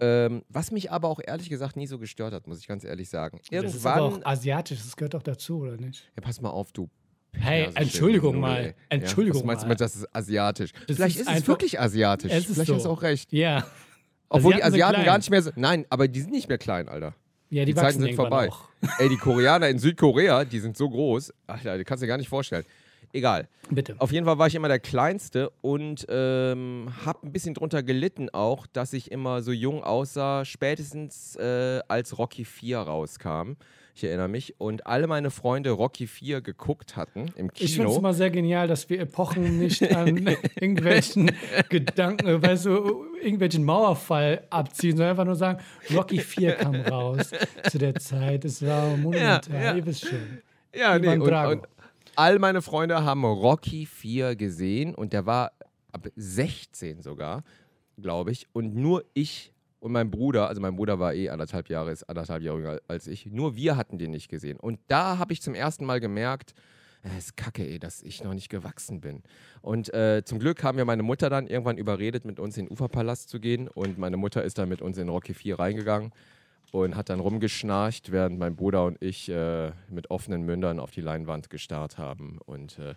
Ähm, 0.01 0.43
was 0.49 0.71
mich 0.73 0.91
aber 0.91 1.09
auch 1.09 1.21
ehrlich 1.25 1.49
gesagt 1.49 1.77
nie 1.77 1.87
so 1.87 1.99
gestört 1.99 2.33
hat, 2.33 2.47
muss 2.47 2.59
ich 2.59 2.67
ganz 2.67 2.85
ehrlich 2.85 3.09
sagen. 3.09 3.39
Das 3.51 3.75
ist 3.75 3.87
aber 3.87 4.01
Irgendwann. 4.03 4.23
auch 4.25 4.27
asiatisch, 4.33 4.79
das 4.79 4.97
gehört 4.97 5.15
doch 5.15 5.23
dazu, 5.23 5.59
oder 5.59 5.77
nicht? 5.77 6.11
Ja, 6.17 6.23
pass 6.23 6.41
mal 6.41 6.51
auf, 6.51 6.73
du. 6.73 6.89
Hey, 7.39 7.65
persische 7.65 7.83
Entschuldigung 7.83 8.41
mal. 8.41 8.75
Entschuldigung 8.89 9.41
ja, 9.41 9.43
was 9.43 9.47
meinst 9.47 9.65
du 9.65 9.69
mal. 9.69 9.75
das 9.75 9.97
ist 9.97 10.17
asiatisch? 10.17 10.73
Das 10.87 10.97
Vielleicht 10.97 11.17
ist 11.21 11.29
ist, 11.29 11.39
es 11.41 11.49
wirklich 11.49 11.81
asiatisch. 11.81 12.31
Es 12.33 12.47
ist 12.49 12.55
Vielleicht 12.55 12.69
so. 12.69 12.77
hast 12.77 12.85
du 12.85 12.91
auch 12.91 13.03
recht. 13.03 13.33
Ja. 13.33 13.67
Obwohl 14.29 14.55
die 14.55 14.63
Asiaten 14.63 14.73
sind 14.73 14.83
Asiaten 14.85 15.05
gar 15.05 15.19
nicht 15.19 15.31
mehr 15.31 15.43
so. 15.43 15.51
Nein, 15.57 15.87
aber 15.91 16.09
die 16.09 16.21
sind 16.21 16.33
nicht 16.33 16.49
mehr 16.49 16.59
klein, 16.59 16.89
Alter. 16.89 17.15
Ja, 17.51 17.65
die, 17.65 17.75
Die 17.75 17.79
Zeiten 17.79 18.01
sind 18.01 18.15
vorbei. 18.15 18.49
Auch. 18.49 18.69
Ey, 18.99 19.09
die 19.11 19.17
Koreaner 19.19 19.69
in 19.69 19.79
Südkorea, 19.79 20.45
die 20.45 20.59
sind 20.59 20.77
so 20.77 20.89
groß. 20.89 21.35
Alter, 21.47 21.77
die 21.77 21.85
kannst 21.85 22.03
du 22.03 22.07
dir 22.07 22.09
gar 22.09 22.17
nicht 22.17 22.31
vorstellen. 22.31 22.65
Egal. 23.13 23.47
Bitte. 23.69 23.95
Auf 23.99 24.11
jeden 24.11 24.25
Fall 24.25 24.39
war 24.39 24.47
ich 24.47 24.55
immer 24.55 24.69
der 24.69 24.79
Kleinste 24.79 25.51
und 25.61 26.07
ähm, 26.09 26.89
habe 27.05 27.27
ein 27.27 27.33
bisschen 27.33 27.53
drunter 27.53 27.83
gelitten 27.83 28.31
auch, 28.31 28.67
dass 28.67 28.95
ich 28.95 29.11
immer 29.13 29.43
so 29.43 29.53
jung 29.53 29.85
aussah, 29.85 30.47
spätestens 30.47 31.37
äh, 31.37 31.81
als 31.89 32.17
Rocky 32.19 32.47
4 32.47 32.79
rauskam. 32.79 33.57
Ich 33.95 34.05
erinnere 34.05 34.29
mich. 34.29 34.55
Und 34.59 34.87
alle 34.87 35.07
meine 35.07 35.31
Freunde 35.31 35.71
Rocky 35.71 36.07
4 36.07 36.41
geguckt 36.41 36.97
hatten 36.97 37.27
im 37.37 37.51
Ich 37.55 37.75
finde 37.75 37.89
es 37.89 37.95
Kino. 37.95 37.99
immer 37.99 38.15
sehr 38.15 38.31
genial, 38.31 38.67
dass 38.67 38.89
wir 38.89 39.01
Epochen 39.01 39.59
nicht 39.59 39.95
an 39.95 40.17
irgendwelchen 40.55 41.31
Gedanken, 41.69 42.43
weißt 42.43 42.67
du, 42.67 43.07
irgendwelchen 43.21 43.65
Mauerfall 43.65 44.45
abziehen, 44.51 44.97
sondern 44.97 45.11
einfach 45.11 45.25
nur 45.27 45.37
sagen, 45.37 45.63
Rocky 45.95 46.21
4 46.21 46.53
kam 46.53 46.75
raus 46.77 47.31
zu 47.71 47.79
der 47.79 47.95
Zeit. 47.97 48.45
Es 48.45 48.65
war 48.65 48.97
monumental, 48.97 49.63
ja. 49.63 49.75
ihr 49.75 49.85
wisst 49.85 50.09
schon. 50.09 50.39
Ja, 50.75 50.99
nee, 50.99 51.09
und, 51.09 51.21
und 51.21 51.69
all 52.17 52.39
meine 52.39 52.63
Freunde 52.63 53.05
haben 53.05 53.25
Rocky 53.25 53.85
4 53.85 54.37
gesehen 54.37 54.95
und 54.95 55.13
der 55.13 55.27
war 55.27 55.53
ab 55.93 56.09
16 56.17 57.03
sogar, 57.03 57.45
glaube 57.99 58.33
ich. 58.33 58.47
Und 58.53 58.75
nur 58.75 59.05
ich 59.13 59.53
und 59.83 59.91
mein 59.91 60.13
Bruder, 60.13 60.49
also 60.49 60.61
mein 60.61 60.77
Bruder 60.77 61.01
war 61.01 61.13
eh 61.13 61.29
anderthalb 61.29 61.69
Jahre, 61.69 61.91
ist 61.91 62.05
anderthalb 62.09 62.41
Jahre 62.41 62.59
jünger 62.59 62.81
als 62.87 63.09
ich, 63.09 63.27
nur 63.27 63.57
wir 63.57 63.77
hatten 63.77 63.99
den 63.99 64.13
nicht 64.13 64.29
gesehen. 64.29 64.61
Und 64.61 64.79
da 64.87 65.19
habe 65.19 65.33
ich 65.33 65.43
zum 65.43 65.57
ersten 65.57 65.85
Mal 65.85 65.99
gemerkt, 65.99 66.55
es 67.03 67.17
ist 67.17 67.37
kacke, 67.37 67.67
ey, 67.67 67.81
dass 67.81 68.01
ich 68.01 68.23
noch 68.23 68.33
nicht 68.33 68.49
gewachsen 68.49 69.01
bin. 69.01 69.25
Und 69.61 69.93
äh, 69.93 70.23
zum 70.25 70.39
Glück 70.39 70.63
haben 70.63 70.79
wir 70.79 70.85
meine 70.85 71.03
Mutter 71.03 71.29
dann 71.31 71.49
irgendwann 71.49 71.79
überredet, 71.79 72.25
mit 72.25 72.39
uns 72.39 72.57
in 72.57 72.67
den 72.67 72.73
Uferpalast 72.73 73.29
zu 73.29 73.41
gehen. 73.41 73.67
Und 73.67 73.99
meine 73.99 74.17
Mutter 74.17 74.45
ist 74.45 74.57
dann 74.59 74.69
mit 74.69 74.83
uns 74.83 74.99
in 74.99 75.09
Rocky 75.09 75.35
4 75.35 75.59
reingegangen 75.59 76.13
und 76.71 76.95
hat 76.95 77.09
dann 77.09 77.19
rumgeschnarcht, 77.19 78.13
während 78.13 78.39
mein 78.39 78.55
Bruder 78.55 78.85
und 78.85 79.03
ich 79.03 79.29
äh, 79.31 79.73
mit 79.91 80.13
offenen 80.13 80.43
Mündern 80.45 80.79
auf 80.79 80.93
die 80.93 81.01
Leinwand 81.01 81.51
gestarrt 81.51 81.99
haben 81.99 82.39
und 82.47 82.79
äh, 82.79 82.95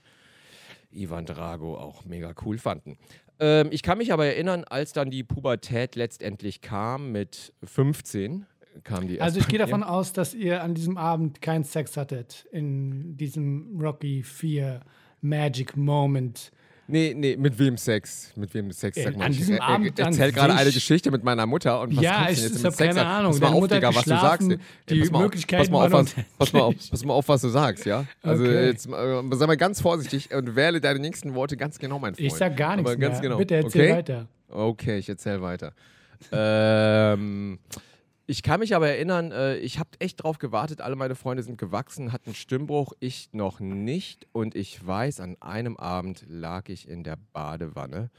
Ivan 0.91 1.25
Drago 1.25 1.77
auch 1.77 2.05
mega 2.05 2.35
cool 2.45 2.59
fanden. 2.59 2.99
Ähm, 3.39 3.67
ich 3.71 3.81
kann 3.81 3.97
mich 3.97 4.13
aber 4.13 4.25
erinnern, 4.25 4.63
als 4.63 4.93
dann 4.93 5.09
die 5.09 5.23
Pubertät 5.23 5.95
letztendlich 5.95 6.61
kam 6.61 7.11
mit 7.11 7.53
15, 7.63 8.45
kam 8.83 9.07
die 9.07 9.19
Also 9.21 9.37
erst 9.37 9.47
ich 9.47 9.51
gehe 9.51 9.59
davon 9.59 9.83
aus, 9.83 10.13
dass 10.13 10.33
ihr 10.33 10.63
an 10.63 10.73
diesem 10.73 10.97
Abend 10.97 11.41
keinen 11.41 11.63
Sex 11.63 11.97
hattet 11.97 12.47
in 12.51 13.17
diesem 13.17 13.79
Rocky 13.79 14.23
4 14.23 14.81
Magic 15.21 15.75
Moment. 15.75 16.51
Nee, 16.87 17.15
nee, 17.17 17.35
mit 17.35 17.57
wem 17.57 17.77
Sex? 17.77 18.31
Mit 18.35 18.53
wem 18.53 18.71
Sex? 18.71 18.95
Sag 19.01 19.15
Äh, 19.15 19.17
mal, 19.17 19.25
an 19.25 19.31
ich 19.31 19.39
diesem 19.39 19.55
er- 19.55 19.61
er- 19.61 19.67
Abend 19.69 19.99
an 19.99 20.05
erzähl 20.13 20.31
gerade 20.31 20.53
eine 20.53 20.71
Geschichte 20.71 21.09
mit 21.09 21.23
meiner 21.23 21.47
Mutter 21.47 21.81
und 21.81 21.95
was 21.97 22.03
Ja, 22.03 22.29
ich- 22.29 22.41
jetzt 22.41 22.57
ich 22.57 22.63
mit 22.63 22.73
Sex 22.75 22.77
keine? 22.77 23.05
Ahnung. 23.05 23.31
Pass 23.31 23.41
mal 23.41 23.47
auf, 23.47 23.53
Mutter 23.61 23.75
Digga, 23.75 23.87
was 23.95 24.03
du 24.03 24.09
sagst. 24.11 24.39
geschlafen, 24.47 24.51
Ey, 24.51 24.57
die 24.95 24.99
pass 24.99 25.11
mal 25.11 25.17
auf, 25.17 25.23
Möglichkeiten 25.23 25.61
pass 25.63 25.71
mal 25.71 25.85
auf, 25.87 25.91
was, 25.91 26.15
pass 26.37 26.53
mal 26.53 26.59
auf, 26.61 26.75
pass 26.91 27.05
mal 27.05 27.13
auf, 27.13 27.27
was 27.27 27.41
du 27.41 27.49
sagst, 27.49 27.85
ja? 27.85 28.05
Also 28.21 28.43
Okay. 28.43 28.65
jetzt 28.67 28.85
äh, 28.87 29.35
sei 29.35 29.47
mal 29.47 29.57
ganz 29.57 29.81
vorsichtig 29.81 30.31
und 30.33 30.55
wähle 30.55 30.79
deine 30.79 30.99
nächsten 30.99 31.33
Worte 31.33 31.57
ganz 31.57 31.79
genau, 31.79 31.97
mein 31.97 32.13
Freund. 32.13 32.27
Ich 32.27 32.33
sag 32.33 32.55
gar 32.55 32.75
nichts 32.75 32.91
Aber 32.91 32.99
ganz 32.99 33.13
mehr. 33.15 33.21
genau. 33.21 33.37
Bitte 33.37 33.55
erzähl 33.55 33.81
okay? 33.81 33.97
weiter. 33.97 34.27
Okay, 34.49 34.97
ich 34.99 35.09
erzähl 35.09 35.41
weiter. 35.41 35.73
ähm, 36.31 37.57
ich 38.27 38.41
kann 38.41 38.59
mich 38.59 38.75
aber 38.75 38.89
erinnern, 38.89 39.31
äh, 39.31 39.57
ich 39.57 39.77
habe 39.79 39.89
echt 39.99 40.23
drauf 40.23 40.39
gewartet. 40.39 40.81
Alle 40.81 40.95
meine 40.95 41.15
Freunde 41.15 41.43
sind 41.43 41.57
gewachsen, 41.57 42.11
hatten 42.11 42.33
Stimmbruch, 42.33 42.93
ich 42.99 43.29
noch 43.33 43.59
nicht. 43.59 44.27
Und 44.31 44.55
ich 44.55 44.85
weiß, 44.85 45.19
an 45.19 45.37
einem 45.41 45.77
Abend 45.77 46.25
lag 46.27 46.69
ich 46.69 46.87
in 46.87 47.03
der 47.03 47.17
Badewanne 47.33 48.09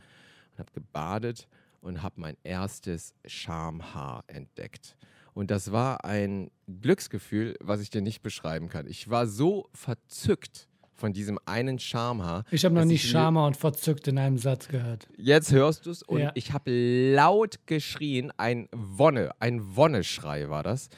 und 0.52 0.58
habe 0.58 0.72
gebadet 0.72 1.48
und 1.80 2.02
habe 2.02 2.20
mein 2.20 2.36
erstes 2.44 3.14
Schamhaar 3.24 4.24
entdeckt. 4.28 4.96
Und 5.34 5.50
das 5.50 5.72
war 5.72 6.04
ein 6.04 6.50
Glücksgefühl, 6.66 7.56
was 7.60 7.80
ich 7.80 7.90
dir 7.90 8.00
nicht 8.00 8.22
beschreiben 8.22 8.68
kann. 8.68 8.86
Ich 8.86 9.10
war 9.10 9.26
so 9.26 9.68
verzückt 9.74 10.68
von 10.96 11.12
diesem 11.12 11.38
einen 11.44 11.78
Schamhaar. 11.78 12.44
Ich 12.50 12.64
habe 12.64 12.74
noch 12.74 12.84
nie 12.84 12.98
Schama 12.98 13.46
und 13.46 13.56
verzückt 13.56 14.08
in 14.08 14.18
einem 14.18 14.38
Satz 14.38 14.68
gehört. 14.68 15.06
Jetzt 15.16 15.52
hörst 15.52 15.86
du 15.86 15.90
es 15.90 16.02
und 16.02 16.20
Ja. 16.20 16.32
ich 16.34 16.52
habe 16.52 16.70
laut 17.14 17.58
geschrien, 17.66 18.32
ein 18.38 18.68
Wonne, 18.72 19.30
ein 19.38 19.76
Wonneschrei 19.76 20.48
war 20.48 20.62
das. 20.62 20.88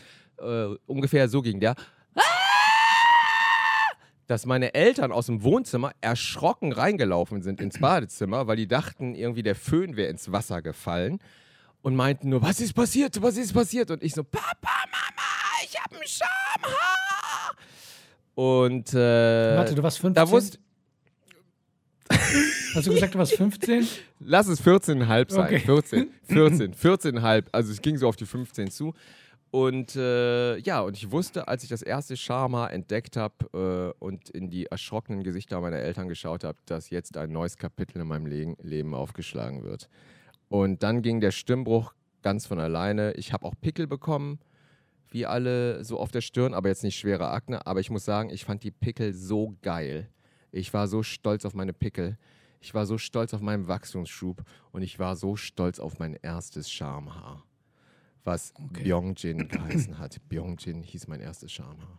Äh, 0.41 0.67
ungefähr 0.87 1.29
so 1.29 1.43
ging 1.43 1.59
der. 1.61 1.75
Dass 4.29 4.45
meine 4.45 4.75
Eltern 4.75 5.11
aus 5.11 5.27
dem 5.27 5.43
Wohnzimmer 5.43 5.93
erschrocken 6.03 6.73
reingelaufen 6.73 7.43
sind 7.43 7.63
ins 7.63 7.81
Badezimmer, 7.81 8.47
weil 8.47 8.57
die 8.57 8.69
dachten, 8.69 9.15
irgendwie 9.15 9.43
der 9.43 9.55
Föhn 9.55 9.97
wäre 9.97 10.11
ins 10.11 10.31
Wasser 10.31 10.61
gefallen 10.61 11.19
und 11.81 11.97
meinten 11.97 12.29
nur, 12.29 12.43
was 12.43 12.61
ist 12.61 12.75
passiert, 12.75 13.23
was 13.23 13.39
ist 13.39 13.55
passiert? 13.55 13.91
Und 13.91 14.03
ich 14.03 14.13
so, 14.13 14.23
Papa, 14.23 14.45
Mama, 14.63 15.65
ich 15.65 15.81
habe 15.83 15.97
ein 15.97 16.07
Schamhaar. 16.07 16.98
Und 18.39 18.95
äh, 18.95 19.57
Warte, 19.57 19.75
du 19.75 19.83
warst 19.83 19.99
15? 19.99 20.15
da 20.15 20.31
wusste, 20.31 20.59
Hast 22.09 22.87
du 22.87 22.93
gesagt, 22.93 23.13
du 23.15 23.19
warst 23.19 23.35
15? 23.35 23.85
Lass 24.21 24.47
es 24.47 24.65
14,5 24.65 25.33
sein. 25.33 25.45
Okay. 25.45 25.59
14, 25.59 26.09
14, 26.23 26.75
14,5. 26.75 27.47
Also 27.51 27.73
es 27.73 27.83
ging 27.83 27.97
so 27.97 28.07
auf 28.07 28.15
die 28.15 28.27
15 28.27 28.71
zu. 28.71 28.95
Und 29.51 29.97
äh, 29.97 30.57
ja, 30.59 30.83
und 30.83 30.97
ich 30.97 31.11
wusste, 31.11 31.49
als 31.49 31.65
ich 31.65 31.69
das 31.69 31.83
erste 31.83 32.17
Schamhaar 32.17 32.73
entdeckt 32.73 33.17
habe 33.17 33.95
äh, 33.99 34.05
und 34.05 34.31
in 34.31 34.51
die 34.51 34.67
erschrockenen 34.67 35.25
Gesichter 35.25 35.61
meiner 35.61 35.79
Eltern 35.79 36.07
geschaut 36.07 36.45
habe, 36.45 36.59
dass 36.67 36.91
jetzt 36.91 37.17
ein 37.17 37.33
neues 37.33 37.57
Kapitel 37.57 38.01
in 38.01 38.07
meinem 38.07 38.27
Le 38.27 38.55
Leben 38.63 38.95
aufgeschlagen 38.95 39.65
wird. 39.65 39.89
Und 40.49 40.85
dann 40.85 41.03
ging 41.03 41.21
der 41.21 41.33
Stimmbruch 41.33 41.93
ganz 42.23 42.47
von 42.47 42.61
alleine. 42.61 43.15
Ich 43.15 43.33
habe 43.33 43.45
auch 43.45 43.55
Pickel 43.61 43.89
bekommen, 43.89 44.39
wie 45.11 45.27
alle 45.27 45.85
so 45.85 45.99
auf 45.99 46.11
der 46.11 46.21
Stirn, 46.21 46.55
aber 46.55 46.69
jetzt 46.69 46.83
nicht 46.85 46.99
schwere 46.99 47.29
Akne. 47.29 47.67
Aber 47.67 47.81
ich 47.81 47.91
muss 47.91 48.05
sagen, 48.05 48.31
ich 48.31 48.45
fand 48.45 48.63
die 48.63 48.71
Pickel 48.71 49.13
so 49.15 49.55
geil. 49.63 50.09
Ich 50.53 50.73
war 50.73 50.89
so 50.89 51.03
stolz 51.03 51.45
auf 51.45 51.55
meine 51.55 51.73
Pickel. 51.73 52.19
Ich 52.61 52.75
war 52.75 52.87
so 52.87 52.99
stolz 52.99 53.35
auf 53.35 53.41
meinen 53.41 53.69
Wachstumsschub 53.69 54.43
und 54.73 54.83
ich 54.83 54.99
war 54.99 55.17
so 55.17 55.37
stolz 55.37 55.79
auf 55.79 55.99
mein 55.99 56.15
erstes 56.15 56.71
Schamhaar, 56.71 57.45
was 58.25 58.53
Okay. 58.57 58.83
Byongjin 58.85 59.49
geheißen 59.49 59.99
hat. 59.99 60.17
Byongjin 60.29 60.83
hieß 60.83 61.07
mein 61.07 61.21
erstes 61.21 61.53
Schamhaar. 61.53 61.99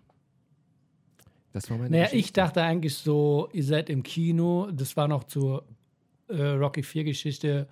Das 1.54 1.69
war 1.69 1.78
meine 1.78 1.89
Naja, 1.89 2.10
ich 2.12 2.34
dachte 2.34 2.62
eigentlich 2.62 2.95
so, 2.95 3.50
ihr 3.54 3.63
seid 3.63 3.89
im 3.89 4.04
Kino, 4.04 4.69
das 4.72 4.98
war 4.98 5.08
noch 5.08 5.24
zur 5.24 5.65
äh, 6.28 6.41
Rocky 6.41 6.84
4 6.84 7.06
Geschichte 7.06 7.67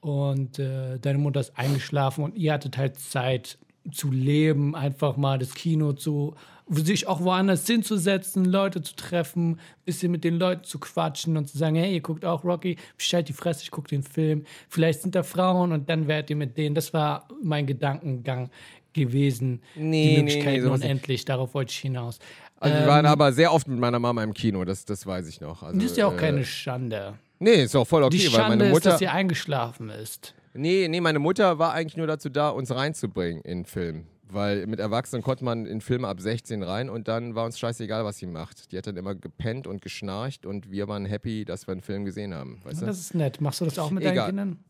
und 0.00 0.58
äh, 0.58 0.98
deine 0.98 1.18
Mutter 1.18 1.40
ist 1.40 1.56
eingeschlafen 1.58 2.24
und 2.24 2.36
ihr 2.36 2.52
hattet 2.52 2.78
halt 2.78 2.98
Zeit 2.98 3.58
zu 3.90 4.10
leben, 4.10 4.74
einfach 4.76 5.16
mal 5.16 5.38
das 5.38 5.54
Kino 5.54 5.92
zu, 5.92 6.34
sich 6.68 7.06
auch 7.08 7.20
woanders 7.22 7.66
hinzusetzen, 7.66 8.44
Leute 8.44 8.80
zu 8.82 8.94
treffen, 8.94 9.58
bisschen 9.84 10.12
mit 10.12 10.22
den 10.24 10.38
Leuten 10.38 10.64
zu 10.64 10.78
quatschen 10.78 11.36
und 11.36 11.48
zu 11.48 11.58
sagen, 11.58 11.74
hey, 11.76 11.92
ihr 11.92 12.00
guckt 12.00 12.24
auch 12.24 12.44
Rocky, 12.44 12.76
bescheid 12.96 13.28
die 13.28 13.32
Fresse, 13.32 13.62
ich 13.64 13.70
gucke 13.70 13.88
den 13.88 14.02
Film, 14.04 14.44
vielleicht 14.68 15.02
sind 15.02 15.14
da 15.14 15.22
Frauen 15.22 15.72
und 15.72 15.88
dann 15.90 16.06
werdet 16.06 16.30
ihr 16.30 16.36
mit 16.36 16.56
denen, 16.56 16.74
das 16.74 16.94
war 16.94 17.26
mein 17.42 17.66
Gedankengang 17.66 18.50
gewesen, 18.92 19.60
Nee, 19.74 19.80
die 19.80 19.88
nee, 20.12 20.16
Möglichkeiten 20.18 20.64
nee, 20.64 20.70
nicht. 20.70 20.84
unendlich, 20.84 21.24
darauf 21.24 21.54
wollte 21.54 21.70
ich 21.72 21.78
hinaus. 21.78 22.18
Also 22.60 22.74
wir 22.76 22.82
Ähm, 22.82 22.88
waren 22.88 23.06
aber 23.06 23.32
sehr 23.32 23.52
oft 23.52 23.66
mit 23.66 23.78
meiner 23.80 23.98
Mama 23.98 24.22
im 24.22 24.32
Kino, 24.34 24.64
das, 24.64 24.84
das 24.84 25.04
weiß 25.06 25.26
ich 25.28 25.40
noch. 25.40 25.62
Also, 25.62 25.76
Das 25.80 25.90
ist 25.90 25.96
ja 25.96 26.06
auch 26.06 26.12
äh, 26.14 26.16
keine 26.18 26.44
Schande. 26.44 27.14
Nee, 27.40 27.64
ist 27.64 27.74
auch 27.74 27.86
voll 27.86 28.04
okay, 28.04 28.16
Die 28.18 28.24
weil 28.26 28.30
Schande 28.32 28.48
meine 28.58 28.64
ist, 28.68 28.74
Mutter. 28.74 28.90
dass 28.90 28.98
sie 29.00 29.08
eingeschlafen 29.08 29.88
ist. 29.90 30.34
Nee, 30.54 30.88
nee, 30.88 31.00
meine 31.00 31.18
Mutter 31.18 31.58
war 31.58 31.72
eigentlich 31.72 31.96
nur 31.96 32.06
dazu 32.06 32.28
da, 32.28 32.50
uns 32.50 32.74
reinzubringen 32.74 33.42
in 33.42 33.60
den 33.60 33.64
Film. 33.64 34.06
Weil 34.28 34.66
mit 34.66 34.80
Erwachsenen 34.80 35.22
konnte 35.22 35.44
man 35.44 35.66
in 35.66 35.82
Filme 35.82 36.08
ab 36.08 36.20
16 36.20 36.62
rein 36.62 36.88
und 36.88 37.06
dann 37.06 37.34
war 37.34 37.44
uns 37.44 37.58
scheißegal, 37.58 38.04
was 38.04 38.16
sie 38.16 38.26
macht. 38.26 38.72
Die 38.72 38.78
hat 38.78 38.86
dann 38.86 38.96
immer 38.96 39.14
gepennt 39.14 39.66
und 39.66 39.82
geschnarcht 39.82 40.46
und 40.46 40.70
wir 40.70 40.88
waren 40.88 41.04
happy, 41.04 41.44
dass 41.44 41.66
wir 41.66 41.72
einen 41.72 41.82
Film 41.82 42.04
gesehen 42.06 42.32
haben. 42.32 42.60
Weißt 42.64 42.80
du? 42.80 42.86
Das 42.86 42.98
ist 42.98 43.14
nett. 43.14 43.40
Machst 43.42 43.60
du 43.60 43.66
das 43.66 43.78
auch 43.78 43.90
mit 43.90 44.02
Egal. 44.02 44.14
deinen 44.14 44.26
Kindern? 44.26 44.64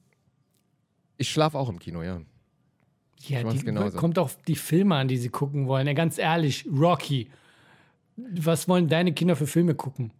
Ich 1.17 1.31
schlafe 1.31 1.57
auch 1.57 1.69
im 1.69 1.79
Kino, 1.79 2.03
ja. 2.03 2.21
Ja, 3.21 3.45
die, 3.45 3.59
genauso. 3.59 3.99
kommt 3.99 4.19
auf 4.19 4.37
die 4.49 4.57
Filme 4.57 4.97
an, 4.97 5.07
die 5.07 5.17
sie 5.17 5.29
gucken 5.29 5.69
wollen. 5.69 5.87
Ja, 5.87 5.93
ganz 5.93 6.19
ehrlich, 6.19 6.67
Rocky. 6.67 7.29
Was 8.17 8.67
wollen 8.69 8.89
deine 8.89 9.13
Kinder 9.13 9.37
für 9.37 9.47
Filme 9.47 9.77
gucken? 9.77 10.11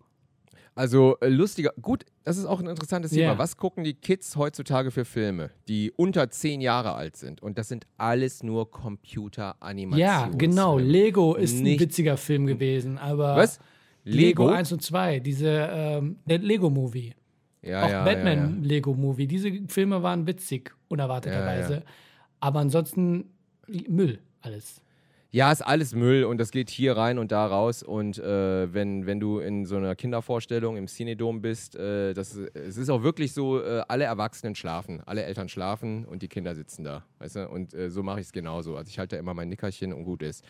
Also 0.75 1.19
äh, 1.21 1.29
lustiger, 1.29 1.73
gut, 1.83 2.05
das 2.25 2.39
ist 2.39 2.47
auch 2.47 2.61
ein 2.61 2.67
interessantes 2.67 3.11
Thema. 3.11 3.33
Ja. 3.33 3.39
Was 3.39 3.57
gucken 3.59 3.85
die 3.85 3.93
Kids 3.95 4.37
heutzutage 4.37 4.91
für 4.91 5.05
Filme, 5.05 5.51
die 5.69 5.93
unter 5.95 6.31
zehn 6.31 6.61
Jahre 6.63 6.95
alt 6.95 7.17
sind? 7.17 7.43
Und 7.43 7.59
das 7.59 7.69
sind 7.69 7.87
alles 7.99 8.43
nur 8.43 8.71
Computeranimationen. 8.71 9.99
Ja, 9.99 10.29
genau. 10.37 10.79
Lego 10.79 11.35
ist 11.35 11.57
ein 11.59 11.63
Nicht- 11.65 11.81
witziger 11.81 12.17
Film 12.17 12.47
gewesen, 12.47 12.97
aber 12.99 13.37
Was? 13.37 13.59
Lego 14.05 14.45
Lego? 14.45 14.49
1 14.49 14.73
und 14.73 14.83
2, 14.83 15.21
diese 15.21 15.49
ähm, 15.71 16.17
der 16.27 16.39
Lego-Movie. 16.39 17.15
Ja, 17.63 17.85
auch 17.85 17.91
ja, 17.91 18.05
Batman-Lego-Movie. 18.05 19.27
Diese 19.29 19.53
Filme 19.69 20.03
waren 20.03 20.27
witzig, 20.27 20.75
unerwarteterweise. 20.89 21.85
Aber 22.41 22.59
ansonsten 22.61 23.31
Müll, 23.89 24.19
alles. 24.41 24.81
Ja, 25.35 25.51
ist 25.51 25.63
alles 25.63 25.95
Müll 25.95 26.25
und 26.25 26.37
das 26.37 26.51
geht 26.51 26.69
hier 26.69 26.95
rein 26.95 27.19
und 27.19 27.33
da 27.33 27.47
raus. 27.47 27.83
Und 27.83 28.19
äh, 28.19 28.75
wenn, 28.75 29.07
wenn 29.07 29.19
du 29.19 29.39
in 29.39 29.65
so 29.65 29.77
einer 29.79 29.97
Kindervorstellung 29.97 30.77
im 30.77 30.89
Cinedom 30.89 31.41
bist, 31.41 31.75
äh, 31.75 32.13
das, 32.13 32.37
es 32.37 32.77
ist 32.77 32.91
auch 32.91 33.03
wirklich 33.03 33.33
so, 33.33 33.59
äh, 33.63 33.83
alle 33.89 34.05
Erwachsenen 34.05 34.55
schlafen, 34.55 35.01
alle 35.07 35.25
Eltern 35.25 35.49
schlafen 35.49 36.05
und 36.05 36.21
die 36.21 36.29
Kinder 36.29 36.55
sitzen 36.55 36.85
da. 36.85 37.07
Weißt 37.19 37.37
du? 37.37 37.49
Und 37.49 37.73
äh, 37.73 37.91
so 37.91 38.03
mache 38.03 38.21
ich 38.21 38.27
es 38.27 38.33
genauso. 38.33 38.77
Also 38.77 38.91
ich 38.91 38.99
halte 38.99 39.17
da 39.17 39.21
immer 39.21 39.33
mein 39.33 39.49
Nickerchen 39.49 39.95
und 39.95 40.05
gut 40.05 40.23
ist. 40.23 40.45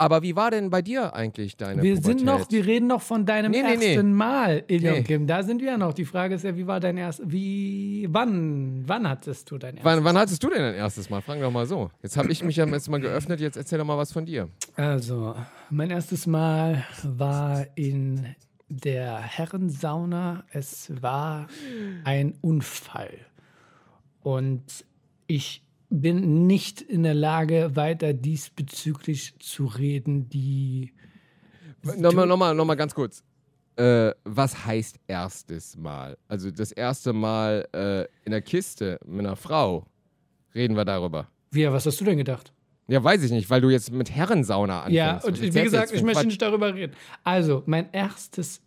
Aber 0.00 0.22
wie 0.22 0.34
war 0.34 0.50
denn 0.50 0.70
bei 0.70 0.80
dir 0.80 1.12
eigentlich 1.14 1.58
deine 1.58 1.82
Wir 1.82 1.96
Pubertät? 1.96 2.18
sind 2.20 2.26
noch, 2.26 2.50
wir 2.50 2.64
reden 2.64 2.86
noch 2.86 3.02
von 3.02 3.26
deinem 3.26 3.50
Nee, 3.52 3.62
nee, 3.62 3.76
nee. 3.76 3.92
ersten 3.94 4.14
Mal, 4.14 4.64
Ilion. 4.66 5.04
Kim. 5.04 5.26
Da 5.26 5.42
sind 5.42 5.60
wir 5.60 5.72
ja 5.72 5.76
noch. 5.76 5.92
Die 5.92 6.06
Frage 6.06 6.36
ist 6.36 6.42
ja, 6.44 6.56
wie 6.56 6.66
war 6.66 6.80
dein 6.80 6.96
erstes, 6.96 7.26
wie, 7.30 8.08
wann, 8.10 8.82
wann 8.86 9.06
hattest 9.06 9.50
du 9.50 9.58
dein 9.58 9.76
erstes? 9.76 9.84
Wann, 9.84 10.02
wann 10.04 10.16
hattest 10.16 10.42
du 10.42 10.48
denn 10.48 10.58
dein 10.62 10.74
erstes 10.74 11.10
Mal? 11.10 11.20
Fragen 11.20 11.40
wir 11.40 11.48
doch 11.48 11.52
mal 11.52 11.66
so. 11.66 11.90
Jetzt 12.02 12.16
habe 12.16 12.32
ich 12.32 12.42
mich 12.42 12.56
ja 12.56 12.64
jetzt 12.66 12.88
mal 12.88 12.98
geöffnet, 12.98 13.40
jetzt 13.40 13.56
erzähl 13.58 13.78
doch 13.78 13.84
mal 13.84 13.98
was 13.98 14.10
von 14.10 14.24
dir. 14.24 14.48
Also, 14.76 15.34
mein 15.68 15.90
erstes 15.90 16.26
Mal 16.26 16.82
war 17.02 17.66
in 17.74 18.24
der 18.70 19.18
Herrensauna. 19.18 20.44
Es 20.50 20.90
war 21.02 21.46
ein 22.04 22.38
Unfall. 22.40 23.18
Und 24.22 24.62
ich 25.26 25.62
bin 25.90 26.46
nicht 26.46 26.80
in 26.80 27.02
der 27.02 27.14
Lage, 27.14 27.74
weiter 27.74 28.12
diesbezüglich 28.12 29.34
zu 29.38 29.66
reden. 29.66 30.28
Die 30.28 30.92
Nochmal, 31.82 32.26
nochmal, 32.26 32.54
nochmal 32.54 32.76
ganz 32.76 32.94
kurz. 32.94 33.22
Äh, 33.76 34.12
was 34.24 34.66
heißt 34.66 34.98
erstes 35.06 35.76
Mal? 35.76 36.18
Also 36.28 36.50
das 36.50 36.72
erste 36.72 37.12
Mal 37.12 37.66
äh, 37.72 38.02
in 38.24 38.32
der 38.32 38.42
Kiste 38.42 38.98
mit 39.06 39.26
einer 39.26 39.36
Frau. 39.36 39.86
Reden 40.54 40.76
wir 40.76 40.84
darüber. 40.84 41.28
wie, 41.50 41.70
was 41.70 41.86
hast 41.86 42.00
du 42.00 42.04
denn 42.04 42.18
gedacht? 42.18 42.52
Ja, 42.88 43.02
weiß 43.02 43.22
ich 43.22 43.30
nicht, 43.30 43.48
weil 43.48 43.60
du 43.60 43.70
jetzt 43.70 43.92
mit 43.92 44.10
Herrensauna 44.10 44.80
anfängst. 44.80 44.96
Ja, 44.96 45.20
und 45.24 45.40
wie 45.40 45.50
gesagt, 45.50 45.92
ich 45.92 46.02
möchte 46.02 46.26
nicht 46.26 46.42
darüber 46.42 46.74
reden. 46.74 46.92
Also, 47.22 47.62
mein 47.66 47.88
erstes. 47.92 48.60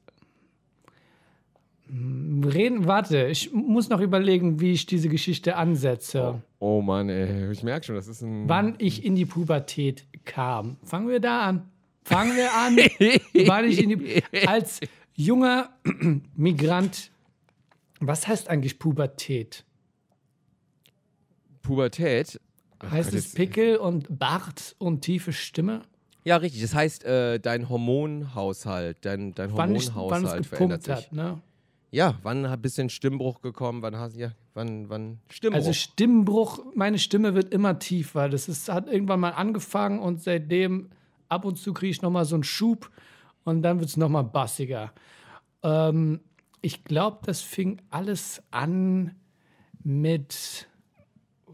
Reden, 1.96 2.88
warte, 2.88 3.28
ich 3.28 3.54
muss 3.54 3.90
noch 3.90 4.00
überlegen, 4.00 4.60
wie 4.60 4.72
ich 4.72 4.86
diese 4.88 5.10
Geschichte 5.10 5.56
ansetze. 5.56 6.42
Oh 6.60 6.82
Mann, 6.82 7.10
ey, 7.10 7.52
ich 7.52 7.62
merke 7.62 7.86
schon, 7.86 7.96
das 7.96 8.08
ist 8.08 8.22
ein. 8.22 8.50
Wann 8.50 8.76
ich 8.80 9.06
in 9.06 9.16
die 9.16 9.26
Pubertät 9.26 10.06
kam. 10.26 10.78
Fangen 10.84 11.08
wir 11.08 11.20
da 11.20 11.42
an. 11.46 11.70
Fangen 12.04 12.36
wir 12.36 12.52
an. 12.54 12.78
wann 13.48 13.66
ich 13.66 13.82
in 13.84 13.90
die, 14.00 14.24
als 14.48 14.80
junger 15.16 15.70
Migrant. 16.36 17.12
Was 18.00 18.28
heißt 18.28 18.50
eigentlich 18.50 18.80
Pubertät? 18.80 19.64
Pubertät? 21.62 22.40
Heißt 22.84 23.10
es 23.14 23.26
jetzt- 23.26 23.36
Pickel 23.36 23.78
und 23.78 24.20
Bart 24.20 24.76
und 24.80 25.02
tiefe 25.02 25.32
Stimme? 25.32 25.84
Ja, 26.26 26.38
richtig. 26.38 26.62
Das 26.62 26.74
heißt, 26.74 27.04
äh, 27.06 27.40
dein 27.40 27.70
Hormonhaushalt, 27.70 28.98
dein, 29.02 29.34
dein 29.34 29.56
Wann, 29.56 29.76
ich, 29.76 29.88
wann 29.88 29.92
es 29.92 29.96
Hormonhaushalt 29.96 30.46
verändert 30.46 30.84
sich. 30.84 30.94
hat, 30.96 31.14
ne? 31.14 31.42
Ja, 31.94 32.16
wann 32.24 32.50
hat 32.50 32.64
bisschen 32.64 32.90
Stimmbruch 32.90 33.42
gekommen? 33.42 33.84
Wann 33.84 33.96
hast 33.96 34.16
ja, 34.16 34.32
wann, 34.56 34.90
wann 34.90 35.20
Stimmbruch? 35.30 35.60
Also 35.60 35.74
Stimmbruch, 35.74 36.60
meine 36.74 36.98
Stimme 36.98 37.36
wird 37.36 37.54
immer 37.54 37.78
tiefer. 37.78 38.30
Das 38.30 38.50
ist, 38.50 38.68
hat 38.68 38.88
irgendwann 38.88 39.20
mal 39.20 39.30
angefangen 39.30 40.00
und 40.00 40.20
seitdem 40.20 40.90
ab 41.30 41.46
und 41.46 41.60
zu 41.60 41.72
kriege 41.72 41.92
ich 41.92 42.02
nochmal 42.02 42.26
so 42.26 42.34
einen 42.34 42.44
Schub 42.44 42.90
und 43.44 43.62
dann 43.62 43.80
wird 43.80 43.90
es 43.90 43.96
nochmal 43.96 44.24
bassiger. 44.24 44.92
Ähm, 45.62 46.22
ich 46.64 46.84
glaube, 46.84 47.20
das 47.28 47.42
fing 47.42 47.80
alles 47.92 48.42
an 48.50 49.14
mit, 49.84 50.68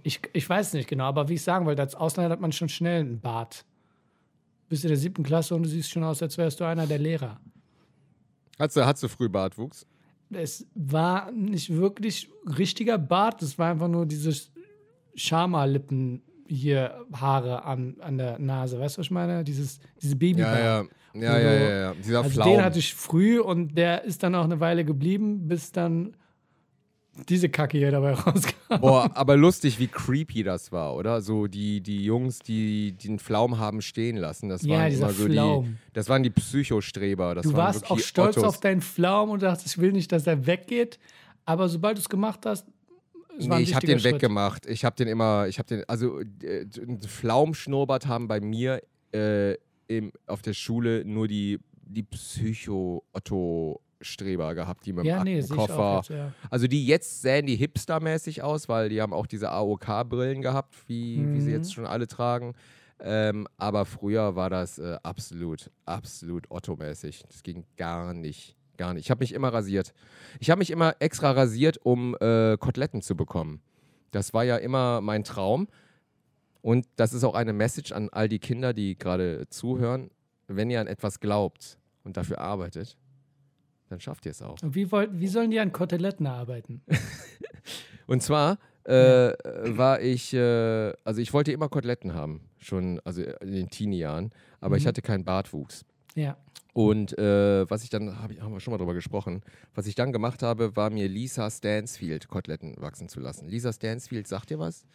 ich, 0.03 0.21
ich 0.31 0.49
weiß 0.49 0.71
nicht 0.71 0.87
genau, 0.87 1.03
aber 1.03 1.27
wie 1.27 1.33
ich 1.33 1.43
sagen 1.43 1.65
wollte, 1.65 1.81
als 1.81 1.95
Ausländer 1.95 2.31
hat 2.31 2.39
man 2.39 2.53
schon 2.53 2.69
schnell 2.69 3.01
einen 3.01 3.19
Bart. 3.19 3.65
Bist 4.69 4.85
in 4.85 4.89
der 4.89 4.97
siebten 4.97 5.23
Klasse 5.23 5.53
und 5.53 5.63
du 5.63 5.69
siehst 5.69 5.89
schon 5.89 6.05
aus, 6.05 6.21
als 6.21 6.37
wärst 6.37 6.61
du 6.61 6.63
einer 6.63 6.87
der 6.87 6.99
Lehrer. 6.99 7.41
Hast 8.57 8.77
du, 8.77 8.85
hast 8.85 9.03
du 9.03 9.09
früh 9.09 9.27
Bartwuchs? 9.27 9.85
Es 10.32 10.67
war 10.75 11.32
nicht 11.32 11.73
wirklich 11.75 12.30
richtiger 12.57 12.97
Bart, 12.97 13.41
es 13.41 13.57
war 13.57 13.71
einfach 13.71 13.88
nur 13.88 14.05
diese 14.05 14.32
Schama-Lippen 15.15 16.21
hier, 16.47 17.05
Haare 17.13 17.63
an, 17.65 17.97
an 17.99 18.17
der 18.17 18.39
Nase. 18.39 18.80
Weißt 18.80 18.97
du, 18.97 18.99
was 18.99 19.07
ich 19.07 19.11
meine? 19.11 19.43
Dieses, 19.43 19.80
diese 20.01 20.15
Babybart. 20.15 20.57
Ja, 20.57 20.82
ja. 20.82 20.86
Ja, 21.15 21.39
ja, 21.39 21.53
ja, 21.53 21.69
ja. 21.80 21.93
Dieser 21.95 22.19
Also 22.19 22.30
Flaum. 22.30 22.49
den 22.51 22.63
hatte 22.63 22.80
ich 22.80 22.93
früh 22.93 23.39
und 23.39 23.75
der 23.75 24.03
ist 24.03 24.21
dann 24.21 24.36
auch 24.36 24.43
eine 24.43 24.59
Weile 24.59 24.86
geblieben, 24.86 25.47
bis 25.47 25.71
dann 25.71 26.15
diese 27.28 27.49
Kacke 27.49 27.78
hier 27.78 27.91
dabei 27.91 28.13
rauskam. 28.13 28.80
Boah, 28.82 29.09
aber 29.15 29.36
lustig, 29.36 29.80
wie 29.80 29.88
creepy 29.88 30.43
das 30.43 30.72
war, 30.72 30.95
oder? 30.95 31.22
So 31.22 31.47
die, 31.47 31.82
die 31.82 32.03
Jungs, 32.03 32.39
die 32.39 32.91
den 32.93 33.20
Pflaum 33.20 33.57
haben 33.57 33.82
stehen 33.82 34.15
lassen, 34.17 34.47
das 34.49 34.61
Ja, 34.63 34.78
waren 34.78 34.89
dieser 34.89 35.05
immer 35.05 35.13
so 35.13 35.26
Flaum. 35.26 35.65
die, 35.65 35.93
das 35.93 36.07
waren 36.09 36.24
die 36.24 36.30
Psychostreber. 36.30 37.36
Das 37.36 37.43
Du 37.45 37.53
warst 37.53 37.89
auch 37.89 37.99
stolz 37.99 38.38
Ottos. 38.38 38.55
auf 38.55 38.59
deinen 38.59 38.82
Pflaum 38.82 39.30
und 39.32 39.41
dachtest, 39.43 39.67
ich 39.67 39.78
will 39.80 39.91
nicht, 39.91 40.11
dass 40.11 40.26
er 40.28 40.45
weggeht. 40.45 40.99
Aber 41.45 41.67
sobald 41.67 41.97
du 41.97 42.01
es 42.01 42.09
gemacht 42.09 42.45
hast, 42.45 42.65
Nee, 43.41 43.59
ich 43.61 43.74
habe 43.74 43.88
den 43.88 43.99
Schritt. 44.01 44.15
weggemacht. 44.15 44.65
Ich 44.65 44.84
habe 44.84 44.97
den 44.97 45.07
immer, 45.07 45.47
ich 45.47 45.59
habe 45.59 45.67
den, 45.67 45.84
also 45.88 46.20
äh, 46.20 46.65
Pflaumschnurrbart 47.07 48.05
haben 48.07 48.28
bei 48.28 48.39
mir 48.41 48.82
äh, 49.13 49.55
im, 49.88 50.11
auf 50.28 50.41
der 50.41 50.53
Schule 50.53 51.03
nur 51.05 51.28
die, 51.28 51.59
die 51.84 52.03
Psycho-Otto-Streber 54.00 54.56
gehabt, 54.56 54.86
die 54.86 54.93
mit 54.93 55.06
dem 55.06 55.08
Ja, 55.08 55.24
nee, 55.24 55.39
ich 55.39 55.45
Aktenkoffer. 55.45 55.80
auch 55.80 55.97
jetzt, 56.04 56.10
ja. 56.10 56.34
Also 56.50 56.68
die 56.68 56.86
jetzt 56.86 57.22
sähen 57.22 57.45
die 57.45 57.56
hipstermäßig 57.56 58.41
aus, 58.43 58.70
weil 58.70 58.89
die 58.89 59.02
haben 59.02 59.14
auch 59.14 59.28
diese 59.28 59.50
AOK-Brillen 59.52 60.41
gehabt, 60.41 60.76
wie, 60.88 61.28
wie 61.34 61.41
sie 61.41 61.50
Mhm. 61.50 61.56
jetzt 61.56 61.74
schon 61.74 61.86
alle 61.86 62.08
tragen. 62.08 62.54
Ähm, 63.02 63.47
aber 63.58 63.86
früher 63.86 64.36
war 64.36 64.50
das 64.50 64.78
äh, 64.78 64.97
absolut, 65.04 65.72
absolut 65.86 66.50
Otto-mäßig. 66.52 67.24
Das 67.28 67.43
ging 67.43 67.66
gar 67.78 68.14
nicht, 68.14 68.58
gar 68.78 68.93
nicht. 68.93 69.06
Ich 69.06 69.12
habe 69.12 69.20
mich 69.24 69.34
immer 69.34 69.54
rasiert. 69.54 69.93
Ich 70.39 70.50
habe 70.50 70.60
mich 70.60 70.70
immer 70.72 70.95
extra 71.00 71.32
rasiert, 71.32 71.78
um 71.84 72.16
äh, 72.20 72.58
Koteletten 72.58 73.02
zu 73.02 73.16
bekommen. 73.16 73.62
Das 74.12 74.34
war 74.34 74.43
ja 74.43 74.58
immer 74.58 75.00
mein 75.02 75.24
Traum. 75.24 75.68
Und 76.62 76.88
das 76.97 77.14
ist 77.14 77.24
auch 77.24 77.36
eine 77.36 77.54
Message 77.54 77.93
an 77.93 78.10
all 78.12 78.28
die 78.28 78.39
Kinder, 78.39 78.74
die 78.74 78.97
gerade 78.97 79.47
zuhören. 79.50 80.12
Wenn 80.47 80.70
ihr 80.70 80.82
an 80.82 80.88
etwas 80.88 81.22
glaubt 81.22 81.78
und 82.04 82.18
dafür 82.18 82.39
arbeitet, 82.41 82.97
dann 83.89 83.99
schafft 83.99 84.25
ihr 84.25 84.31
es 84.31 84.41
auch. 84.41 84.61
Und 84.63 84.75
wie, 84.75 84.91
wollt, 84.91 85.09
wie 85.19 85.27
sollen 85.27 85.51
die 85.51 85.59
an 85.59 85.71
Koteletten 85.71 86.27
arbeiten? 86.27 86.81
Und 88.07 88.23
zwar 88.23 88.57
äh, 88.85 88.91
war 88.93 90.01
ich, 90.01 90.33
äh, 90.33 90.93
also 91.03 91.21
ich 91.21 91.33
wollte 91.33 91.51
immer 91.51 91.69
Koteletten 91.69 92.13
haben, 92.13 92.41
schon, 92.57 92.99
also 93.03 93.21
in 93.21 93.51
den 93.51 93.69
Teenie-Jahren, 93.69 94.31
aber 94.61 94.77
ich 94.77 94.83
Mhm. 94.83 94.87
hatte 94.87 95.01
keinen 95.01 95.25
Bartwuchs. 95.25 95.85
Ja. 96.15 96.37
Und 96.73 97.17
äh, 97.19 97.69
was 97.69 97.83
ich 97.83 97.89
dann, 97.89 98.21
hab 98.21 98.31
ich, 98.31 98.41
haben 98.41 98.53
wir 98.53 98.59
schon 98.59 98.71
mal 98.71 98.77
drüber 98.77 98.93
gesprochen, 98.93 99.41
was 99.75 99.85
ich 99.85 99.95
dann 99.95 100.11
gemacht 100.11 100.41
habe, 100.43 100.75
war 100.75 100.89
mir 100.89 101.07
Lisa 101.07 101.49
Stansfield 101.51 102.27
Koteletten 102.29 102.75
wachsen 102.79 103.09
zu 103.09 103.19
lassen. 103.19 103.47
Lisa 103.47 103.73
Stansfield, 103.73 104.27
sagt 104.27 104.49
ihr 104.51 104.59
was? 104.59 104.85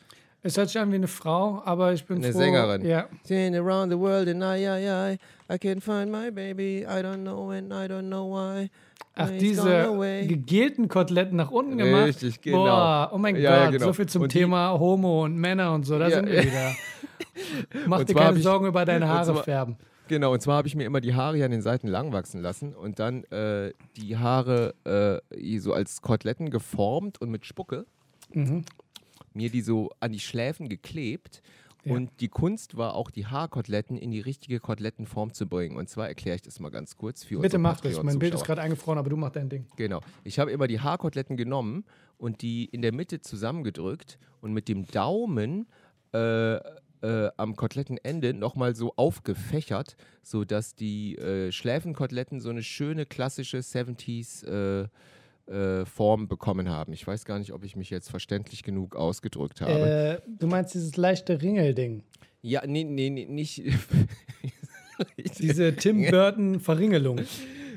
Es 0.47 0.57
hört 0.59 0.68
sich 0.68 0.78
an 0.78 0.90
wie 0.92 0.97
eine 0.97 1.09
Frau, 1.09 1.62
aber 1.64 1.95
ich 1.95 2.05
bin 2.05 2.18
Eine 2.18 2.30
froh. 2.32 2.38
Sängerin. 2.38 2.84
Ja. 2.84 3.07
Sing 3.22 3.57
around 3.57 3.90
the 3.90 3.99
world 3.99 4.28
and 4.28 4.42
I, 4.42 4.62
I, 4.66 5.12
I, 5.14 5.18
I 5.51 5.57
can't 5.57 5.80
find 5.80 6.12
my 6.12 6.30
baby, 6.30 6.82
I 6.86 7.01
don't 7.03 7.22
know 7.22 7.51
and 7.51 7.72
I 7.72 7.86
don't 7.90 8.09
know 8.09 8.30
why. 8.30 8.68
Ach, 9.16 9.30
diese 9.30 9.88
gegelten 10.26 10.88
Koteletten 10.88 11.36
nach 11.36 11.51
unten 11.51 11.78
gemacht. 11.78 12.09
Richtig, 12.09 12.40
genau. 12.42 12.64
Boah, 12.64 13.11
oh 13.12 13.18
mein 13.18 13.36
Ja, 13.36 13.42
ja, 13.57 13.64
Gott, 13.64 13.72
genau. 13.72 13.86
so 13.86 13.92
viel 13.95 14.07
zum 14.07 14.22
Und 14.22 14.34
die- 14.34 14.40
Thema 14.40 14.78
Homo 14.78 15.24
und 15.24 15.36
Männer 15.36 15.72
und 15.72 15.86
so, 15.86 15.99
da 15.99 16.09
Ja. 16.09 16.16
sind 16.16 16.28
wir 16.28 16.42
wieder. 16.45 16.72
Mach 17.86 18.05
dir 18.05 18.14
keine 18.14 18.36
ich- 18.36 18.42
Sorgen 18.45 18.66
über 18.66 18.84
deine 18.84 19.09
Haare 19.09 19.32
zwar- 19.32 19.45
färben. 19.45 19.76
Genau, 20.09 20.32
und 20.34 20.42
zwar 20.42 20.59
habe 20.59 20.68
ich 20.68 20.76
mir 20.76 20.84
immer 20.84 21.01
die 21.01 21.14
Haare 21.14 21.36
hier 21.36 21.47
an 21.47 21.51
den 21.53 21.62
Seiten 21.62 21.88
lang 21.88 22.12
wachsen 22.12 22.42
lassen 22.42 22.74
und 22.74 22.99
dann 22.99 23.24
äh, 23.30 23.72
die 23.97 24.18
Haare 24.18 24.74
äh, 24.84 25.59
so 25.59 25.72
als 25.72 26.03
Koteletten 26.03 26.51
geformt 26.51 27.18
und 27.22 27.30
mit 27.30 27.47
Spucke 27.47 27.86
Mhm. 28.34 28.64
Mir 29.35 29.51
die 29.51 29.61
so 29.61 29.91
an 30.01 30.12
die 30.12 30.20
Schläfen 30.20 30.68
geklebt. 30.68 31.43
Ja. 31.85 31.93
Und 31.93 32.11
die 32.20 32.28
Kunst 32.28 32.78
war 32.78 32.95
auch, 32.95 33.11
die 33.11 33.26
Haarkoteletten 33.26 33.99
in 33.99 34.11
die 34.11 34.20
richtige 34.20 34.59
Kotelettenform 34.59 35.35
zu 35.35 35.47
bringen. 35.47 35.76
Und 35.76 35.91
zwar 35.91 36.09
erkläre 36.09 36.37
ich 36.37 36.43
das 36.43 36.59
mal 36.59 36.70
ganz 36.70 36.97
kurz 36.97 37.24
für 37.24 37.41
Bitte 37.41 37.59
mach 37.59 37.80
das. 37.80 38.03
Mein 38.03 38.18
Bild 38.18 38.35
ist 38.35 38.45
gerade 38.45 38.62
eingefroren, 38.62 38.99
aber 38.99 39.11
du 39.11 39.16
mach 39.16 39.30
dein 39.30 39.51
Ding. 39.51 39.66
Genau. 39.76 40.01
Ich 40.22 40.39
habe 40.39 40.51
immer 40.51 40.66
die 40.66 40.80
Haarkoteletten 40.80 41.37
genommen 41.37 41.85
und 42.16 42.41
die 42.41 42.64
in 42.64 42.80
der 42.80 42.95
Mitte 42.95 43.20
zusammengedrückt 43.20 44.18
und 44.41 44.55
mit 44.55 44.68
dem 44.68 44.87
Daumen 44.87 45.66
äh, 46.14 46.55
äh, 47.05 47.30
am 47.37 47.55
Kotelettenende 47.55 48.32
nochmal 48.32 48.74
so 48.74 48.95
aufgefächert, 48.97 49.97
sodass 50.22 50.74
die 50.74 51.16
äh, 51.18 51.53
Schläfenkoteletten 51.53 52.41
so 52.41 52.49
eine 52.49 52.62
schöne 52.62 53.05
klassische 53.05 53.59
70s 53.59 54.47
äh, 54.47 54.89
äh, 55.47 55.84
Form 55.84 56.28
bekommen 56.28 56.68
haben. 56.68 56.92
Ich 56.92 57.07
weiß 57.07 57.24
gar 57.24 57.38
nicht, 57.38 57.53
ob 57.53 57.64
ich 57.64 57.76
mich 57.76 57.90
jetzt 57.90 58.11
verständlich 58.11 58.62
genug 58.62 58.97
ausgedrückt 58.97 59.61
habe. 59.61 60.20
Äh, 60.24 60.30
du 60.38 60.47
meinst 60.47 60.74
dieses 60.74 60.97
leichte 60.97 61.40
Ringelding? 61.40 62.03
ja, 62.45 62.62
nee, 62.66 62.84
nee, 62.84 63.09
nee, 63.09 63.24
nicht. 63.24 63.62
Diese 65.38 65.74
Tim 65.74 66.09
Burton 66.11 66.61
Verringelung. 66.61 67.20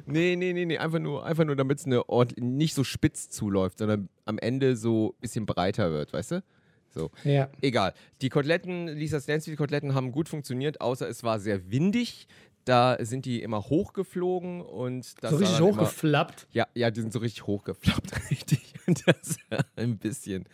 Nee, 0.05 0.35
nee, 0.35 0.53
nee, 0.53 0.65
nee, 0.65 0.77
einfach 0.77 0.99
nur, 0.99 1.25
einfach 1.25 1.45
nur 1.45 1.55
damit 1.55 1.79
es 1.79 1.85
eine 1.85 2.03
nicht 2.37 2.73
so 2.73 2.83
spitz 2.83 3.29
zuläuft, 3.29 3.79
sondern 3.79 4.09
am 4.25 4.37
Ende 4.37 4.75
so 4.75 5.09
ein 5.09 5.21
bisschen 5.21 5.45
breiter 5.45 5.91
wird, 5.91 6.11
weißt 6.13 6.31
du? 6.31 6.43
So. 6.89 7.11
Ja. 7.23 7.49
Egal. 7.61 7.93
Die 8.21 8.29
Koteletten, 8.29 8.87
Lisa 8.87 9.19
Stansfield 9.19 9.57
Koteletten 9.57 9.93
haben 9.93 10.11
gut 10.11 10.27
funktioniert, 10.27 10.81
außer 10.81 11.07
es 11.07 11.23
war 11.23 11.39
sehr 11.39 11.71
windig. 11.71 12.27
Da 12.67 12.97
sind 12.99 13.25
die 13.25 13.41
immer 13.41 13.61
hochgeflogen 13.61 14.61
und 14.61 15.23
das 15.23 15.31
So 15.31 15.37
richtig 15.37 15.57
dann 15.57 15.67
immer- 15.69 15.77
hochgeflappt. 15.83 16.47
ja, 16.51 16.67
ja, 16.75 16.91
die 16.91 17.01
sind 17.01 17.13
so 17.13 17.19
richtig 17.19 17.47
hochgeflappt, 17.47 18.11
richtig. 18.31 18.73
Und 18.87 19.07
das 19.07 19.37
sah 19.49 19.59
ein 19.75 19.97
bisschen 19.97 20.45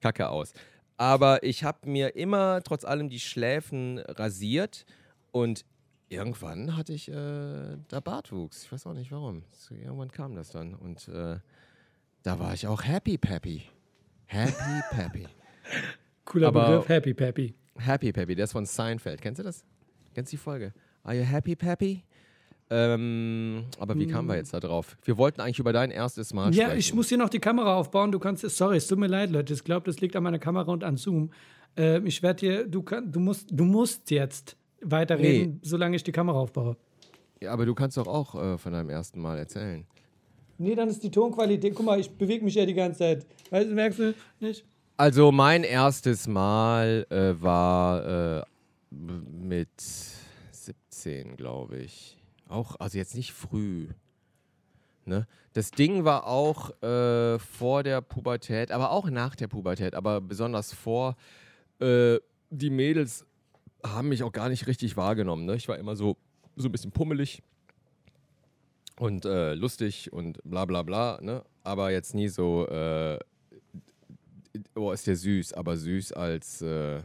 kacke 0.00 0.28
aus. 0.28 0.52
Aber 0.96 1.42
ich 1.42 1.64
habe 1.64 1.88
mir 1.88 2.16
immer 2.16 2.62
trotz 2.62 2.84
allem 2.84 3.08
die 3.08 3.20
Schläfen 3.20 3.98
rasiert 3.98 4.84
und 5.30 5.64
irgendwann 6.08 6.76
hatte 6.76 6.92
ich 6.92 7.08
äh, 7.08 7.14
da 7.88 8.00
Bartwuchs. 8.00 8.64
Ich 8.64 8.72
weiß 8.72 8.86
auch 8.86 8.92
nicht 8.94 9.10
warum. 9.12 9.44
So, 9.52 9.74
irgendwann 9.74 10.10
kam 10.12 10.34
das 10.34 10.50
dann 10.50 10.74
und 10.74 11.08
äh, 11.08 11.38
da 12.22 12.38
war 12.38 12.54
ich 12.54 12.66
auch 12.66 12.84
happy 12.84 13.18
peppy. 13.18 13.62
Happy 14.26 14.80
peppy. 14.90 15.26
Cooler 16.24 16.48
Aber- 16.48 16.66
Begriff, 16.68 16.88
Happy 16.88 17.14
Peppy. 17.14 17.54
Happy 17.78 18.12
Peppy, 18.12 18.34
der 18.34 18.44
ist 18.44 18.52
von 18.52 18.66
Seinfeld. 18.66 19.20
Kennst 19.20 19.38
du 19.38 19.42
das? 19.42 19.64
Kennst 20.14 20.32
du 20.32 20.36
die 20.36 20.42
Folge? 20.42 20.72
Are 21.04 21.14
you 21.16 21.24
happy 21.24 21.56
peppy? 21.56 22.02
Ähm, 22.70 23.64
aber 23.78 23.98
wie 23.98 24.06
kamen 24.06 24.28
wir 24.28 24.36
jetzt 24.36 24.54
da 24.54 24.60
drauf? 24.60 24.96
Wir 25.04 25.18
wollten 25.18 25.42
eigentlich 25.42 25.58
über 25.58 25.74
dein 25.74 25.90
erstes 25.90 26.32
Mal 26.32 26.54
Ja, 26.54 26.64
sprechen. 26.66 26.78
ich 26.78 26.94
muss 26.94 27.08
hier 27.08 27.18
noch 27.18 27.28
die 27.28 27.38
Kamera 27.38 27.74
aufbauen. 27.74 28.12
Du 28.12 28.18
kannst, 28.18 28.48
sorry, 28.48 28.78
es 28.78 28.86
tut 28.86 28.98
mir 28.98 29.08
leid, 29.08 29.30
Leute. 29.30 29.52
Ich 29.52 29.62
glaube, 29.62 29.84
das 29.84 30.00
liegt 30.00 30.16
an 30.16 30.22
meiner 30.22 30.38
Kamera 30.38 30.72
und 30.72 30.82
an 30.82 30.96
Zoom. 30.96 31.30
Ähm, 31.76 32.06
ich 32.06 32.22
werde 32.22 32.40
dir, 32.40 32.66
du, 32.66 32.82
kann, 32.82 33.12
du, 33.12 33.20
musst, 33.20 33.48
du 33.50 33.64
musst 33.64 34.10
jetzt 34.10 34.56
weiterreden, 34.80 35.60
solange 35.62 35.96
ich 35.96 36.02
die 36.02 36.12
Kamera 36.12 36.38
aufbaue. 36.38 36.76
Ja, 37.42 37.52
aber 37.52 37.66
du 37.66 37.74
kannst 37.74 37.96
doch 37.98 38.06
auch 38.06 38.34
äh, 38.34 38.56
von 38.56 38.72
deinem 38.72 38.88
ersten 38.88 39.20
Mal 39.20 39.36
erzählen. 39.38 39.84
Nee, 40.56 40.74
dann 40.74 40.88
ist 40.88 41.02
die 41.02 41.10
Tonqualität. 41.10 41.74
Guck 41.74 41.84
mal, 41.84 41.98
ich 42.00 42.10
bewege 42.10 42.44
mich 42.44 42.54
ja 42.54 42.64
die 42.64 42.74
ganze 42.74 43.00
Zeit. 43.00 43.26
Weißt 43.50 43.68
du, 43.68 43.74
merkst 43.74 43.98
du 43.98 44.14
nicht? 44.40 44.64
Also 44.96 45.30
mein 45.32 45.64
erstes 45.64 46.26
Mal 46.26 47.06
äh, 47.10 47.42
war 47.42 48.38
äh, 48.38 48.42
mit 48.90 49.68
17, 51.02 51.36
glaube 51.36 51.78
ich. 51.78 52.18
Auch, 52.48 52.78
also 52.78 52.98
jetzt 52.98 53.14
nicht 53.14 53.32
früh. 53.32 53.88
Ne? 55.04 55.26
Das 55.52 55.70
Ding 55.70 56.04
war 56.04 56.26
auch 56.26 56.70
äh, 56.82 57.38
vor 57.38 57.82
der 57.82 58.00
Pubertät, 58.00 58.70
aber 58.70 58.90
auch 58.90 59.10
nach 59.10 59.34
der 59.34 59.48
Pubertät, 59.48 59.94
aber 59.94 60.20
besonders 60.20 60.72
vor. 60.72 61.16
Äh, 61.80 62.18
die 62.50 62.70
Mädels 62.70 63.26
haben 63.84 64.08
mich 64.08 64.22
auch 64.22 64.32
gar 64.32 64.48
nicht 64.48 64.66
richtig 64.66 64.96
wahrgenommen. 64.96 65.44
Ne? 65.44 65.56
Ich 65.56 65.68
war 65.68 65.78
immer 65.78 65.96
so, 65.96 66.16
so 66.56 66.68
ein 66.68 66.72
bisschen 66.72 66.92
pummelig 66.92 67.42
und 68.98 69.24
äh, 69.24 69.54
lustig 69.54 70.12
und 70.12 70.38
bla 70.44 70.64
bla 70.64 70.82
bla. 70.82 71.18
Ne? 71.20 71.44
Aber 71.64 71.90
jetzt 71.90 72.14
nie 72.14 72.28
so, 72.28 72.68
äh, 72.68 73.18
oh, 74.76 74.92
ist 74.92 75.06
der 75.06 75.16
süß, 75.16 75.54
aber 75.54 75.76
süß 75.76 76.12
als. 76.12 76.62
Äh, 76.62 77.02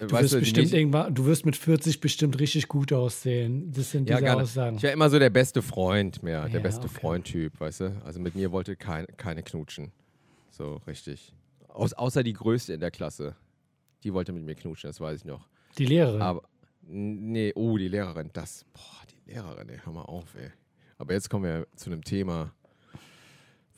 Du 0.00 0.10
wirst, 0.10 0.38
bestimmt 0.38 0.72
irgendwann, 0.72 1.14
du 1.14 1.24
wirst 1.26 1.46
mit 1.46 1.56
40 1.56 2.00
bestimmt 2.00 2.38
richtig 2.40 2.68
gut 2.68 2.92
aussehen. 2.92 3.72
Das 3.72 3.90
sind 3.90 4.08
Ja, 4.08 4.16
diese 4.16 4.24
gerne. 4.26 4.42
Aussagen. 4.42 4.76
Ich 4.76 4.82
war 4.82 4.90
immer 4.92 5.08
so 5.10 5.18
der 5.18 5.30
beste 5.30 5.62
Freund 5.62 6.22
mehr, 6.22 6.42
der 6.44 6.54
Ja, 6.54 6.60
beste 6.60 6.86
okay. 6.86 7.00
Freund-Typ, 7.00 7.60
weißt 7.60 7.80
du? 7.80 8.02
Also 8.04 8.20
mit 8.20 8.34
mir 8.34 8.50
wollte 8.52 8.76
kein, 8.76 9.06
keine 9.16 9.42
knutschen. 9.42 9.92
So, 10.50 10.80
richtig. 10.86 11.32
Aus, 11.68 11.92
außer 11.92 12.22
die 12.22 12.32
Größte 12.32 12.72
in 12.74 12.80
der 12.80 12.90
Klasse. 12.90 13.34
Die 14.04 14.12
wollte 14.12 14.32
mit 14.32 14.44
mir 14.44 14.54
knutschen, 14.54 14.88
das 14.88 15.00
weiß 15.00 15.20
ich 15.20 15.24
noch. 15.24 15.48
Die 15.78 15.86
Lehrerin. 15.86 16.20
Aber, 16.20 16.42
nee, 16.82 17.52
oh, 17.54 17.78
die 17.78 17.88
Lehrerin, 17.88 18.30
das, 18.32 18.64
boah, 18.74 19.06
die 19.10 19.30
Lehrerin, 19.30 19.68
ey, 19.68 19.78
hör 19.84 19.92
mal 19.92 20.02
auf, 20.02 20.34
ey. 20.34 20.50
Aber 20.98 21.14
jetzt 21.14 21.30
kommen 21.30 21.44
wir 21.44 21.66
zu 21.76 21.90
einem 21.90 22.02
Thema, 22.04 22.52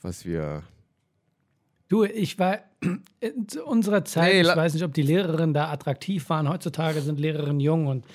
was 0.01 0.25
wir, 0.25 0.63
Du, 1.87 2.03
ich 2.03 2.39
war 2.39 2.59
in 3.19 3.47
zu 3.47 3.63
unserer 3.63 4.03
Zeit, 4.05 4.33
Nee, 4.33 4.41
ich 4.41 4.47
weiß 4.55 4.73
nicht, 4.73 4.83
ob 4.83 4.93
die 4.93 5.01
Lehrerinnen 5.03 5.53
da 5.53 5.71
attraktiv 5.71 6.29
waren. 6.29 6.49
Heutzutage 6.49 7.01
sind 7.01 7.19
Lehrerinnen 7.19 7.59
jung 7.59 7.87
und 7.87 8.05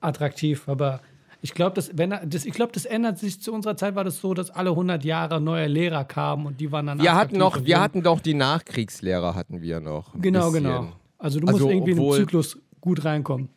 attraktiv, 0.00 0.68
aber 0.68 1.00
ich 1.40 1.54
glaube, 1.54 1.74
das, 1.74 1.90
wenn, 1.98 2.10
das, 2.24 2.44
ich 2.44 2.52
glaub, 2.54 2.72
das 2.72 2.84
ändert 2.84 3.18
sich. 3.18 3.40
Zu 3.40 3.52
unserer 3.52 3.76
Zeit 3.76 3.96
war 3.96 4.04
das 4.04 4.20
so, 4.20 4.32
dass 4.34 4.50
alle 4.50 4.70
100 4.70 5.04
Jahre 5.04 5.40
neue 5.40 5.66
Lehrer 5.66 6.04
kamen 6.04 6.46
und 6.46 6.60
die 6.60 6.70
waren 6.70 6.86
dann 6.86 7.00
wir 7.00 7.14
hatten 7.16 7.36
noch, 7.36 7.64
wir 7.64 7.80
hatten 7.80 8.02
doch 8.02 8.20
die 8.20 8.34
Nachkriegslehrer 8.34 9.34
hatten 9.34 9.60
wir 9.60 9.80
noch. 9.80 10.12
Genau, 10.20 10.50
bisschen. 10.52 10.64
genau. 10.64 10.92
Also 11.18 11.40
du 11.40 11.46
Also, 11.48 11.58
musst 11.64 11.72
irgendwie 11.74 11.90
in 11.92 11.96
den 11.96 12.04
obwohl- 12.04 12.18
Zyklus 12.18 12.58
gut 12.80 13.04
reinkommen. 13.04 13.48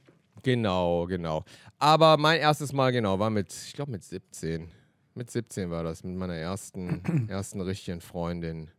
Genau, 0.41 1.05
genau. 1.07 1.43
Aber 1.79 2.17
mein 2.17 2.39
erstes 2.39 2.71
Mal, 2.73 2.91
genau, 2.91 3.17
war 3.19 3.29
mit, 3.29 3.51
ich 3.53 3.73
glaube 3.73 3.91
mit 3.91 4.03
17. 4.03 4.67
Mit 5.15 5.31
17 5.31 5.69
war 5.71 5.83
das, 5.83 6.03
mit 6.03 6.15
meiner 6.15 6.35
ersten, 6.35 7.27
ersten 7.29 7.61
richtigen 7.61 8.01
Freundin. 8.01 8.69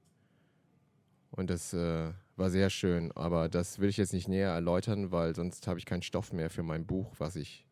Und 1.36 1.50
das 1.50 1.72
äh, 1.72 2.08
war 2.36 2.50
sehr 2.50 2.70
schön. 2.70 3.12
Aber 3.14 3.48
das 3.48 3.78
will 3.78 3.88
ich 3.88 3.96
jetzt 3.96 4.12
nicht 4.12 4.28
näher 4.28 4.50
erläutern, 4.50 5.12
weil 5.12 5.34
sonst 5.34 5.66
habe 5.68 5.78
ich 5.78 5.86
keinen 5.86 6.02
Stoff 6.02 6.32
mehr 6.32 6.50
für 6.50 6.62
mein 6.62 6.86
Buch, 6.86 7.12
was 7.18 7.36
ich 7.36 7.64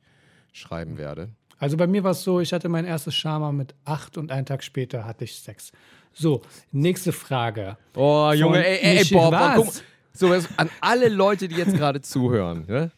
schreiben 0.52 0.98
werde. 0.98 1.30
Also 1.58 1.76
bei 1.76 1.86
mir 1.86 2.04
war 2.04 2.12
es 2.12 2.22
so, 2.22 2.40
ich 2.40 2.52
hatte 2.52 2.68
mein 2.68 2.84
erstes 2.84 3.14
Schama 3.14 3.52
mit 3.52 3.74
acht 3.84 4.18
und 4.18 4.30
einen 4.30 4.46
Tag 4.46 4.62
später 4.62 5.04
hatte 5.04 5.24
ich 5.24 5.36
Sex. 5.36 5.72
So, 6.12 6.42
nächste 6.72 7.12
Frage. 7.12 7.76
Oh, 7.96 8.32
Junge, 8.34 8.64
ey, 8.64 8.76
ey, 8.76 8.90
ey, 8.90 8.98
Michi, 8.98 9.14
Bob, 9.14 9.34
guck, 9.56 9.72
so, 10.12 10.32
an 10.56 10.70
alle 10.80 11.08
Leute, 11.08 11.48
die 11.48 11.56
jetzt 11.56 11.74
gerade 11.74 12.00
zuhören, 12.00 12.64
ne? 12.68 12.90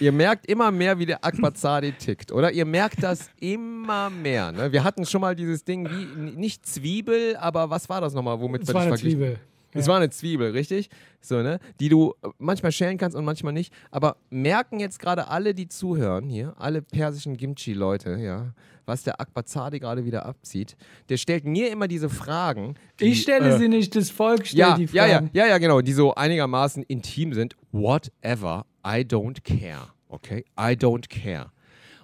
Ihr 0.00 0.10
merkt 0.10 0.46
immer 0.46 0.70
mehr, 0.70 0.98
wie 0.98 1.04
der 1.04 1.22
Akbazadi 1.22 1.92
tickt, 1.92 2.32
oder? 2.32 2.50
Ihr 2.50 2.64
merkt 2.64 3.02
das 3.02 3.30
immer 3.40 4.08
mehr. 4.08 4.50
Ne? 4.50 4.72
Wir 4.72 4.84
hatten 4.84 5.04
schon 5.04 5.20
mal 5.20 5.36
dieses 5.36 5.64
Ding 5.64 5.86
wie, 5.86 6.38
nicht 6.38 6.64
Zwiebel, 6.64 7.36
aber 7.36 7.68
was 7.68 7.90
war 7.90 8.00
das 8.00 8.14
nochmal, 8.14 8.40
womit 8.40 8.62
Es 8.62 8.68
wir 8.68 8.74
war 8.74 8.82
dich 8.84 8.92
eine 8.92 9.00
Zwiebel. 9.00 9.38
Es 9.74 9.88
war 9.88 9.96
eine 9.96 10.10
Zwiebel, 10.10 10.50
richtig? 10.50 10.90
So, 11.20 11.42
ne? 11.42 11.58
Die 11.80 11.88
du 11.88 12.14
äh, 12.22 12.28
manchmal 12.38 12.72
schälen 12.72 12.98
kannst 12.98 13.16
und 13.16 13.24
manchmal 13.24 13.52
nicht. 13.52 13.72
Aber 13.90 14.16
merken 14.30 14.80
jetzt 14.80 14.98
gerade 14.98 15.28
alle, 15.28 15.54
die 15.54 15.68
zuhören 15.68 16.28
hier, 16.28 16.54
alle 16.58 16.82
persischen 16.82 17.36
Gimchi-Leute, 17.36 18.16
ja, 18.18 18.54
was 18.84 19.02
der 19.04 19.20
Akbazadi 19.20 19.78
gerade 19.78 20.04
wieder 20.04 20.26
abzieht. 20.26 20.76
Der 21.08 21.16
stellt 21.16 21.44
mir 21.44 21.70
immer 21.70 21.88
diese 21.88 22.08
Fragen. 22.08 22.74
Die, 23.00 23.06
Ich 23.06 23.22
stelle 23.22 23.54
äh, 23.54 23.58
sie 23.58 23.68
nicht, 23.68 23.94
das 23.96 24.10
Volk 24.10 24.46
stellt 24.46 24.58
ja, 24.58 24.76
die 24.76 24.84
ja, 24.86 25.06
ja, 25.06 25.14
Fragen. 25.14 25.30
ja, 25.32 25.46
ja, 25.46 25.58
genau, 25.58 25.80
die 25.80 25.92
so 25.92 26.14
einigermaßen 26.14 26.82
intim 26.82 27.32
sind. 27.32 27.56
Whatever, 27.70 28.66
I 28.86 29.00
don't 29.00 29.42
care. 29.42 29.88
Okay, 30.08 30.44
I 30.58 30.72
don't 30.74 31.08
care. 31.08 31.50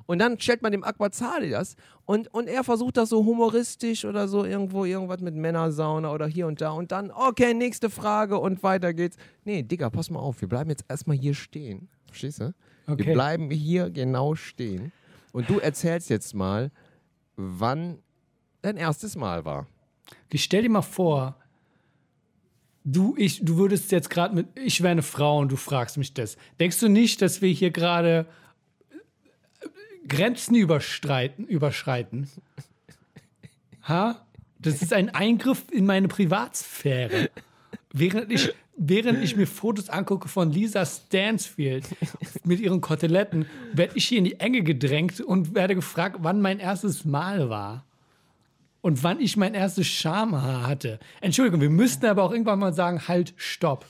Und 0.08 0.20
dann 0.20 0.40
stellt 0.40 0.62
man 0.62 0.72
dem 0.72 0.84
Aquazadi 0.84 1.50
das 1.50 1.76
und, 2.06 2.32
und 2.32 2.48
er 2.48 2.64
versucht 2.64 2.96
das 2.96 3.10
so 3.10 3.26
humoristisch 3.26 4.06
oder 4.06 4.26
so 4.26 4.42
irgendwo 4.42 4.86
irgendwas 4.86 5.20
mit 5.20 5.34
Männersauna 5.34 6.10
oder 6.10 6.26
hier 6.26 6.46
und 6.46 6.62
da 6.62 6.70
und 6.70 6.92
dann, 6.92 7.10
okay, 7.10 7.52
nächste 7.52 7.90
Frage 7.90 8.38
und 8.38 8.62
weiter 8.62 8.94
geht's. 8.94 9.18
Nee, 9.44 9.62
Digga, 9.62 9.90
pass 9.90 10.08
mal 10.08 10.20
auf, 10.20 10.40
wir 10.40 10.48
bleiben 10.48 10.70
jetzt 10.70 10.86
erstmal 10.88 11.18
hier 11.18 11.34
stehen. 11.34 11.90
Verstehst 12.06 12.40
du? 12.40 12.54
Okay. 12.86 13.04
Wir 13.04 13.12
bleiben 13.12 13.50
hier 13.50 13.90
genau 13.90 14.34
stehen. 14.34 14.92
Und 15.32 15.50
du 15.50 15.58
erzählst 15.58 16.08
jetzt 16.08 16.34
mal, 16.34 16.70
wann 17.36 17.98
dein 18.62 18.78
erstes 18.78 19.14
Mal 19.14 19.44
war. 19.44 19.66
Ich 20.32 20.42
stell 20.42 20.62
dir 20.62 20.70
mal 20.70 20.80
vor, 20.80 21.36
du, 22.82 23.14
ich, 23.18 23.44
du 23.44 23.58
würdest 23.58 23.92
jetzt 23.92 24.08
gerade 24.08 24.34
mit, 24.34 24.46
ich 24.58 24.80
wäre 24.80 24.92
eine 24.92 25.02
Frau 25.02 25.38
und 25.38 25.52
du 25.52 25.56
fragst 25.56 25.98
mich 25.98 26.14
das. 26.14 26.38
Denkst 26.58 26.80
du 26.80 26.88
nicht, 26.88 27.20
dass 27.20 27.42
wir 27.42 27.50
hier 27.50 27.72
gerade 27.72 28.24
Grenzen 30.08 30.54
überstreiten, 30.54 31.46
überschreiten? 31.46 32.28
Ha? 33.86 34.26
Das 34.58 34.82
ist 34.82 34.92
ein 34.92 35.10
Eingriff 35.10 35.64
in 35.70 35.86
meine 35.86 36.08
Privatsphäre. 36.08 37.30
Während 37.92 38.32
ich, 38.32 38.52
während 38.76 39.22
ich 39.22 39.36
mir 39.36 39.46
Fotos 39.46 39.88
angucke 39.88 40.28
von 40.28 40.50
Lisa 40.50 40.84
Stansfield 40.84 41.84
mit 42.44 42.60
ihren 42.60 42.80
Koteletten, 42.80 43.46
werde 43.72 43.96
ich 43.96 44.06
hier 44.06 44.18
in 44.18 44.24
die 44.24 44.40
Enge 44.40 44.62
gedrängt 44.62 45.20
und 45.20 45.54
werde 45.54 45.74
gefragt, 45.74 46.16
wann 46.20 46.40
mein 46.40 46.58
erstes 46.58 47.04
Mal 47.04 47.48
war. 47.50 47.84
Und 48.80 49.02
wann 49.02 49.20
ich 49.20 49.36
mein 49.36 49.54
erstes 49.54 49.86
Schamhaar 49.86 50.66
hatte. 50.66 51.00
Entschuldigung, 51.20 51.60
wir 51.60 51.70
müssten 51.70 52.06
aber 52.06 52.22
auch 52.22 52.32
irgendwann 52.32 52.58
mal 52.58 52.72
sagen, 52.72 53.08
halt, 53.08 53.34
stopp. 53.36 53.84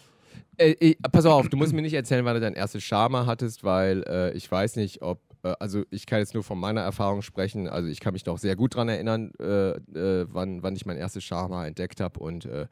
Äh, 0.56 0.72
äh, 0.72 0.96
pass 1.12 1.26
auf, 1.26 1.48
du 1.48 1.56
musst 1.56 1.72
mir 1.72 1.82
nicht 1.82 1.94
erzählen, 1.94 2.24
wann 2.24 2.34
du 2.34 2.40
dein 2.40 2.54
erstes 2.54 2.82
Schama 2.82 3.26
hattest, 3.26 3.64
weil 3.64 4.02
äh, 4.08 4.32
ich 4.32 4.50
weiß 4.50 4.76
nicht, 4.76 5.02
ob, 5.02 5.20
also 5.42 5.84
ich 5.90 6.06
kann 6.06 6.18
jetzt 6.18 6.34
nur 6.34 6.42
von 6.42 6.58
meiner 6.58 6.80
Erfahrung 6.80 7.22
sprechen, 7.22 7.68
also 7.68 7.88
ich 7.88 8.00
kann 8.00 8.12
mich 8.12 8.26
noch 8.26 8.38
sehr 8.38 8.56
gut 8.56 8.74
daran 8.74 8.88
erinnern, 8.88 9.32
äh, 9.40 9.70
äh, 9.70 10.26
wann, 10.30 10.62
wann 10.62 10.74
ich 10.76 10.86
mein 10.86 10.96
erstes 10.96 11.24
Schama 11.24 11.66
entdeckt 11.66 12.00
habe 12.00 12.20
und 12.20 12.44
äh, 12.46 12.66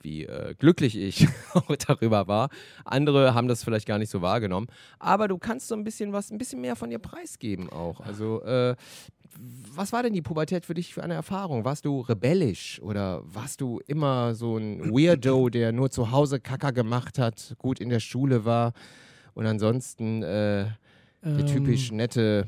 wie 0.00 0.24
äh, 0.24 0.54
glücklich 0.58 0.96
ich 0.96 1.28
auch 1.54 1.76
darüber 1.76 2.28
war. 2.28 2.50
Andere 2.84 3.34
haben 3.34 3.48
das 3.48 3.64
vielleicht 3.64 3.86
gar 3.86 3.98
nicht 3.98 4.10
so 4.10 4.22
wahrgenommen. 4.22 4.68
Aber 4.98 5.28
du 5.28 5.38
kannst 5.38 5.68
so 5.68 5.74
ein 5.74 5.84
bisschen 5.84 6.12
was, 6.12 6.30
ein 6.30 6.38
bisschen 6.38 6.60
mehr 6.60 6.76
von 6.76 6.90
dir 6.90 6.98
preisgeben 6.98 7.68
auch. 7.70 8.00
Also, 8.00 8.42
äh, 8.42 8.76
was 9.74 9.92
war 9.92 10.02
denn 10.02 10.14
die 10.14 10.22
Pubertät 10.22 10.64
für 10.64 10.74
dich 10.74 10.94
für 10.94 11.02
eine 11.02 11.14
Erfahrung? 11.14 11.64
Warst 11.64 11.84
du 11.84 12.00
rebellisch 12.00 12.80
oder 12.82 13.22
warst 13.24 13.60
du 13.60 13.80
immer 13.86 14.34
so 14.34 14.56
ein 14.56 14.80
Weirdo, 14.92 15.48
der 15.48 15.72
nur 15.72 15.90
zu 15.90 16.10
Hause 16.10 16.40
Kacker 16.40 16.72
gemacht 16.72 17.18
hat, 17.18 17.54
gut 17.58 17.78
in 17.80 17.88
der 17.88 18.00
Schule 18.00 18.44
war 18.44 18.72
und 19.34 19.46
ansonsten 19.46 20.22
der 21.22 21.46
typisch 21.46 21.90
nette 21.92 22.46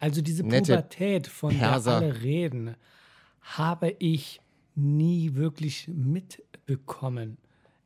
Also 0.00 0.22
diese 0.22 0.44
nette 0.44 0.72
Pubertät, 0.72 1.26
von 1.26 1.56
Perser. 1.56 2.00
der 2.00 2.08
alle 2.10 2.22
reden, 2.22 2.74
habe 3.40 3.94
ich 3.98 4.40
nie 4.74 5.34
wirklich 5.34 5.88
mitbekommen. 5.88 7.38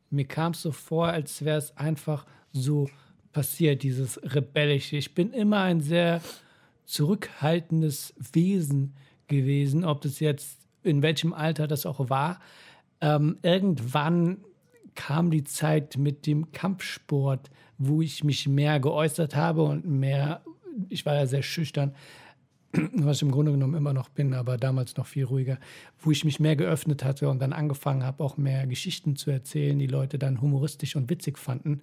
Mir 0.09 0.25
kam 0.25 0.53
es 0.53 0.61
so 0.61 0.71
vor, 0.71 1.07
als 1.07 1.43
wäre 1.43 1.57
es 1.57 1.75
einfach 1.75 2.25
so 2.53 2.89
passiert, 3.33 3.83
dieses 3.83 4.19
Rebellische. 4.23 4.95
Ich 4.97 5.13
bin 5.13 5.31
immer 5.33 5.61
ein 5.61 5.81
sehr 5.81 6.21
zurückhaltendes 6.85 8.13
Wesen 8.31 8.95
gewesen, 9.27 9.83
ob 9.83 10.01
das 10.01 10.19
jetzt 10.19 10.59
in 10.83 11.01
welchem 11.01 11.33
Alter 11.33 11.67
das 11.67 11.85
auch 11.85 12.09
war. 12.09 12.39
Ähm, 13.01 13.37
irgendwann 13.41 14.37
kam 14.95 15.29
die 15.29 15.43
Zeit 15.43 15.97
mit 15.97 16.25
dem 16.25 16.51
Kampfsport, 16.51 17.49
wo 17.77 18.01
ich 18.01 18.23
mich 18.23 18.47
mehr 18.47 18.79
geäußert 18.79 19.35
habe 19.35 19.63
und 19.63 19.85
mehr, 19.85 20.41
ich 20.89 21.05
war 21.05 21.15
ja 21.15 21.25
sehr 21.25 21.43
schüchtern, 21.43 21.93
was 22.93 23.17
ich 23.17 23.21
im 23.23 23.31
Grunde 23.31 23.51
genommen 23.51 23.75
immer 23.75 23.93
noch 23.93 24.09
bin, 24.09 24.33
aber 24.33 24.57
damals 24.57 24.97
noch 24.97 25.05
viel 25.05 25.25
ruhiger, 25.25 25.59
wo 25.99 26.11
ich 26.11 26.25
mich 26.25 26.39
mehr 26.39 26.55
geöffnet 26.55 27.03
hatte 27.03 27.29
und 27.29 27.39
dann 27.41 27.53
angefangen 27.53 28.03
habe, 28.03 28.23
auch 28.23 28.37
mehr 28.37 28.67
Geschichten 28.67 29.15
zu 29.15 29.31
erzählen, 29.31 29.77
die 29.77 29.87
Leute 29.87 30.19
dann 30.19 30.41
humoristisch 30.41 30.95
und 30.95 31.09
witzig 31.09 31.37
fanden, 31.37 31.81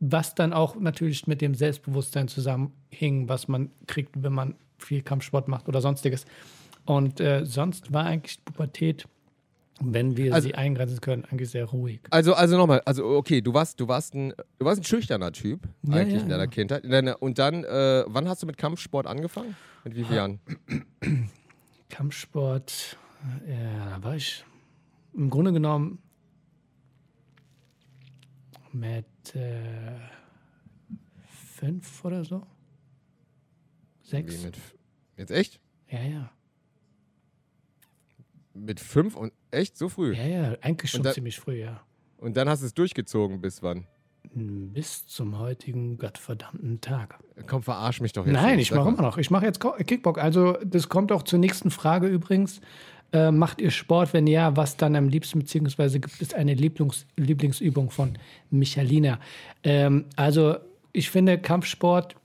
was 0.00 0.34
dann 0.34 0.52
auch 0.52 0.76
natürlich 0.76 1.26
mit 1.26 1.40
dem 1.40 1.54
Selbstbewusstsein 1.54 2.28
zusammenhing, 2.28 3.28
was 3.28 3.48
man 3.48 3.70
kriegt, 3.86 4.22
wenn 4.22 4.32
man 4.32 4.54
viel 4.78 5.02
Kampfsport 5.02 5.48
macht 5.48 5.68
oder 5.68 5.80
sonstiges. 5.80 6.26
Und 6.84 7.20
äh, 7.20 7.44
sonst 7.44 7.92
war 7.92 8.04
eigentlich 8.04 8.44
Pubertät, 8.44 9.08
wenn 9.80 10.16
wir 10.16 10.32
Also- 10.34 10.48
sie 10.48 10.54
eingrenzen 10.54 11.00
können, 11.00 11.24
eigentlich 11.24 11.50
sehr 11.50 11.66
ruhig. 11.66 12.00
Also, 12.10 12.34
also 12.34 12.56
nochmal, 12.56 12.80
also 12.84 13.04
okay, 13.06 13.40
du 13.42 13.52
warst, 13.54 13.78
du 13.80 13.88
warst 13.88 14.14
ein, 14.14 14.32
du 14.58 14.64
warst 14.64 14.80
ein 14.80 14.84
schüchterner 14.84 15.32
Typ 15.32 15.60
Ja, 15.82 15.94
eigentlich 15.96 16.14
ja, 16.16 16.22
in 16.22 16.28
deiner 16.28 16.44
ja. 16.44 16.50
Kindheit. 16.50 16.84
Und 17.20 17.38
dann, 17.38 17.64
äh, 17.64 18.04
wann 18.06 18.28
hast 18.28 18.42
du 18.42 18.46
mit 18.46 18.56
Kampfsport 18.56 19.06
angefangen? 19.06 19.54
Mit 19.84 19.94
wie 19.96 20.04
vielen 20.04 20.16
Jahren? 20.16 20.40
Kampfsport, 21.90 22.96
ja, 23.48 23.90
da 23.90 24.02
war 24.02 24.16
ich 24.16 24.44
im 25.14 25.30
Grunde 25.30 25.52
genommen 25.52 25.98
mit 28.72 29.06
äh, 29.34 29.98
fünf 31.54 32.04
oder 32.04 32.24
so. 32.24 32.46
Sechs. 34.02 34.40
Wie 34.40 34.46
mit, 34.46 34.56
jetzt 35.16 35.30
echt? 35.30 35.60
Ja, 35.88 36.02
ja. 36.02 36.30
Mit 38.56 38.80
fünf 38.80 39.16
und 39.16 39.32
echt 39.50 39.76
so 39.76 39.88
früh? 39.88 40.14
Ja, 40.14 40.24
ja, 40.26 40.56
eigentlich 40.62 40.90
schon 40.90 41.02
da- 41.02 41.12
ziemlich 41.12 41.38
früh, 41.38 41.60
ja. 41.60 41.80
Und 42.18 42.36
dann 42.36 42.48
hast 42.48 42.62
du 42.62 42.66
es 42.66 42.74
durchgezogen 42.74 43.40
bis 43.40 43.62
wann? 43.62 43.86
Bis 44.34 45.06
zum 45.06 45.38
heutigen 45.38 45.98
gottverdammten 45.98 46.80
Tag. 46.80 47.18
Komm, 47.46 47.62
verarsch 47.62 48.00
mich 48.00 48.12
doch 48.12 48.26
jetzt. 48.26 48.34
Nein, 48.34 48.58
ich 48.58 48.70
mache 48.72 48.88
immer 48.88 49.02
noch. 49.02 49.18
Ich 49.18 49.30
mache 49.30 49.46
jetzt 49.46 49.60
Kickbox. 49.60 50.20
Also, 50.20 50.58
das 50.64 50.88
kommt 50.88 51.12
auch 51.12 51.22
zur 51.22 51.38
nächsten 51.38 51.70
Frage 51.70 52.06
übrigens. 52.08 52.60
Äh, 53.12 53.30
macht 53.30 53.60
ihr 53.60 53.70
Sport? 53.70 54.12
Wenn 54.12 54.26
ja, 54.26 54.56
was 54.56 54.76
dann 54.76 54.96
am 54.96 55.08
liebsten? 55.08 55.38
Beziehungsweise 55.38 56.00
gibt 56.00 56.20
es 56.20 56.34
eine 56.34 56.54
Lieblings 56.54 57.06
Lieblingsübung 57.16 57.90
von 57.90 58.18
Michalina? 58.50 59.20
Ähm, 59.62 60.06
also, 60.16 60.56
ich 60.92 61.08
finde, 61.10 61.38
Kampfsport 61.38 62.16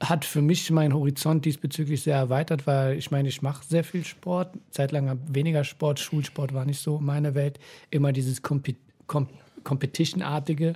hat 0.00 0.24
für 0.24 0.42
mich 0.42 0.70
meinen 0.70 0.94
Horizont 0.94 1.44
diesbezüglich 1.44 2.02
sehr 2.02 2.16
erweitert, 2.16 2.66
weil 2.66 2.96
ich 2.96 3.10
meine, 3.10 3.28
ich 3.28 3.42
mache 3.42 3.64
sehr 3.64 3.84
viel 3.84 4.04
Sport. 4.04 4.54
Zeitlang 4.70 5.18
weniger 5.26 5.64
Sport, 5.64 5.98
Schulsport 5.98 6.54
war 6.54 6.64
nicht 6.64 6.80
so 6.80 6.98
meine 6.98 7.34
Welt. 7.34 7.58
Immer 7.90 8.12
dieses 8.12 8.42
Compe 8.42 8.76
Com 9.06 9.28
Competition-artige. 9.64 10.74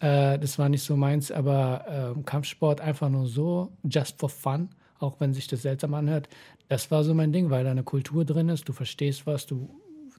Äh, 0.00 0.38
das 0.38 0.58
war 0.58 0.68
nicht 0.68 0.82
so 0.82 0.96
meins, 0.96 1.32
aber 1.32 2.14
ähm, 2.16 2.24
Kampfsport 2.24 2.80
einfach 2.80 3.08
nur 3.08 3.26
so, 3.26 3.72
just 3.82 4.18
for 4.18 4.28
fun, 4.28 4.68
auch 4.98 5.20
wenn 5.20 5.32
sich 5.32 5.46
das 5.46 5.62
seltsam 5.62 5.94
anhört. 5.94 6.28
Das 6.68 6.90
war 6.90 7.02
so 7.02 7.14
mein 7.14 7.32
Ding, 7.32 7.50
weil 7.50 7.64
da 7.64 7.70
eine 7.70 7.82
Kultur 7.82 8.24
drin 8.24 8.48
ist, 8.48 8.68
du 8.68 8.72
verstehst 8.72 9.26
was, 9.26 9.46
du 9.46 9.68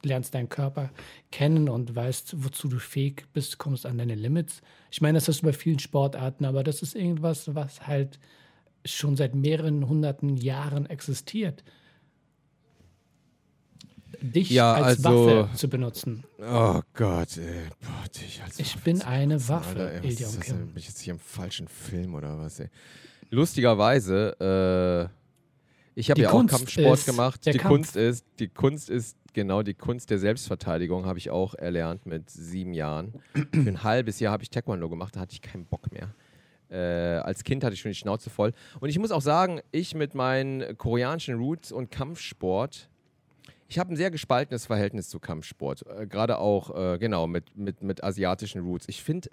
lernst 0.06 0.34
deinen 0.34 0.50
Körper 0.50 0.90
kennen 1.32 1.70
und 1.70 1.96
weißt, 1.96 2.44
wozu 2.44 2.68
du 2.68 2.80
fähig 2.80 3.26
bist, 3.34 3.58
kommst 3.58 3.86
an 3.86 3.98
deine 3.98 4.16
Limits. 4.16 4.62
Ich 4.92 5.02
meine, 5.02 5.18
das 5.18 5.28
ist 5.30 5.42
bei 5.44 5.54
vielen 5.54 5.80
Sportarten, 5.80 6.46
aber 6.46 6.64
das 6.64 6.82
ist 6.82 6.96
irgendwas, 6.96 7.54
was 7.56 7.88
halt 7.88 8.20
schon 8.86 9.16
seit 9.16 9.36
mehreren 9.36 9.88
hunderten 9.88 10.38
Jahren 10.38 10.86
existiert. 10.88 11.64
Dich 14.22 14.50
Ja, 14.52 14.74
als 14.74 15.04
also- 15.06 15.26
Waffe 15.46 15.58
zu 15.58 15.68
benutzen. 15.70 16.24
Oh 16.40 16.82
Gott, 16.94 17.38
ey. 17.38 17.70
Boah, 17.82 18.08
dich 18.10 18.42
als 18.44 18.60
Ich 18.60 18.76
Waffe 18.76 18.84
bin 18.84 19.02
eine 19.02 19.28
benutzen, 19.36 19.50
Waffe, 19.50 19.70
Alter, 19.80 19.92
ey, 19.94 19.98
was 20.00 20.06
Ilja 20.14 20.28
ist 20.28 20.38
das 20.38 20.46
Kim. 20.46 20.58
denn? 20.58 20.68
Bin 20.68 20.78
ich 20.78 20.88
jetzt 20.88 21.00
hier 21.02 21.14
im 21.14 21.20
falschen 21.20 21.68
Film 21.68 22.14
oder 22.14 22.38
was, 22.38 22.60
ey? 22.60 22.70
Lustigerweise, 23.32 25.10
äh, 25.10 25.21
ich 25.96 26.10
habe 26.10 26.22
ja 26.22 26.30
Kunst 26.30 26.54
auch 26.54 26.58
Kampfsport 26.58 27.00
ist 27.00 27.06
gemacht. 27.06 27.46
Die 27.46 27.52
Kampf. 27.52 27.68
Kunst 27.68 27.96
ist, 27.96 28.26
die 28.40 28.48
Kunst 28.48 28.90
ist, 28.90 29.18
genau, 29.34 29.62
die 29.64 29.74
Kunst 29.74 30.10
der 30.10 30.20
Selbstverteidigung 30.20 31.06
habe 31.06 31.20
ich 31.20 31.30
auch 31.30 31.54
erlernt 31.56 32.06
mit 32.06 32.30
sieben 32.30 32.74
Jahren. 32.74 33.14
Für 33.34 33.60
ein 33.70 33.84
halbes 33.84 34.20
Jahr 34.20 34.34
habe 34.34 34.44
ich 34.44 34.50
Taekwondo 34.50 34.90
gemacht, 34.90 35.16
da 35.16 35.22
hatte 35.22 35.34
ich 35.34 35.42
keinen 35.42 35.66
Bock 35.66 35.92
mehr. 35.92 36.14
Äh, 36.70 37.20
als 37.20 37.44
Kind 37.44 37.64
hatte 37.64 37.74
ich 37.74 37.82
schon 37.82 37.92
die 37.92 37.98
Schnauze 37.98 38.30
voll. 38.30 38.54
Und 38.80 38.90
ich 38.90 38.98
muss 38.98 39.12
auch 39.12 39.22
sagen, 39.22 39.60
ich 39.72 39.94
mit 39.94 40.16
meinen 40.16 40.78
koreanischen 40.78 41.36
Roots 41.36 41.72
und 41.72 41.92
Kampfsport, 41.92 42.90
ich 43.68 43.80
habe 43.80 43.94
ein 43.94 43.98
sehr 43.98 44.12
gespaltenes 44.12 44.66
Verhältnis 44.66 45.10
zu 45.10 45.20
Kampfsport. 45.20 45.86
Äh, 45.88 46.08
Gerade 46.08 46.38
auch, 46.38 46.76
äh, 46.76 46.98
genau, 46.98 47.28
mit, 47.28 47.58
mit, 47.58 47.82
mit 47.82 48.04
asiatischen 48.04 48.62
Roots. 48.62 48.88
Ich 48.88 49.04
finde 49.04 49.30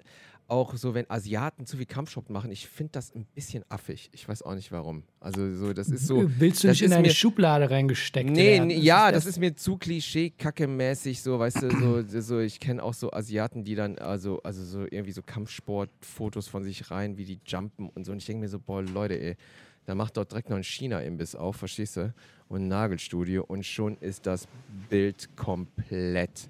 auch 0.49 0.75
so, 0.77 0.95
wenn 0.95 1.09
Asiaten 1.11 1.67
zu 1.67 1.77
viel 1.77 1.87
Kampfsport 1.87 2.31
machen, 2.31 2.51
ich 2.51 2.67
finde 2.67 2.93
das 2.93 3.15
ein 3.15 3.27
bisschen 3.35 3.65
affig. 3.69 4.09
Ich 4.13 4.27
weiß 4.27 4.43
auch 4.43 4.55
nicht 4.55 4.73
warum. 4.73 5.03
Also, 5.21 5.55
so, 5.55 5.75
das 5.75 5.91
ist 5.91 6.07
so. 6.07 6.25
Willst 6.39 6.65
du 6.65 6.69
das 6.69 6.77
nicht 6.77 6.83
in 6.83 6.93
ist 6.93 6.97
eine 6.97 7.11
Schublade 7.11 7.71
reingesteckt 7.71 8.31
Nee, 8.31 8.59
nee 8.61 8.79
ja, 8.79 9.13
das 9.13 9.27
ist 9.27 9.39
mir 9.39 9.55
zu 9.55 9.77
klischee-kacke-mäßig, 9.77 11.21
so, 11.21 11.39
weißt 11.39 11.63
du, 11.63 12.05
so, 12.09 12.21
so 12.21 12.41
ich 12.41 12.59
kenne 12.61 12.83
auch 12.83 12.95
so 12.95 13.13
Asiaten, 13.13 13.63
die 13.63 13.75
dann, 13.75 13.99
also, 13.99 14.43
also 14.43 14.65
so 14.65 14.87
irgendwie 14.91 15.13
so 15.13 15.23
Kampfsport-Fotos 15.23 16.49
von 16.49 16.65
sich 16.65 16.91
rein, 16.91 17.19
wie 17.19 17.27
die 17.27 17.41
jumpen 17.47 17.91
und 17.91 18.07
so. 18.07 18.13
Und 18.13 18.19
ich 18.19 18.27
denke 18.27 18.41
mir 18.41 18.49
so, 18.49 18.59
boah, 18.59 18.83
Leute, 18.83 19.21
ey, 19.21 19.37
da 19.85 19.95
macht 19.95 20.17
dort 20.17 20.31
direkt 20.31 20.49
noch 20.49 20.57
ein 20.57 20.65
China-Imbiss 20.65 21.35
auf, 21.35 21.57
verstehst 21.57 21.99
du? 21.99 22.15
Und 22.49 22.63
ein 22.63 22.69
Nagelstudio 22.69 23.45
und 23.47 23.67
schon 23.67 23.99
ist 23.99 24.25
das 24.25 24.49
Bild 24.89 25.29
komplett. 25.37 26.49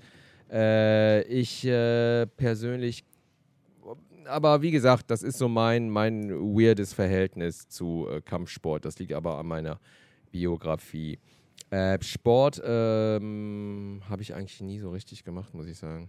Äh, 0.51 1.23
ich 1.25 1.65
äh, 1.67 2.27
persönlich 2.27 3.05
aber 4.29 4.63
wie 4.63 4.71
gesagt, 4.71 5.11
das 5.11 5.23
ist 5.23 5.39
so 5.39 5.49
mein, 5.49 5.91
mein 5.91 6.31
weirdes 6.31 6.93
Verhältnis 6.93 7.69
zu 7.69 8.07
äh, 8.11 8.21
Kampfsport. 8.21 8.85
Das 8.85 8.99
liegt 8.99 9.13
aber 9.13 9.39
an 9.39 9.47
meiner 9.47 9.81
Biografie. 10.31 11.19
Äh, 11.71 11.99
Sport 12.03 12.63
ähm, 12.65 14.01
habe 14.09 14.23
ich 14.23 14.35
eigentlich 14.35 14.61
nie 14.61 14.79
so 14.79 14.91
richtig 14.91 15.25
gemacht, 15.25 15.55
muss 15.55 15.67
ich 15.67 15.79
sagen. 15.79 16.09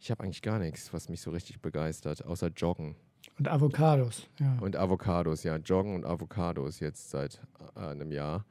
Ich 0.00 0.10
habe 0.10 0.24
eigentlich 0.24 0.42
gar 0.42 0.58
nichts, 0.58 0.92
was 0.92 1.08
mich 1.08 1.20
so 1.20 1.30
richtig 1.30 1.60
begeistert, 1.60 2.24
außer 2.24 2.48
Joggen 2.48 2.94
Und 3.38 3.48
Avocados, 3.48 4.28
ja. 4.38 4.56
und 4.60 4.76
Avocados. 4.76 5.42
Ja, 5.42 5.56
Joggen 5.56 5.94
und 5.94 6.04
Avocados 6.04 6.80
jetzt 6.80 7.10
seit 7.10 7.40
äh, 7.76 7.80
einem 7.80 8.12
Jahr. 8.12 8.44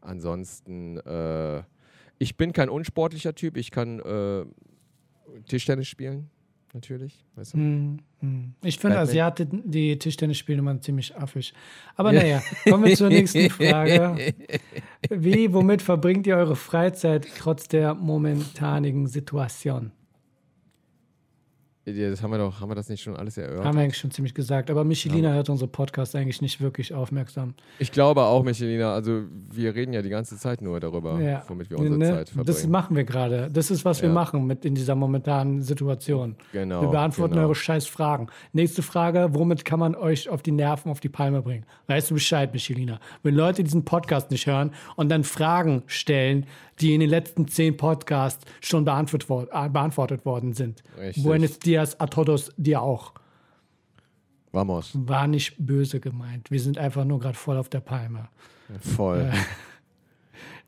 Ansonsten, 0.00 0.98
äh, 0.98 1.62
ich 2.18 2.36
bin 2.36 2.52
kein 2.52 2.68
unsportlicher 2.68 3.34
Typ. 3.34 3.56
Ich 3.56 3.70
kann 3.70 4.00
äh, 4.00 4.44
Tischtennis 5.48 5.88
spielen, 5.88 6.30
natürlich. 6.74 7.24
Weißt 7.34 7.54
du? 7.54 7.58
Hm, 7.58 7.98
hm. 8.20 8.54
Ich 8.62 8.78
finde. 8.78 8.98
Asiaten, 8.98 9.62
die 9.64 9.98
Tischtennis 9.98 10.38
spielen, 10.38 10.58
immer 10.58 10.80
ziemlich 10.80 11.16
affig. 11.16 11.54
Aber 11.96 12.12
naja, 12.12 12.42
kommen 12.64 12.84
wir 12.84 12.96
zur 12.96 13.08
nächsten 13.08 13.48
Frage. 13.50 14.34
Wie, 15.08 15.52
womit 15.52 15.82
verbringt 15.82 16.26
ihr 16.26 16.36
eure 16.36 16.56
Freizeit 16.56 17.26
trotz 17.38 17.68
der 17.68 17.94
momentanigen 17.94 19.06
Situation? 19.06 19.92
Ja, 21.86 22.08
das 22.08 22.22
haben 22.22 22.30
wir 22.30 22.38
doch, 22.38 22.60
haben 22.60 22.70
wir 22.70 22.74
das 22.74 22.88
nicht 22.88 23.02
schon 23.02 23.14
alles 23.14 23.36
erörtert? 23.36 23.64
Haben 23.66 23.76
wir 23.76 23.82
eigentlich 23.82 23.98
schon 23.98 24.10
ziemlich 24.10 24.32
gesagt. 24.34 24.70
Aber 24.70 24.84
Michelina 24.84 25.34
hört 25.34 25.50
unsere 25.50 25.68
Podcasts 25.68 26.14
eigentlich 26.14 26.40
nicht 26.40 26.60
wirklich 26.62 26.94
aufmerksam. 26.94 27.52
Ich 27.78 27.92
glaube 27.92 28.22
auch, 28.22 28.42
Michelina, 28.42 28.94
also 28.94 29.24
wir 29.52 29.74
reden 29.74 29.92
ja 29.92 30.00
die 30.00 30.08
ganze 30.08 30.38
Zeit 30.38 30.62
nur 30.62 30.80
darüber, 30.80 31.20
Ja. 31.20 31.42
womit 31.46 31.68
wir 31.68 31.78
unsere 31.78 31.98
Ne? 31.98 32.06
Zeit 32.06 32.28
verbringen. 32.30 32.46
Das 32.46 32.66
machen 32.66 32.96
wir 32.96 33.04
gerade. 33.04 33.50
Das 33.52 33.70
ist, 33.70 33.84
was 33.84 34.00
wir 34.00 34.08
Ja. 34.08 34.14
machen 34.14 34.46
mit 34.46 34.64
in 34.64 34.74
dieser 34.74 34.94
momentanen 34.94 35.60
Situation. 35.60 36.36
Genau, 36.52 36.80
Wir 36.80 36.88
beantworten 36.88 37.34
genau. 37.34 37.44
eure 37.48 37.54
scheiß 37.54 37.86
Fragen. 37.86 38.28
Nächste 38.54 38.80
Frage: 38.82 39.28
Womit 39.32 39.66
kann 39.66 39.78
man 39.78 39.94
euch 39.94 40.30
auf 40.30 40.40
die 40.40 40.52
Nerven, 40.52 40.90
auf 40.90 41.00
die 41.00 41.10
Palme 41.10 41.42
bringen? 41.42 41.66
Weißt 41.86 42.08
du 42.10 42.14
Bescheid, 42.14 42.50
Michelina? 42.54 42.98
Wenn 43.22 43.34
Leute 43.34 43.62
diesen 43.62 43.84
Podcast 43.84 44.30
nicht 44.30 44.46
hören 44.46 44.70
und 44.96 45.10
dann 45.10 45.22
Fragen 45.22 45.82
stellen, 45.86 46.46
die 46.80 46.94
in 46.94 47.00
den 47.00 47.10
letzten 47.10 47.46
zehn 47.48 47.76
Podcasts 47.76 48.44
schon 48.60 48.84
beantwortet, 48.84 49.28
wor- 49.28 49.48
äh, 49.52 49.68
beantwortet 49.68 50.24
worden 50.24 50.52
sind. 50.52 50.82
Richtig. 50.98 51.22
Buenos 51.24 51.58
dias 51.58 51.98
a 52.00 52.06
todos, 52.06 52.52
dir 52.56 52.82
auch. 52.82 53.12
Vamos. 54.52 54.90
War 54.94 55.26
nicht 55.26 55.54
böse 55.58 55.98
gemeint. 56.00 56.50
Wir 56.50 56.60
sind 56.60 56.78
einfach 56.78 57.04
nur 57.04 57.18
gerade 57.18 57.36
voll 57.36 57.56
auf 57.56 57.68
der 57.68 57.80
Palme. 57.80 58.28
Voll. 58.80 59.30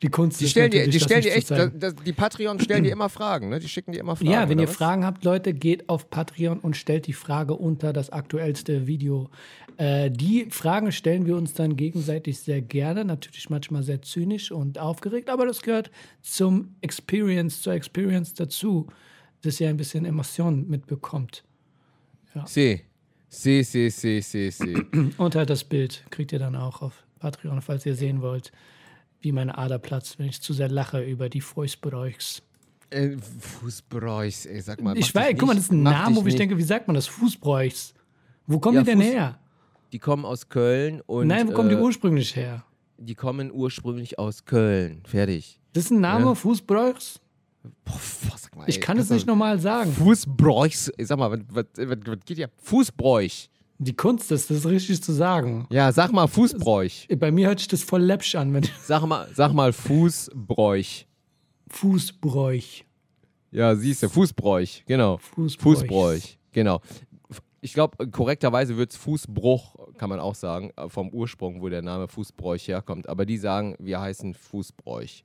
Die 0.02 0.08
Kunst 0.08 0.40
Die 0.40 0.48
stellen 0.48 0.70
dir, 0.70 0.88
die 0.88 1.00
stellen 1.00 1.22
dir 1.22 1.34
echt, 1.34 1.50
das, 1.50 1.70
das, 1.74 1.94
die 1.94 2.12
Patreons 2.12 2.62
stellen 2.62 2.84
dir 2.84 2.92
immer 2.92 3.08
Fragen, 3.08 3.48
ne? 3.48 3.58
Die 3.58 3.68
schicken 3.68 3.92
dir 3.92 4.00
immer 4.00 4.14
Fragen. 4.14 4.30
Ja, 4.30 4.48
wenn 4.48 4.58
ihr 4.58 4.68
was? 4.68 4.76
Fragen 4.76 5.06
habt, 5.06 5.24
Leute, 5.24 5.54
geht 5.54 5.88
auf 5.88 6.10
Patreon 6.10 6.60
und 6.60 6.76
stellt 6.76 7.06
die 7.06 7.14
Frage 7.14 7.54
unter 7.54 7.94
das 7.94 8.10
aktuellste 8.10 8.86
Video. 8.86 9.30
Äh, 9.78 10.10
die 10.10 10.48
Fragen 10.50 10.92
stellen 10.92 11.24
wir 11.24 11.36
uns 11.36 11.54
dann 11.54 11.76
gegenseitig 11.76 12.38
sehr 12.38 12.60
gerne, 12.60 13.06
natürlich 13.06 13.48
manchmal 13.48 13.82
sehr 13.82 14.02
zynisch 14.02 14.52
und 14.52 14.78
aufgeregt, 14.78 15.30
aber 15.30 15.46
das 15.46 15.62
gehört 15.62 15.90
zum 16.20 16.74
Experience, 16.82 17.62
zur 17.62 17.72
Experience 17.72 18.34
dazu, 18.34 18.88
dass 19.42 19.60
ihr 19.60 19.68
ein 19.70 19.78
bisschen 19.78 20.04
Emotionen 20.04 20.68
mitbekommt. 20.68 21.42
See. 22.44 22.82
See, 23.28 23.62
see, 23.62 23.88
see, 23.88 24.20
see, 24.20 24.50
see. 24.50 24.76
Unter 25.18 25.46
das 25.46 25.64
Bild 25.64 26.04
kriegt 26.10 26.32
ihr 26.32 26.38
dann 26.38 26.54
auch 26.54 26.80
auf 26.80 27.04
Patreon, 27.18 27.60
falls 27.60 27.84
ihr 27.86 27.94
sehen 27.94 28.22
wollt, 28.22 28.52
wie 29.20 29.32
meine 29.32 29.56
Ader 29.58 29.78
platzt, 29.78 30.18
wenn 30.18 30.26
ich 30.26 30.40
zu 30.40 30.52
sehr 30.52 30.68
lache 30.68 31.02
über 31.02 31.28
die 31.28 31.40
Fußbräuchs. 31.40 32.42
äh, 32.90 33.16
Fußbräuchs, 33.40 34.46
ey, 34.46 34.60
sag 34.60 34.80
mal. 34.80 34.96
Ich 34.96 35.14
weiß, 35.14 35.34
guck 35.38 35.48
mal, 35.48 35.54
das 35.54 35.64
ist 35.64 35.72
ein 35.72 35.82
Name, 35.82 36.16
wo 36.22 36.26
ich 36.26 36.36
denke, 36.36 36.56
wie 36.56 36.62
sagt 36.62 36.86
man 36.86 36.94
das? 36.94 37.06
Fußbräuchs. 37.08 37.94
Wo 38.46 38.58
kommen 38.60 38.76
Ja, 38.76 38.82
die 38.82 38.90
denn 38.90 39.00
Fuß- 39.00 39.04
her? 39.04 39.38
Die 39.92 39.98
kommen 39.98 40.24
aus 40.24 40.48
Köln 40.48 41.00
und. 41.06 41.26
Nein, 41.28 41.48
wo 41.48 41.52
kommen 41.52 41.68
die 41.68 41.74
äh, 41.74 41.80
ursprünglich 41.80 42.34
her? 42.36 42.64
Die 42.98 43.14
kommen 43.14 43.50
ursprünglich 43.52 44.18
aus 44.18 44.44
Köln. 44.44 45.02
Fertig. 45.06 45.58
Das 45.72 45.84
ist 45.86 45.90
ein 45.90 46.00
Name, 46.00 46.26
Ja. 46.26 46.34
Fußbräuchs? 46.34 47.20
Boah, 47.84 47.98
sag 48.38 48.54
mal, 48.56 48.68
Ich 48.68 48.76
ey, 48.76 48.80
kann 48.80 48.98
es 48.98 49.10
nicht 49.10 49.26
nochmal 49.26 49.58
sagen. 49.58 49.92
Fußbräuchs. 49.92 50.92
Sag 51.00 51.18
mal, 51.18 51.30
was, 51.32 51.40
was, 51.50 51.64
was, 51.88 51.98
was 52.06 52.18
geht 52.24 52.38
ja? 52.38 52.46
Fußbräuch. 52.62 53.48
Die 53.78 53.94
Kunst 53.94 54.32
ist, 54.32 54.50
das 54.50 54.66
richtig 54.66 55.02
zu 55.02 55.12
sagen. 55.12 55.66
Ja, 55.70 55.92
sag 55.92 56.12
mal 56.12 56.28
Fußbräuch. 56.28 57.08
Bei 57.18 57.30
mir 57.30 57.48
hört 57.48 57.58
sich 57.58 57.68
das 57.68 57.82
voll 57.82 58.02
läppsch 58.02 58.34
an, 58.34 58.54
wenn 58.54 58.64
Sag 58.82 59.04
mal, 59.04 59.28
sag 59.34 59.52
mal 59.52 59.72
Fußbräuch. 59.72 61.06
Fußbräuch. 61.68 62.84
Ja, 63.50 63.74
siehst 63.74 64.02
du, 64.02 64.08
Fußbräuch, 64.08 64.84
genau. 64.86 65.18
Fußbräuch. 65.18 65.78
Fußbräuch, 65.78 66.38
genau. 66.52 66.80
Ich 67.60 67.74
glaube, 67.74 68.08
korrekterweise 68.10 68.76
wird 68.76 68.92
es 68.92 68.96
Fußbruch, 68.96 69.94
kann 69.98 70.08
man 70.08 70.20
auch 70.20 70.34
sagen, 70.34 70.70
äh, 70.76 70.88
vom 70.88 71.10
Ursprung, 71.10 71.60
wo 71.60 71.68
der 71.68 71.82
Name 71.82 72.06
Fußbräuch 72.06 72.68
herkommt. 72.68 73.08
Aber 73.08 73.26
die 73.26 73.38
sagen, 73.38 73.74
wir 73.78 74.00
heißen 74.00 74.34
Fußbräuch. 74.34 75.24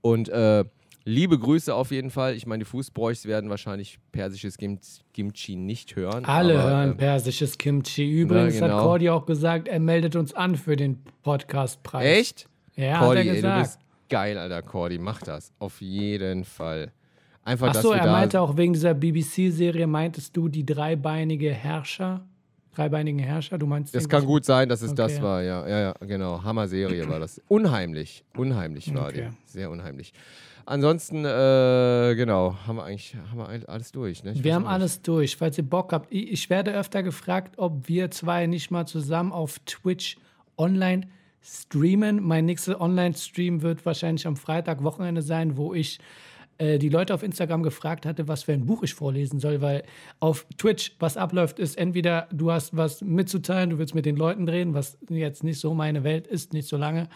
Und 0.00 0.28
äh, 0.28 0.64
liebe 1.04 1.38
Grüße 1.38 1.74
auf 1.74 1.90
jeden 1.90 2.10
Fall. 2.10 2.34
Ich 2.34 2.46
meine, 2.46 2.64
die 2.64 2.70
Fußbräuchs 2.70 3.26
werden 3.26 3.50
wahrscheinlich 3.50 3.98
persisches 4.12 4.56
Gim 4.56 4.78
Kimchi 5.12 5.56
nicht 5.56 5.96
hören. 5.96 6.24
Alle 6.24 6.58
aber, 6.58 6.70
hören 6.70 6.92
äh, 6.92 6.94
persisches 6.94 7.58
Kimchi. 7.58 8.10
Übrigens 8.10 8.58
genau. 8.58 8.76
hat 8.76 8.82
Cordy 8.82 9.10
auch 9.10 9.26
gesagt, 9.26 9.68
er 9.68 9.80
meldet 9.80 10.16
uns 10.16 10.34
an 10.34 10.56
für 10.56 10.76
den 10.76 11.02
Podcastpreis. 11.22 12.06
Echt? 12.06 12.48
Ja, 12.76 13.00
Cordy, 13.00 13.20
hat 13.20 13.26
er 13.26 13.32
ey, 13.34 13.36
du 13.36 13.42
gesagt. 13.42 13.62
bist 13.62 13.78
geil, 14.08 14.38
Alter, 14.38 14.62
Cordy. 14.62 14.98
Mach 14.98 15.20
das. 15.22 15.52
Auf 15.58 15.80
jeden 15.80 16.44
Fall. 16.44 16.92
Einfach, 17.42 17.68
Achso, 17.68 17.90
dass 17.92 18.00
wir 18.00 18.06
er 18.06 18.12
meinte 18.12 18.40
auch 18.40 18.56
wegen 18.56 18.72
dieser 18.72 18.94
BBC-Serie, 18.94 19.86
meintest 19.86 20.34
du 20.36 20.48
die 20.48 20.64
dreibeinige 20.64 21.52
Herrscher? 21.52 22.24
Dreibeinigen 22.74 23.20
Herrscher? 23.20 23.58
Du 23.58 23.66
meinst 23.66 23.94
Das 23.94 24.08
kann 24.08 24.24
gut 24.24 24.44
sein, 24.44 24.68
dass 24.68 24.82
es 24.82 24.94
das 24.94 25.12
Okay. 25.14 25.22
war, 25.22 25.42
ja. 25.42 25.68
Ja, 25.68 25.80
ja, 25.80 25.94
genau. 26.00 26.42
Hammer-Serie 26.42 27.08
war 27.08 27.20
das. 27.20 27.40
Unheimlich. 27.46 28.24
Unheimlich 28.36 28.92
war 28.94 29.08
Okay. 29.08 29.28
die. 29.30 29.52
Sehr 29.52 29.70
unheimlich. 29.70 30.12
Ansonsten, 30.66 31.24
äh, 31.24 32.14
genau, 32.16 32.56
haben 32.66 32.76
wir 32.76 32.84
eigentlich 32.84 33.14
haben 33.30 33.38
wir 33.38 33.68
alles 33.68 33.92
durch. 33.92 34.24
Ne? 34.24 34.32
Wir 34.34 34.54
haben 34.54 34.66
alles 34.66 35.02
durch. 35.02 35.36
Falls 35.36 35.58
ihr 35.58 35.64
Bock 35.64 35.92
habt, 35.92 36.12
ich, 36.12 36.32
ich 36.32 36.50
werde 36.50 36.72
öfter 36.72 37.02
gefragt, 37.02 37.58
ob 37.58 37.88
wir 37.88 38.10
zwei 38.10 38.46
nicht 38.46 38.70
mal 38.70 38.86
zusammen 38.86 39.32
auf 39.32 39.58
Twitch 39.66 40.16
online 40.56 41.08
streamen. 41.44 42.22
Mein 42.22 42.46
nächster 42.46 42.80
Online-Stream 42.80 43.62
wird 43.62 43.84
wahrscheinlich 43.84 44.26
am 44.26 44.36
Freitag, 44.36 44.82
Wochenende 44.82 45.20
sein, 45.20 45.56
wo 45.58 45.74
ich 45.74 45.98
äh, 46.58 46.78
die 46.78 46.88
Leute 46.88 47.12
auf 47.12 47.22
Instagram 47.22 47.62
gefragt 47.62 48.06
hatte, 48.06 48.28
was 48.28 48.44
für 48.44 48.52
ein 48.52 48.64
Buch 48.64 48.82
ich 48.82 48.94
vorlesen 48.94 49.40
soll, 49.40 49.60
weil 49.60 49.82
auf 50.20 50.46
Twitch, 50.56 50.92
was 50.98 51.16
abläuft, 51.16 51.58
ist 51.58 51.76
entweder 51.76 52.28
du 52.32 52.50
hast 52.50 52.76
was 52.76 53.02
mitzuteilen, 53.02 53.70
du 53.70 53.78
willst 53.78 53.94
mit 53.94 54.06
den 54.06 54.16
Leuten 54.16 54.48
reden, 54.48 54.72
was 54.72 54.96
jetzt 55.08 55.44
nicht 55.44 55.60
so 55.60 55.74
meine 55.74 56.02
Welt 56.02 56.26
ist, 56.26 56.52
nicht 56.54 56.68
so 56.68 56.76
lange. 56.76 57.08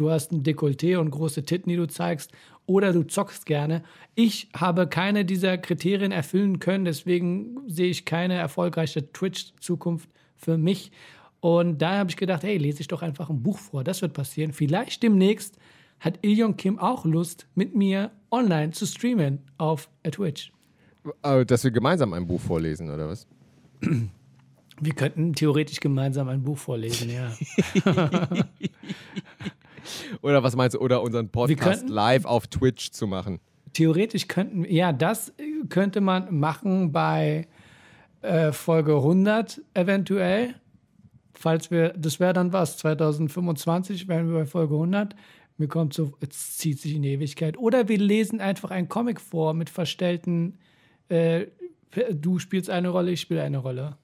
Du 0.00 0.10
hast 0.10 0.32
ein 0.32 0.42
Dekolleté 0.42 0.96
und 0.96 1.10
große 1.10 1.44
Titten, 1.44 1.68
die 1.68 1.76
du 1.76 1.86
zeigst, 1.86 2.32
oder 2.64 2.94
du 2.94 3.02
zockst 3.02 3.44
gerne. 3.44 3.82
Ich 4.14 4.48
habe 4.56 4.86
keine 4.86 5.26
dieser 5.26 5.58
Kriterien 5.58 6.10
erfüllen 6.10 6.58
können, 6.58 6.86
deswegen 6.86 7.58
sehe 7.66 7.90
ich 7.90 8.06
keine 8.06 8.32
erfolgreiche 8.32 9.12
Twitch-Zukunft 9.12 10.08
für 10.36 10.56
mich. 10.56 10.90
Und 11.40 11.82
da 11.82 11.98
habe 11.98 12.08
ich 12.08 12.16
gedacht, 12.16 12.44
hey, 12.44 12.56
lese 12.56 12.80
ich 12.80 12.88
doch 12.88 13.02
einfach 13.02 13.28
ein 13.28 13.42
Buch 13.42 13.58
vor. 13.58 13.84
Das 13.84 14.00
wird 14.00 14.14
passieren. 14.14 14.54
Vielleicht 14.54 15.02
demnächst 15.02 15.58
hat 15.98 16.18
Ilion 16.22 16.56
Kim 16.56 16.78
auch 16.78 17.04
Lust, 17.04 17.46
mit 17.54 17.74
mir 17.74 18.10
online 18.30 18.70
zu 18.70 18.86
streamen 18.86 19.40
auf 19.58 19.90
Twitch. 20.10 20.50
Dass 21.20 21.62
wir 21.62 21.72
gemeinsam 21.72 22.14
ein 22.14 22.26
Buch 22.26 22.40
vorlesen, 22.40 22.88
oder 22.90 23.06
was? 23.06 23.26
Wir 24.80 24.94
könnten 24.94 25.34
theoretisch 25.34 25.78
gemeinsam 25.78 26.30
ein 26.30 26.42
Buch 26.42 26.56
vorlesen, 26.56 27.10
ja. 27.10 27.36
Oder 30.22 30.42
was 30.42 30.56
meinst 30.56 30.74
du? 30.74 30.80
Oder 30.80 31.02
unseren 31.02 31.28
Podcast 31.28 31.88
live 31.88 32.24
auf 32.24 32.46
Twitch 32.46 32.90
zu 32.90 33.06
machen. 33.06 33.40
Theoretisch 33.72 34.28
könnten, 34.28 34.64
ja, 34.64 34.92
das 34.92 35.32
könnte 35.68 36.00
man 36.00 36.34
machen 36.38 36.92
bei 36.92 37.46
äh, 38.22 38.52
Folge 38.52 38.96
100 38.96 39.60
eventuell. 39.74 40.54
Falls 41.34 41.70
wir, 41.70 41.90
das 41.90 42.20
wäre 42.20 42.32
dann 42.32 42.52
was, 42.52 42.76
2025 42.78 44.08
wären 44.08 44.28
wir 44.30 44.40
bei 44.40 44.46
Folge 44.46 44.74
100. 44.74 45.14
Mir 45.56 45.68
kommt 45.68 45.94
so, 45.94 46.14
es 46.20 46.56
zieht 46.58 46.80
sich 46.80 46.94
in 46.94 47.02
die 47.02 47.12
Ewigkeit. 47.12 47.58
Oder 47.58 47.88
wir 47.88 47.98
lesen 47.98 48.40
einfach 48.40 48.70
einen 48.70 48.88
Comic 48.88 49.20
vor 49.20 49.54
mit 49.54 49.70
verstellten, 49.70 50.58
äh, 51.08 51.46
du 52.12 52.38
spielst 52.38 52.70
eine 52.70 52.88
Rolle, 52.88 53.12
ich 53.12 53.20
spiele 53.20 53.42
eine 53.42 53.58
Rolle. 53.58 53.96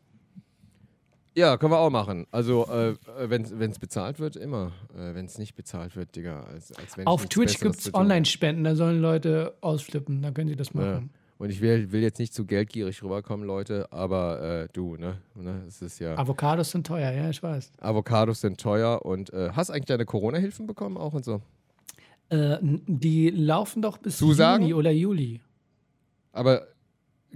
Ja, 1.37 1.59
können 1.59 1.73
wir 1.73 1.79
auch 1.79 1.91
machen. 1.91 2.27
Also, 2.31 2.67
äh, 2.67 2.95
wenn 3.29 3.43
es 3.71 3.79
bezahlt 3.79 4.19
wird, 4.19 4.37
immer. 4.37 4.73
Äh, 4.95 5.15
wenn 5.15 5.27
es 5.27 5.37
nicht 5.37 5.55
bezahlt 5.55 5.95
wird, 5.95 6.17
Digga. 6.17 6.45
Als, 6.45 6.73
als 6.73 6.97
wenn 6.97 7.07
Auf 7.07 7.27
Twitch 7.27 7.61
gibt 7.61 7.77
es 7.77 7.93
Online-Spenden, 7.93 8.65
da 8.65 8.75
sollen 8.75 9.01
Leute 9.01 9.55
ausflippen, 9.61 10.23
da 10.23 10.31
können 10.31 10.49
sie 10.49 10.57
das 10.57 10.73
Ja. 10.73 10.81
machen. 10.81 11.11
Und 11.39 11.51
ich 11.51 11.61
will, 11.61 11.93
will 11.93 12.01
jetzt 12.01 12.19
nicht 12.19 12.33
zu 12.33 12.47
geldgierig 12.47 13.03
rüberkommen, 13.03 13.47
Leute, 13.47 13.93
aber 13.93 14.41
äh, 14.63 14.69
du, 14.73 14.97
ne? 14.97 15.19
ne? 15.35 15.63
Es 15.69 15.83
ist 15.83 15.99
ja. 15.99 16.17
Avocados 16.17 16.71
sind 16.71 16.87
teuer, 16.87 17.13
ja, 17.13 17.29
ich 17.29 17.43
weiß. 17.43 17.73
Avocados 17.81 18.41
sind 18.41 18.59
teuer 18.59 19.05
und 19.05 19.31
äh, 19.35 19.51
hast 19.53 19.69
eigentlich 19.69 19.85
deine 19.85 20.07
Corona-Hilfen 20.07 20.67
bekommen 20.67 20.97
auch 20.97 21.13
und 21.13 21.27
so? 21.27 21.43
Äh, 22.31 22.57
die 22.63 23.29
laufen 23.29 23.83
doch 23.83 23.99
bis 23.99 24.17
Zusagen? 24.17 24.63
Juni 24.63 24.73
oder 24.75 24.91
Juli. 24.91 25.43
Aber 26.33 26.67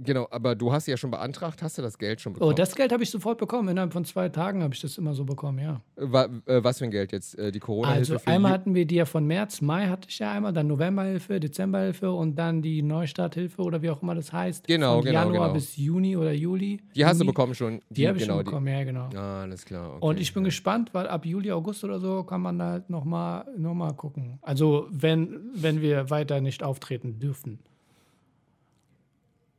genau, 0.03 0.27
aber 0.31 0.55
du 0.55 0.71
hast 0.71 0.87
ja 0.87 0.97
schon 0.97 1.11
beantragt, 1.11 1.61
hast 1.61 1.77
du 1.77 1.81
das 1.81 1.97
Geld 1.97 2.21
schon 2.21 2.33
bekommen? 2.33 2.51
Oh, 2.51 2.53
das 2.53 2.75
Geld 2.75 2.91
habe 2.91 3.03
ich 3.03 3.09
sofort 3.09 3.37
bekommen. 3.37 3.69
Innerhalb 3.69 3.93
von 3.93 4.05
zwei 4.05 4.29
Tagen 4.29 4.63
habe 4.63 4.73
ich 4.73 4.81
das 4.81 4.97
immer 4.97 5.13
so 5.13 5.23
bekommen, 5.23 5.59
ja. 5.59 5.81
Wa 5.95 6.27
äh, 6.45 6.63
was 6.63 6.79
für 6.79 6.85
ein 6.85 6.91
Geld 6.91 7.11
jetzt? 7.11 7.37
Äh, 7.37 7.51
die 7.51 7.59
Corona-Hilfe 7.59 8.13
Also 8.13 8.25
einmal 8.25 8.51
hatten 8.51 8.75
wir 8.75 8.85
die 8.85 8.95
ja 8.95 9.05
von 9.05 9.25
März, 9.25 9.61
Mai 9.61 9.87
hatte 9.87 10.07
ich 10.09 10.19
ja 10.19 10.31
einmal, 10.31 10.53
dann 10.53 10.67
Novemberhilfe, 10.67 11.39
Dezemberhilfe 11.39 12.11
und 12.11 12.35
dann 12.35 12.61
die 12.61 12.81
Neustarthilfe 12.81 13.61
oder 13.61 13.81
wie 13.81 13.89
auch 13.89 14.01
immer 14.01 14.15
das 14.15 14.33
heißt. 14.33 14.67
Genau, 14.67 14.97
von 14.97 15.05
genau, 15.05 15.19
Januar 15.19 15.47
genau. 15.47 15.53
bis 15.53 15.77
Juni 15.77 16.17
oder 16.17 16.31
Juli. 16.31 16.81
Die 16.95 17.05
hast 17.05 17.17
du 17.17 17.23
Juni. 17.23 17.31
bekommen 17.31 17.55
schon. 17.55 17.81
Die, 17.89 18.07
habe 18.07 18.17
ich 18.17 18.23
genau, 18.23 18.37
schon 18.37 18.45
bekommen, 18.45 18.67
ja, 18.67 18.83
genau. 18.83 19.07
Die. 19.09 19.17
Ah, 19.17 19.41
alles 19.41 19.65
klar. 19.65 19.95
Okay. 19.95 20.05
Und 20.05 20.19
ich 20.19 20.33
bin 20.33 20.43
gespannt, 20.43 20.93
weil 20.93 21.07
ab 21.07 21.25
Juli, 21.25 21.51
August 21.51 21.83
oder 21.83 21.99
so 21.99 22.23
kann 22.23 22.41
man 22.41 22.59
da 22.59 22.71
halt 22.71 22.89
nochmal 22.89 23.45
noch 23.57 23.73
mal 23.73 23.93
gucken. 23.93 24.39
Also 24.41 24.87
wenn, 24.89 25.51
wenn 25.53 25.81
wir 25.81 26.09
weiter 26.09 26.41
nicht 26.41 26.63
auftreten 26.63 27.19
dürfen. 27.19 27.59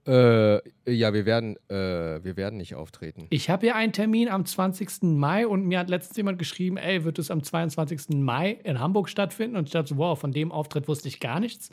Äh, 0.05 0.57
ja, 0.93 1.15
wir 1.15 1.27
werden, 1.27 1.55
äh, 1.69 2.25
wir 2.25 2.37
werden 2.37 2.57
nicht 2.57 2.75
auftreten. 2.75 3.29
Ich 3.31 3.49
habe 3.49 3.67
ja 3.67 3.77
einen 3.77 3.93
Termin 3.93 4.29
am 4.29 4.45
20. 4.45 5.03
Mai 5.03 5.47
und 5.47 5.65
mir 5.65 5.79
hat 5.79 5.89
letztens 5.89 6.17
jemand 6.17 6.41
geschrieben, 6.41 6.77
ey, 6.77 7.05
wird 7.05 7.21
es 7.21 7.31
am 7.31 7.45
22. 7.45 8.17
Mai 8.17 8.59
in 8.65 8.81
Hamburg 8.81 9.09
stattfinden? 9.09 9.57
Und 9.57 9.69
ich 9.69 9.73
dachte 9.73 9.91
so, 9.91 9.99
wow, 9.99 10.19
von 10.19 10.33
dem 10.33 10.51
Auftritt 10.51 10.89
wusste 10.89 11.07
ich 11.07 11.21
gar 11.21 11.39
nichts. 11.39 11.71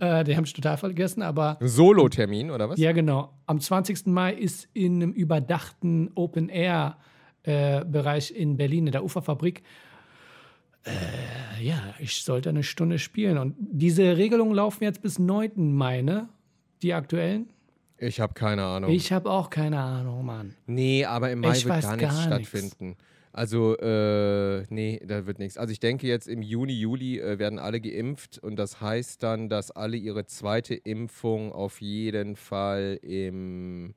Äh, 0.00 0.24
den 0.24 0.36
habe 0.36 0.44
ich 0.46 0.54
total 0.54 0.76
vergessen, 0.76 1.22
aber 1.22 1.56
Solo-Termin, 1.60 2.50
oder 2.50 2.68
was? 2.68 2.80
ja, 2.80 2.90
genau. 2.92 3.32
Am 3.46 3.60
20. 3.60 4.06
Mai 4.06 4.34
ist 4.34 4.68
in 4.72 4.96
einem 4.96 5.12
überdachten 5.12 6.10
Open-Air-Bereich 6.16 8.34
in 8.34 8.56
Berlin, 8.56 8.88
in 8.88 8.92
der 8.92 9.04
Uferfabrik. 9.04 9.62
Äh, 10.84 10.90
ja, 11.62 11.94
ich 12.00 12.22
sollte 12.22 12.48
eine 12.48 12.64
Stunde 12.64 12.98
spielen. 12.98 13.38
Und 13.38 13.54
diese 13.58 14.16
Regelungen 14.16 14.54
laufen 14.54 14.82
jetzt 14.82 15.00
bis 15.02 15.20
9. 15.20 15.72
Mai, 15.74 16.02
ne? 16.02 16.28
Die 16.82 16.94
aktuellen? 16.94 17.50
Ich 17.98 18.20
habe 18.20 18.34
keine 18.34 18.64
Ahnung. 18.64 18.90
Ich 18.90 19.12
habe 19.12 19.30
auch 19.30 19.50
keine 19.50 19.80
Ahnung, 19.80 20.24
Mann. 20.24 20.54
nee, 20.66 21.04
aber 21.04 21.30
im 21.32 21.40
Mai 21.40 21.52
Ich 21.56 21.64
wird 21.64 21.76
weiß 21.76 21.84
gar 21.84 21.96
nichts 21.96 22.14
gar 22.14 22.38
nichts. 22.38 22.48
stattfinden. 22.50 22.96
Also, 23.32 23.76
äh, 23.76 24.64
nee, 24.70 25.00
da 25.06 25.26
wird 25.26 25.38
nichts. 25.38 25.58
Also 25.58 25.70
ich 25.72 25.80
denke 25.80 26.06
jetzt 26.06 26.26
im 26.26 26.42
Juni, 26.42 26.72
Juli 26.72 27.18
äh, 27.20 27.38
werden 27.38 27.58
alle 27.58 27.80
geimpft 27.80 28.38
und 28.38 28.56
das 28.56 28.80
heißt 28.80 29.22
dann, 29.22 29.48
dass 29.48 29.70
alle 29.70 29.96
ihre 29.96 30.26
zweite 30.26 30.74
Impfung 30.74 31.52
auf 31.52 31.80
jeden 31.80 32.36
Fall 32.36 32.98
im 33.02 33.94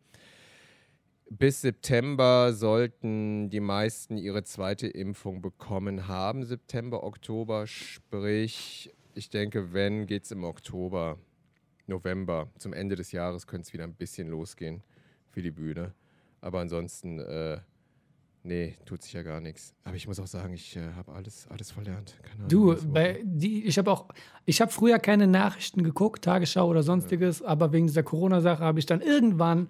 bis 1.29 1.61
September 1.61 2.51
sollten 2.53 3.49
die 3.49 3.61
meisten 3.61 4.17
ihre 4.17 4.43
zweite 4.43 4.87
Impfung 4.87 5.41
bekommen 5.41 6.07
haben. 6.09 6.43
September, 6.43 7.03
Oktober, 7.03 7.67
sprich, 7.67 8.91
ich 9.15 9.29
denke, 9.29 9.71
wenn, 9.71 10.07
geht 10.07 10.25
es 10.25 10.31
im 10.31 10.43
Oktober, 10.43 11.17
November. 11.87 12.49
Zum 12.57 12.73
Ende 12.73 12.95
des 12.95 13.11
Jahres 13.11 13.47
könnte 13.47 13.67
es 13.67 13.73
wieder 13.73 13.83
ein 13.83 13.93
bisschen 13.93 14.27
losgehen 14.29 14.83
für 15.29 15.41
die 15.41 15.51
Bühne. 15.51 15.93
Aber 16.41 16.59
ansonsten, 16.59 17.19
äh, 17.19 17.59
nee, 18.43 18.77
tut 18.85 19.03
sich 19.03 19.13
ja 19.13 19.21
gar 19.21 19.39
nichts. 19.39 19.73
Aber 19.83 19.95
ich 19.95 20.07
muss 20.07 20.19
auch 20.19 20.27
sagen, 20.27 20.53
ich 20.53 20.75
äh, 20.75 20.93
habe 20.93 21.11
alles, 21.13 21.47
alles 21.49 21.71
verlernt. 21.71 22.15
Ahnung, 22.33 22.47
Du, 22.47 22.75
bei 22.91 23.21
die, 23.23 23.65
ich 23.65 23.77
habe 23.77 23.91
auch, 23.91 24.07
ich 24.45 24.61
habe 24.61 24.71
früher 24.71 24.99
keine 24.99 25.27
Nachrichten 25.27 25.83
geguckt, 25.83 26.23
Tagesschau 26.23 26.67
oder 26.67 26.83
sonstiges, 26.83 27.41
aber 27.41 27.71
wegen 27.71 27.87
dieser 27.87 28.03
Corona-Sache 28.03 28.63
habe 28.63 28.79
ich 28.79 28.85
dann 28.85 29.01
irgendwann 29.01 29.69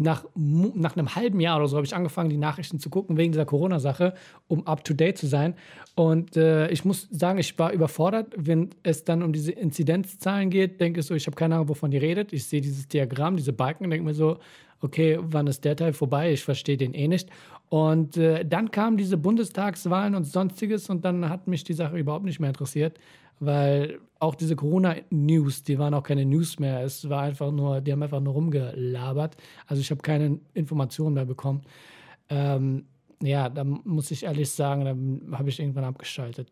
nach, 0.00 0.24
nach 0.34 0.96
einem 0.96 1.14
halben 1.14 1.40
Jahr 1.40 1.58
oder 1.58 1.68
so 1.68 1.76
habe 1.76 1.86
ich 1.86 1.94
angefangen, 1.94 2.30
die 2.30 2.38
Nachrichten 2.38 2.78
zu 2.78 2.88
gucken 2.88 3.16
wegen 3.18 3.32
dieser 3.32 3.44
Corona-Sache, 3.44 4.14
um 4.48 4.66
up 4.66 4.82
to 4.82 4.94
date 4.94 5.18
zu 5.18 5.26
sein. 5.26 5.54
Und 5.94 6.36
äh, 6.36 6.70
ich 6.70 6.84
muss 6.84 7.08
sagen, 7.10 7.38
ich 7.38 7.58
war 7.58 7.72
überfordert, 7.72 8.32
wenn 8.36 8.70
es 8.82 9.04
dann 9.04 9.22
um 9.22 9.32
diese 9.32 9.52
Inzidenzzahlen 9.52 10.48
geht. 10.48 10.80
Denke 10.80 11.00
ich 11.00 11.06
so, 11.06 11.14
ich 11.14 11.26
habe 11.26 11.36
keine 11.36 11.56
Ahnung, 11.56 11.68
wovon 11.68 11.90
die 11.90 11.98
redet. 11.98 12.32
Ich 12.32 12.46
sehe 12.46 12.62
dieses 12.62 12.88
Diagramm, 12.88 13.36
diese 13.36 13.52
Balken 13.52 13.84
und 13.84 13.90
denke 13.90 14.06
mir 14.06 14.14
so, 14.14 14.38
okay, 14.80 15.18
wann 15.20 15.46
ist 15.46 15.64
der 15.64 15.76
Teil 15.76 15.92
vorbei? 15.92 16.32
Ich 16.32 16.42
verstehe 16.42 16.78
den 16.78 16.94
eh 16.94 17.06
nicht. 17.06 17.28
Und 17.68 18.16
äh, 18.16 18.44
dann 18.44 18.70
kamen 18.70 18.96
diese 18.96 19.16
Bundestagswahlen 19.16 20.14
und 20.14 20.24
sonstiges 20.24 20.88
und 20.88 21.04
dann 21.04 21.28
hat 21.28 21.46
mich 21.46 21.62
die 21.62 21.74
Sache 21.74 21.98
überhaupt 21.98 22.24
nicht 22.24 22.40
mehr 22.40 22.50
interessiert, 22.50 22.98
weil 23.40 23.98
auch 24.18 24.34
diese 24.34 24.54
Corona-News, 24.54 25.64
die 25.64 25.78
waren 25.78 25.94
auch 25.94 26.02
keine 26.02 26.26
News 26.26 26.58
mehr. 26.58 26.82
Es 26.82 27.08
war 27.08 27.22
einfach 27.22 27.50
nur, 27.50 27.80
die 27.80 27.90
haben 27.90 28.02
einfach 28.02 28.20
nur 28.20 28.34
rumgelabert. 28.34 29.36
Also 29.66 29.80
ich 29.80 29.90
habe 29.90 30.02
keine 30.02 30.38
Informationen 30.52 31.14
mehr 31.14 31.24
bekommen. 31.24 31.62
Ähm, 32.28 32.84
ja, 33.22 33.48
da 33.48 33.64
muss 33.64 34.10
ich 34.10 34.24
ehrlich 34.24 34.50
sagen, 34.50 34.84
dann 34.84 35.38
habe 35.38 35.48
ich 35.48 35.58
irgendwann 35.58 35.84
abgeschaltet. 35.84 36.50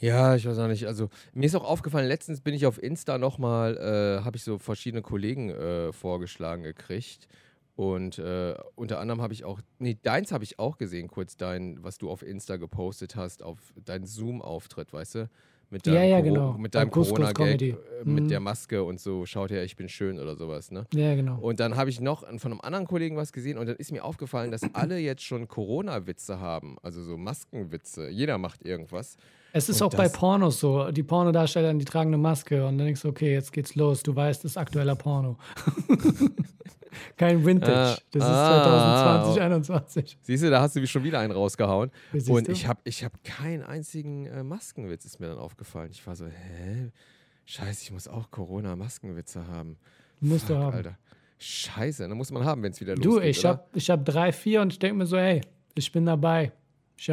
Ja, 0.00 0.34
ich 0.34 0.46
weiß 0.46 0.58
auch 0.58 0.68
nicht. 0.68 0.86
Also 0.86 1.08
mir 1.34 1.46
ist 1.46 1.54
auch 1.54 1.64
aufgefallen, 1.64 2.08
letztens 2.08 2.40
bin 2.40 2.54
ich 2.54 2.66
auf 2.66 2.82
Insta 2.82 3.18
nochmal, 3.18 3.76
äh, 3.76 4.24
habe 4.24 4.36
ich 4.36 4.42
so 4.44 4.58
verschiedene 4.58 5.02
Kollegen 5.02 5.50
äh, 5.50 5.92
vorgeschlagen 5.92 6.62
gekriegt. 6.62 7.28
Und 7.76 8.18
äh, 8.18 8.54
unter 8.76 9.00
anderem 9.00 9.20
habe 9.20 9.34
ich 9.34 9.44
auch, 9.44 9.60
nee, 9.78 9.98
deins 10.02 10.32
habe 10.32 10.44
ich 10.44 10.58
auch 10.58 10.78
gesehen, 10.78 11.08
kurz 11.08 11.36
dein, 11.36 11.82
was 11.82 11.98
du 11.98 12.08
auf 12.10 12.22
Insta 12.22 12.56
gepostet 12.56 13.16
hast, 13.16 13.42
auf 13.42 13.58
deinen 13.84 14.06
Zoom-Auftritt, 14.06 14.92
weißt 14.92 15.14
du? 15.16 15.30
Mit 15.74 15.88
Ja, 15.88 15.94
deinem, 15.94 16.08
ja, 16.08 16.16
Coro- 16.20 16.22
genau. 16.34 16.52
mit 16.56 16.74
deinem 16.76 16.90
Corona-Gag, 16.92 17.34
Comedy. 17.34 17.70
äh, 17.70 17.76
mit 18.04 18.24
Mhm. 18.24 18.28
der 18.28 18.38
Maske 18.38 18.84
und 18.84 19.00
so, 19.00 19.26
schaut 19.26 19.50
her, 19.50 19.64
ich 19.64 19.74
bin 19.74 19.88
schön 19.88 20.20
oder 20.20 20.36
sowas, 20.36 20.70
ne? 20.70 20.86
Ja, 20.94 21.16
genau. 21.16 21.36
Und 21.40 21.58
dann 21.58 21.74
habe 21.76 21.90
ich 21.90 22.00
noch 22.00 22.20
von 22.38 22.52
einem 22.52 22.60
anderen 22.60 22.86
Kollegen 22.86 23.16
was 23.16 23.32
gesehen 23.32 23.58
und 23.58 23.66
dann 23.68 23.74
ist 23.74 23.90
mir 23.90 24.04
aufgefallen, 24.04 24.52
dass 24.52 24.60
alle 24.72 24.98
jetzt 24.98 25.24
schon 25.24 25.48
Corona-Witze 25.48 26.38
haben, 26.38 26.76
also 26.84 27.02
so 27.02 27.16
Maskenwitze. 27.16 28.08
Jeder 28.08 28.38
macht 28.38 28.64
irgendwas. 28.64 29.16
Es 29.52 29.68
ist 29.68 29.82
Und 29.82 29.88
auch 29.88 29.96
bei 29.96 30.08
Pornos 30.08 30.60
so. 30.60 30.92
Die 30.92 31.02
Pornodarsteller, 31.02 31.74
die 31.74 31.84
tragen 31.84 32.10
eine 32.10 32.18
Maske 32.18 32.64
und 32.64 32.78
dann 32.78 32.86
denkst 32.86 33.02
du, 33.02 33.08
okay, 33.08 33.32
jetzt 33.32 33.52
geht's 33.52 33.74
los. 33.74 34.04
Du 34.04 34.14
weißt, 34.14 34.44
das 34.44 34.52
ist 34.52 34.56
aktueller 34.56 34.94
Porno. 34.94 35.38
Kein 37.16 37.44
Vintage. 37.44 37.72
Ah, 37.72 37.98
das 38.10 38.22
ist 38.22 38.28
ah, 38.28 39.22
2020, 39.24 39.34
2021. 39.34 40.18
Siehst 40.22 40.42
du, 40.44 40.50
da 40.50 40.60
hast 40.60 40.76
du 40.76 40.80
mich 40.80 40.90
schon 40.90 41.04
wieder 41.04 41.18
einen 41.18 41.32
rausgehauen. 41.32 41.90
Und 42.28 42.48
du? 42.48 42.52
ich 42.52 42.66
habe 42.66 42.80
ich 42.84 43.04
hab 43.04 43.22
keinen 43.24 43.62
einzigen 43.62 44.26
äh, 44.26 44.42
Maskenwitz, 44.42 45.04
ist 45.04 45.20
mir 45.20 45.28
dann 45.28 45.38
aufgefallen. 45.38 45.90
Ich 45.92 46.06
war 46.06 46.16
so, 46.16 46.26
hä? 46.26 46.90
Scheiße, 47.46 47.82
ich 47.82 47.92
muss 47.92 48.08
auch 48.08 48.30
Corona-Maskenwitze 48.30 49.46
haben. 49.46 49.76
Musst 50.20 50.48
du 50.48 50.54
Fuck, 50.54 50.62
haben. 50.62 50.76
Alter. 50.76 50.98
Scheiße, 51.38 52.08
dann 52.08 52.16
muss 52.16 52.30
man 52.30 52.44
haben, 52.44 52.62
wenn 52.62 52.72
es 52.72 52.80
wieder 52.80 52.94
Du, 52.94 53.14
losgeht. 53.16 53.30
ich 53.30 53.40
oder? 53.40 53.48
habe 53.50 53.64
ich 53.74 53.90
hab 53.90 54.04
drei, 54.04 54.32
vier 54.32 54.62
und 54.62 54.72
ich 54.72 54.78
denke 54.78 54.96
mir 54.96 55.06
so, 55.06 55.18
hey, 55.18 55.42
ich 55.74 55.92
bin 55.92 56.06
dabei. 56.06 56.52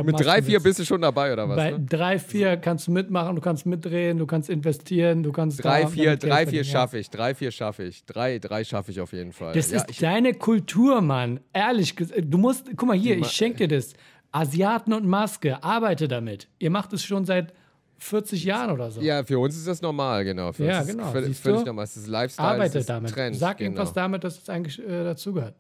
Mit 0.04 0.20
drei, 0.20 0.42
vier 0.44 0.60
bist 0.60 0.80
du 0.80 0.86
schon 0.86 1.02
dabei, 1.02 1.34
oder 1.34 1.50
was? 1.50 1.56
Bei 1.58 1.72
Ne? 1.72 1.80
drei, 1.80 2.20
vier 2.20 2.56
kannst 2.58 2.88
du 2.88 2.92
mitmachen, 2.92 3.36
du 3.36 3.42
kannst 3.42 3.66
mitdrehen, 3.66 4.18
du 4.20 4.26
kannst 4.28 4.50
investieren, 4.50 5.24
du 5.24 5.32
kannst 5.32 5.64
Drei, 5.64 5.88
vier, 5.88 6.16
drei, 6.18 6.46
vier 6.46 6.64
schaffe 6.64 7.00
ich. 7.00 7.10
Drei, 7.10 7.34
vier 7.34 7.52
schaffe 7.52 7.84
ich. 7.84 8.06
Drei, 8.06 8.38
drei 8.40 8.64
schaffe 8.64 8.92
ich 8.92 9.02
auf 9.02 9.12
jeden 9.12 9.34
Fall. 9.34 9.54
Das 9.54 9.72
ja, 9.72 9.82
ist 9.82 10.02
deine 10.02 10.34
Kultur, 10.36 11.02
Mann. 11.02 11.40
Ehrlich 11.52 11.96
gesagt, 11.96 12.22
du 12.26 12.38
musst, 12.38 12.68
guck 12.78 12.88
mal 12.88 12.98
hier, 12.98 13.18
ich 13.18 13.28
schenke 13.32 13.68
dir 13.68 13.76
das. 13.78 13.94
Asiaten 14.32 14.94
und 14.94 15.06
Maske, 15.06 15.62
arbeite 15.64 16.08
damit. 16.08 16.48
Ihr 16.60 16.70
macht 16.70 16.94
es 16.94 17.04
schon 17.04 17.26
seit 17.26 17.54
40 17.98 18.44
Jahren 18.46 18.72
oder 18.72 18.90
so. 18.92 19.02
ja, 19.02 19.24
für 19.24 19.38
uns 19.40 19.58
ist 19.58 19.68
das 19.68 19.82
normal, 19.82 20.24
genau. 20.24 20.54
Für 20.54 20.66
Ja, 20.66 20.80
uns 20.80 20.88
ist 20.90 20.96
genau, 20.98 21.12
völlig, 21.12 21.38
völlig 21.38 21.66
normal. 21.66 21.84
Es 21.84 21.98
ist 21.98 22.08
Lifestyle, 22.08 22.48
es 22.48 22.54
Arbeite 22.54 22.80
ist 22.80 22.90
damit. 22.90 23.12
Trend. 23.12 23.36
Sag 23.36 23.58
genau. 23.58 23.68
irgendwas 23.72 23.94
damit, 23.94 24.24
dass 24.24 24.38
es 24.42 24.50
eigentlich 24.50 24.80
äh, 24.80 25.04
dazugehört. 25.04 25.56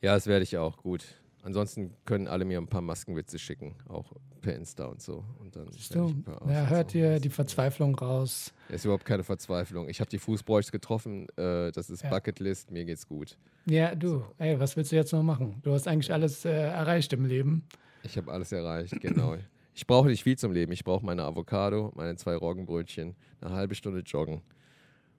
Ja, 0.00 0.14
das 0.14 0.26
werde 0.26 0.44
ich 0.44 0.56
auch, 0.56 0.76
gut. 0.78 1.02
Ansonsten 1.46 1.94
können 2.04 2.26
alle 2.26 2.44
mir 2.44 2.58
ein 2.58 2.66
paar 2.66 2.80
Maskenwitze 2.80 3.38
schicken, 3.38 3.76
auch 3.88 4.12
per 4.40 4.56
Insta 4.56 4.86
und 4.86 5.00
so. 5.00 5.22
Und 5.38 5.54
dann 5.54 5.68
So, 5.70 6.12
paar 6.24 6.50
ja, 6.50 6.66
hört 6.66 6.92
ihr 6.92 7.20
die 7.20 7.28
Verzweiflung 7.28 7.94
raus. 7.94 8.52
Ist 8.68 8.84
überhaupt 8.84 9.04
keine 9.04 9.22
Verzweiflung. 9.22 9.88
Ich 9.88 10.00
habe 10.00 10.10
die 10.10 10.18
Fußbräuchs 10.18 10.72
getroffen, 10.72 11.28
äh, 11.36 11.70
das 11.70 11.88
ist 11.88 12.02
Ja. 12.02 12.10
Bucketlist, 12.10 12.72
mir 12.72 12.84
geht's 12.84 13.06
gut. 13.06 13.38
Ja, 13.64 13.94
du, 13.94 14.24
ey, 14.38 14.58
was 14.58 14.76
willst 14.76 14.90
du 14.90 14.96
jetzt 14.96 15.12
noch 15.12 15.22
machen? 15.22 15.60
Du 15.62 15.70
hast 15.72 15.86
eigentlich 15.86 16.12
alles 16.12 16.44
äh, 16.44 16.50
erreicht 16.50 17.12
im 17.12 17.24
Leben. 17.24 17.62
Ich 18.02 18.16
habe 18.16 18.32
alles 18.32 18.50
erreicht, 18.50 19.00
genau. 19.00 19.36
Ich 19.72 19.86
brauche 19.86 20.08
nicht 20.08 20.24
viel 20.24 20.36
zum 20.36 20.50
Leben. 20.50 20.72
Ich 20.72 20.82
brauche 20.82 21.06
meine 21.06 21.22
Avocado, 21.22 21.92
meine 21.94 22.16
zwei 22.16 22.34
Roggenbrötchen, 22.34 23.14
eine 23.40 23.54
halbe 23.54 23.76
Stunde 23.76 24.00
joggen 24.00 24.40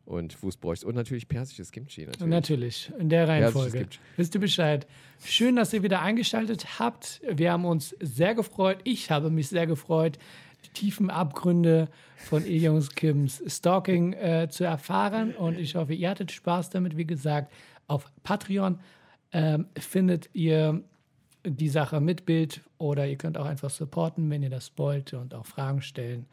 und 0.08 0.34
Fußbräuchs 0.34 0.84
und 0.84 0.96
natürlich 0.96 1.28
persisches 1.28 1.72
Kimchi. 1.72 2.06
Natürlich. 2.06 2.30
Natürlich, 2.30 2.92
in 2.98 3.10
der 3.10 3.28
Reihenfolge. 3.28 3.88
Wisst 4.16 4.34
ihr 4.34 4.42
Bescheid? 4.42 4.88
Schön, 5.24 5.58
dass 5.58 5.74
ihr 5.74 5.84
wieder 5.84 6.02
eingeschaltet 6.02 6.80
habt. 6.80 7.22
Wir 7.30 7.52
haben 7.52 7.66
uns 7.66 7.96
sehr 8.00 8.34
gefreut. 8.34 8.80
Ich 8.86 9.12
habe 9.12 9.30
mich 9.30 9.50
sehr 9.50 9.68
gefreut, 9.68 10.18
die 10.66 10.70
tiefen 10.70 11.10
Abgründe 11.10 11.90
von 12.16 12.46
Jungs 12.46 12.96
Kims 12.96 13.44
Stalking 13.48 14.14
äh, 14.14 14.48
zu 14.50 14.64
erfahren. 14.64 15.36
Und 15.36 15.60
ich 15.60 15.76
hoffe, 15.76 15.94
ihr 15.94 16.10
hattet 16.10 16.32
Spaß 16.32 16.70
damit. 16.70 16.96
Wie 16.96 17.06
gesagt, 17.06 17.52
auf 17.88 18.10
Patreon 18.24 18.80
ähm, 19.34 19.68
findet 19.78 20.30
ihr 20.34 20.84
die 21.46 21.70
Sache 21.70 22.00
mit 22.00 22.26
Bild 22.26 22.62
oder 22.78 23.08
ihr 23.08 23.18
könnt 23.18 23.38
auch 23.38 23.46
einfach 23.46 23.70
supporten, 23.70 24.30
wenn 24.30 24.44
ihr 24.44 24.50
das 24.50 24.72
wollt 24.78 25.14
und 25.14 25.34
auch 25.34 25.46
Fragen 25.46 25.82
stellen. 25.82 26.26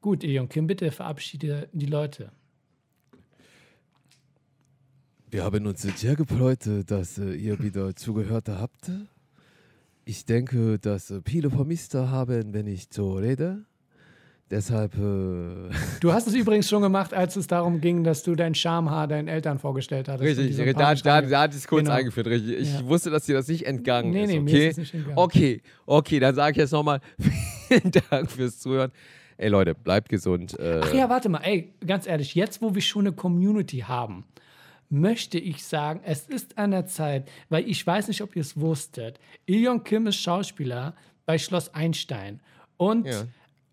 Gut, 0.00 0.22
Ilion 0.22 0.48
Kim, 0.48 0.66
bitte 0.66 0.90
verabschiede 0.90 1.68
die 1.72 1.86
Leute. 1.86 2.30
Wir 5.36 5.44
haben 5.44 5.66
uns 5.66 5.82
sehr 5.82 6.16
gefreut, 6.16 6.66
äh, 6.66 6.82
dass 6.82 7.18
äh, 7.18 7.34
ihr 7.34 7.58
wieder 7.62 7.94
zugehört 7.94 8.48
habt. 8.48 8.90
Ich 10.06 10.24
denke, 10.24 10.78
dass 10.78 11.10
äh, 11.10 11.20
viele 11.26 11.50
vermisst 11.50 11.92
haben, 11.94 12.54
wenn 12.54 12.66
ich 12.66 12.86
so 12.90 13.16
rede. 13.16 13.66
Deshalb, 14.50 14.94
äh, 14.94 14.98
Du 16.00 16.14
hast 16.14 16.26
es 16.26 16.32
übrigens 16.34 16.70
schon 16.70 16.80
gemacht, 16.80 17.12
als 17.12 17.36
es 17.36 17.46
darum 17.48 17.82
ging, 17.82 18.02
dass 18.02 18.22
du 18.22 18.34
dein 18.34 18.54
Schamhaar 18.54 19.08
deinen 19.08 19.28
Eltern 19.28 19.58
vorgestellt 19.58 20.08
hattest. 20.08 20.38
Richtig, 20.38 20.56
da, 20.74 20.94
da, 20.94 21.20
da 21.20 21.40
hatte 21.42 21.54
ich 21.54 21.60
es 21.60 21.68
kurz 21.68 21.82
Genau. 21.84 21.94
eingeführt. 21.98 22.28
Richtig. 22.28 22.56
Ich 22.60 22.72
Ja. 22.72 22.86
wusste, 22.86 23.10
dass 23.10 23.26
dir 23.26 23.34
das 23.34 23.46
nicht 23.48 23.66
entgangen 23.66 24.12
Nee, 24.12 24.22
ist. 24.22 24.28
nee, 24.30 24.40
mir 24.40 24.50
okay? 24.52 24.68
ist 24.68 24.72
es 24.72 24.78
nicht 24.78 24.94
entgangen. 24.94 25.18
okay, 25.18 25.60
okay, 25.84 26.18
dann 26.18 26.34
sage 26.34 26.52
ich 26.52 26.56
jetzt 26.56 26.72
nochmal 26.72 27.00
vielen 27.68 27.92
Dank 28.08 28.30
fürs 28.30 28.58
Zuhören. 28.58 28.90
Ey 29.36 29.50
Leute, 29.50 29.74
bleibt 29.74 30.08
gesund. 30.08 30.58
Äh, 30.58 30.80
Ach 30.82 30.94
ja, 30.94 31.10
warte 31.10 31.28
mal, 31.28 31.40
ey, 31.44 31.74
ganz 31.86 32.06
ehrlich, 32.06 32.34
jetzt 32.34 32.62
wo 32.62 32.74
wir 32.74 32.80
schon 32.80 33.06
eine 33.06 33.14
Community 33.14 33.80
haben, 33.80 34.24
möchte 34.88 35.38
ich 35.38 35.64
sagen, 35.64 36.00
es 36.04 36.26
ist 36.26 36.58
an 36.58 36.70
der 36.70 36.86
Zeit, 36.86 37.28
weil 37.48 37.68
ich 37.68 37.86
weiß 37.86 38.08
nicht, 38.08 38.22
ob 38.22 38.36
ihr 38.36 38.42
es 38.42 38.58
wusstet. 38.60 39.18
Ilion 39.46 39.82
Kim 39.84 40.06
ist 40.06 40.16
Schauspieler 40.16 40.94
bei 41.24 41.38
Schloss 41.38 41.74
Einstein 41.74 42.40
und 42.76 43.06
Ja. 43.06 43.24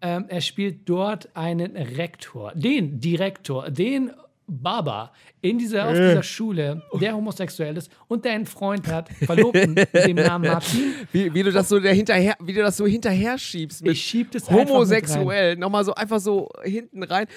ähm, 0.02 0.26
er 0.28 0.42
spielt 0.42 0.90
dort 0.90 1.36
einen 1.36 1.76
Rektor, 1.78 2.52
den 2.56 3.00
Direktor, 3.00 3.70
den 3.70 4.12
Baba 4.48 5.12
in 5.42 5.58
dieser, 5.58 5.88
auf 5.88 5.94
dieser 5.94 6.24
Schule, 6.24 6.82
der 7.00 7.16
homosexuell 7.16 7.78
ist 7.78 7.92
und 8.08 8.26
der 8.26 8.34
einen 8.34 8.46
Freund 8.46 8.88
hat, 8.88 9.10
Verlobten 9.10 9.74
mit 9.74 9.94
dem 9.94 10.18
Namen 10.18 10.46
Martin. 10.52 10.94
Wie, 11.12 11.34
wie 11.34 11.44
du 11.44 11.52
das 11.52 11.70
so 11.70 11.80
dahinterher, 11.80 12.36
wie 12.40 12.54
du 12.54 12.62
das 12.62 12.78
so 12.78 12.86
hinterher 12.86 13.38
schiebst 13.38 13.86
Ich 13.86 14.02
schieb 14.02 14.32
das 14.32 14.50
homosexuell, 14.50 15.56
nochmal 15.56 15.86
so 15.86 15.94
einfach 15.96 16.20
so 16.20 16.50
hinten 16.64 17.04
rein, 17.04 17.28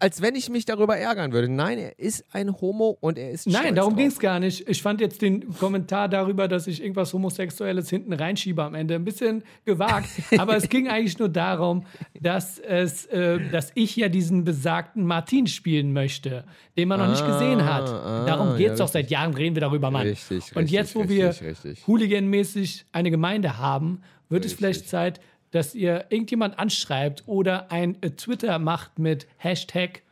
als 0.00 0.22
wenn 0.22 0.34
ich 0.34 0.50
mich 0.50 0.64
darüber 0.64 0.96
ärgern 0.96 1.32
würde. 1.32 1.48
Nein, 1.48 1.78
er 1.78 1.98
ist 1.98 2.24
ein 2.32 2.60
Homo 2.60 2.96
und 3.00 3.18
er 3.18 3.30
ist 3.30 3.46
Nein, 3.46 3.74
darum 3.74 3.96
ging 3.96 4.08
es 4.08 4.18
gar 4.18 4.40
nicht. 4.40 4.68
Ich 4.68 4.82
fand 4.82 5.00
jetzt 5.00 5.22
den 5.22 5.54
Kommentar 5.54 6.08
darüber, 6.08 6.48
dass 6.48 6.66
ich 6.66 6.82
irgendwas 6.82 7.12
Homosexuelles 7.12 7.90
hinten 7.90 8.12
reinschiebe 8.12 8.62
am 8.62 8.74
Ende, 8.74 8.94
ein 8.94 9.04
bisschen 9.04 9.44
gewagt. 9.64 10.08
aber 10.38 10.56
es 10.56 10.68
ging 10.68 10.88
eigentlich 10.88 11.18
nur 11.18 11.28
darum, 11.28 11.86
dass, 12.20 12.58
es, 12.58 13.06
äh, 13.06 13.38
dass 13.50 13.72
ich 13.74 13.96
ja 13.96 14.08
diesen 14.08 14.44
besagten 14.44 15.06
Martin 15.06 15.46
spielen 15.46 15.92
möchte. 15.92 16.44
Den 16.76 16.88
man 16.88 17.00
noch 17.00 17.08
nicht 17.08 17.26
gesehen 17.26 17.64
hat. 17.64 17.88
Ah, 17.88 18.24
Darum 18.26 18.48
ah, 18.48 18.56
geht 18.56 18.72
es 18.72 18.78
ja, 18.78 18.84
doch 18.84 18.92
seit 18.92 19.10
Jahren, 19.10 19.34
reden 19.34 19.54
wir 19.56 19.60
darüber, 19.60 19.90
Mann. 19.90 20.06
Richtig, 20.06 20.54
Und 20.54 20.62
richtig, 20.62 20.70
jetzt, 20.72 20.94
wo 20.94 21.00
richtig, 21.00 21.64
wir 21.64 21.86
hooliganmäßig 21.86 22.86
eine 22.92 23.10
Gemeinde 23.10 23.58
haben, 23.58 24.02
wird 24.28 24.44
es 24.44 24.54
vielleicht 24.54 24.88
Zeit, 24.88 25.20
dass 25.50 25.74
ihr 25.74 26.06
irgendjemand 26.10 26.58
anschreibt 26.58 27.22
oder 27.26 27.70
ein 27.70 27.96
äh, 28.02 28.10
Twitter 28.10 28.58
macht 28.58 28.98
mit 28.98 29.28
Hashtag, 29.36 30.02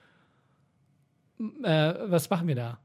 äh, 1.64 1.95
was 2.07 2.30
machen 2.30 2.47
wir 2.47 2.55
da? 2.55 2.78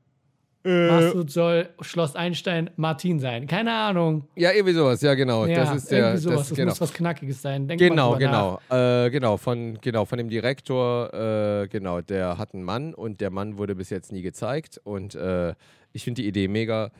Äh. 0.67 0.87
Masud 0.91 1.31
soll 1.31 1.69
Schloss 1.81 2.15
Einstein 2.15 2.69
Martin 2.75 3.19
sein. 3.19 3.47
Keine 3.47 3.71
Ahnung. 3.73 4.27
Ja, 4.35 4.51
irgendwie 4.51 4.73
sowas, 4.73 5.01
ja, 5.01 5.13
genau. 5.13 5.45
Ja, 5.45 5.55
das 5.65 5.75
ist 5.77 5.91
der. 5.91 5.99
irgendwie 5.99 6.17
sowas. 6.21 6.37
Das, 6.39 6.47
Das, 6.49 6.57
genau. 6.57 6.69
muss 6.71 6.81
was 6.81 6.93
Knackiges 6.93 7.41
sein. 7.41 7.67
Denkt 7.67 7.81
mal 7.81 7.89
Genau, 7.89 8.17
genau, 8.17 8.59
äh, 8.69 9.09
genau, 9.09 9.37
von, 9.37 9.79
genau, 9.81 10.05
von 10.05 10.17
dem 10.17 10.29
Direktor, 10.29 11.13
äh, 11.13 11.67
genau, 11.69 12.01
der 12.01 12.37
hat 12.37 12.53
einen 12.53 12.63
Mann 12.63 12.93
und 12.93 13.21
der 13.21 13.29
Mann 13.29 13.57
wurde 13.57 13.75
bis 13.75 13.89
jetzt 13.89 14.11
nie 14.11 14.21
gezeigt 14.21 14.79
und 14.83 15.15
äh, 15.15 15.53
ich 15.93 16.03
finde 16.03 16.21
die 16.21 16.27
Idee 16.27 16.47
mega, 16.47 16.91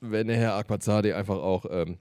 wenn 0.00 0.26
der 0.26 0.36
Herr 0.36 0.54
Akbazade 0.56 1.14
einfach 1.16 1.36
auch 1.36 1.64
ähm, 1.70 1.98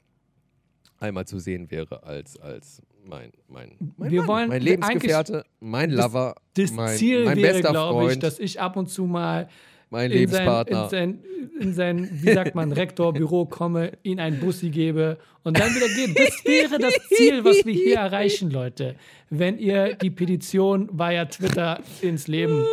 einmal 1.00 1.26
zu 1.26 1.40
sehen 1.40 1.70
wäre 1.72 2.04
als, 2.04 2.40
als 2.40 2.82
mein, 3.08 3.32
mein, 3.48 3.76
mein, 3.98 4.12
Wir 4.12 4.22
Mann, 4.22 4.28
wollen 4.28 4.50
mein 4.50 4.62
Lebensgefährte, 4.62 5.44
mein 5.60 5.92
das- 5.92 6.00
Lover, 6.06 6.36
Das 6.56 6.72
mein, 6.72 6.98
Ziel 6.98 7.26
mein 7.26 7.38
wäre, 7.38 7.54
bester 7.54 7.70
glaube 7.72 8.12
ich, 8.12 8.20
dass 8.20 8.40
ich 8.40 8.60
ab 8.60 8.76
und 8.78 8.88
zu 8.90 9.06
mal 9.06 9.48
mein 9.96 10.12
in 10.12 10.28
sein, 10.28 10.44
Lebenspartner. 10.46 10.84
in, 10.84 10.90
sein, 10.90 11.20
in 11.60 11.74
sein, 11.74 12.10
wie 12.12 12.34
sagt 12.34 12.54
man, 12.54 12.72
Rektorbüro 12.82 13.46
komme, 13.46 13.94
ihn 14.04 14.20
ein 14.20 14.40
Bussi 14.40 14.70
gebe 14.70 15.18
und 15.44 15.58
dann 15.60 15.70
wieder 15.74 15.88
gehe. 15.88 16.14
Das 16.14 16.46
wäre 16.46 16.80
das 16.80 16.94
Ziel, 17.16 17.44
was 17.44 17.66
wir 17.66 17.74
hier 17.74 17.98
erreichen, 17.98 18.52
Leute. 18.52 18.96
Wenn 19.30 19.58
ihr 19.58 19.96
die 19.96 20.10
Petition 20.12 20.90
via 20.92 21.26
Twitter 21.26 21.80
ins 22.02 22.28
Leben 22.28 22.64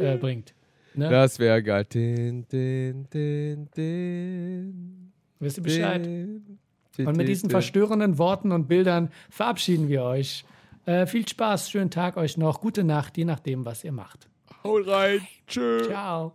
äh, 0.00 0.16
bringt. 0.16 0.54
Ne? 0.94 1.08
das 1.08 1.38
wäre 1.38 1.62
geil. 1.62 1.84
Din, 1.84 2.46
din, 2.48 3.06
din, 3.12 3.68
din, 3.76 5.12
Wisst 5.38 5.58
ihr 5.58 5.62
Bescheid? 5.62 6.04
din, 6.04 6.58
Und 7.06 7.16
mit 7.16 7.28
diesen 7.28 7.48
din. 7.48 7.50
verstörenden 7.52 8.18
Worten 8.18 8.52
und 8.52 8.66
Bildern 8.68 9.10
verabschieden 9.30 9.88
wir 9.88 10.02
euch. 10.02 10.44
Äh, 10.86 11.06
viel 11.06 11.26
Spaß, 11.26 11.70
schönen 11.70 11.90
Tag 11.90 12.16
euch 12.16 12.36
noch, 12.36 12.60
gute 12.60 12.84
Nacht, 12.84 13.16
je 13.16 13.24
nachdem, 13.24 13.64
was 13.64 13.84
ihr 13.84 13.92
macht. 13.92 14.28
Haut 14.64 14.86
rein. 14.88 15.20
Tschö. 15.46 15.84
Ciao. 15.86 16.34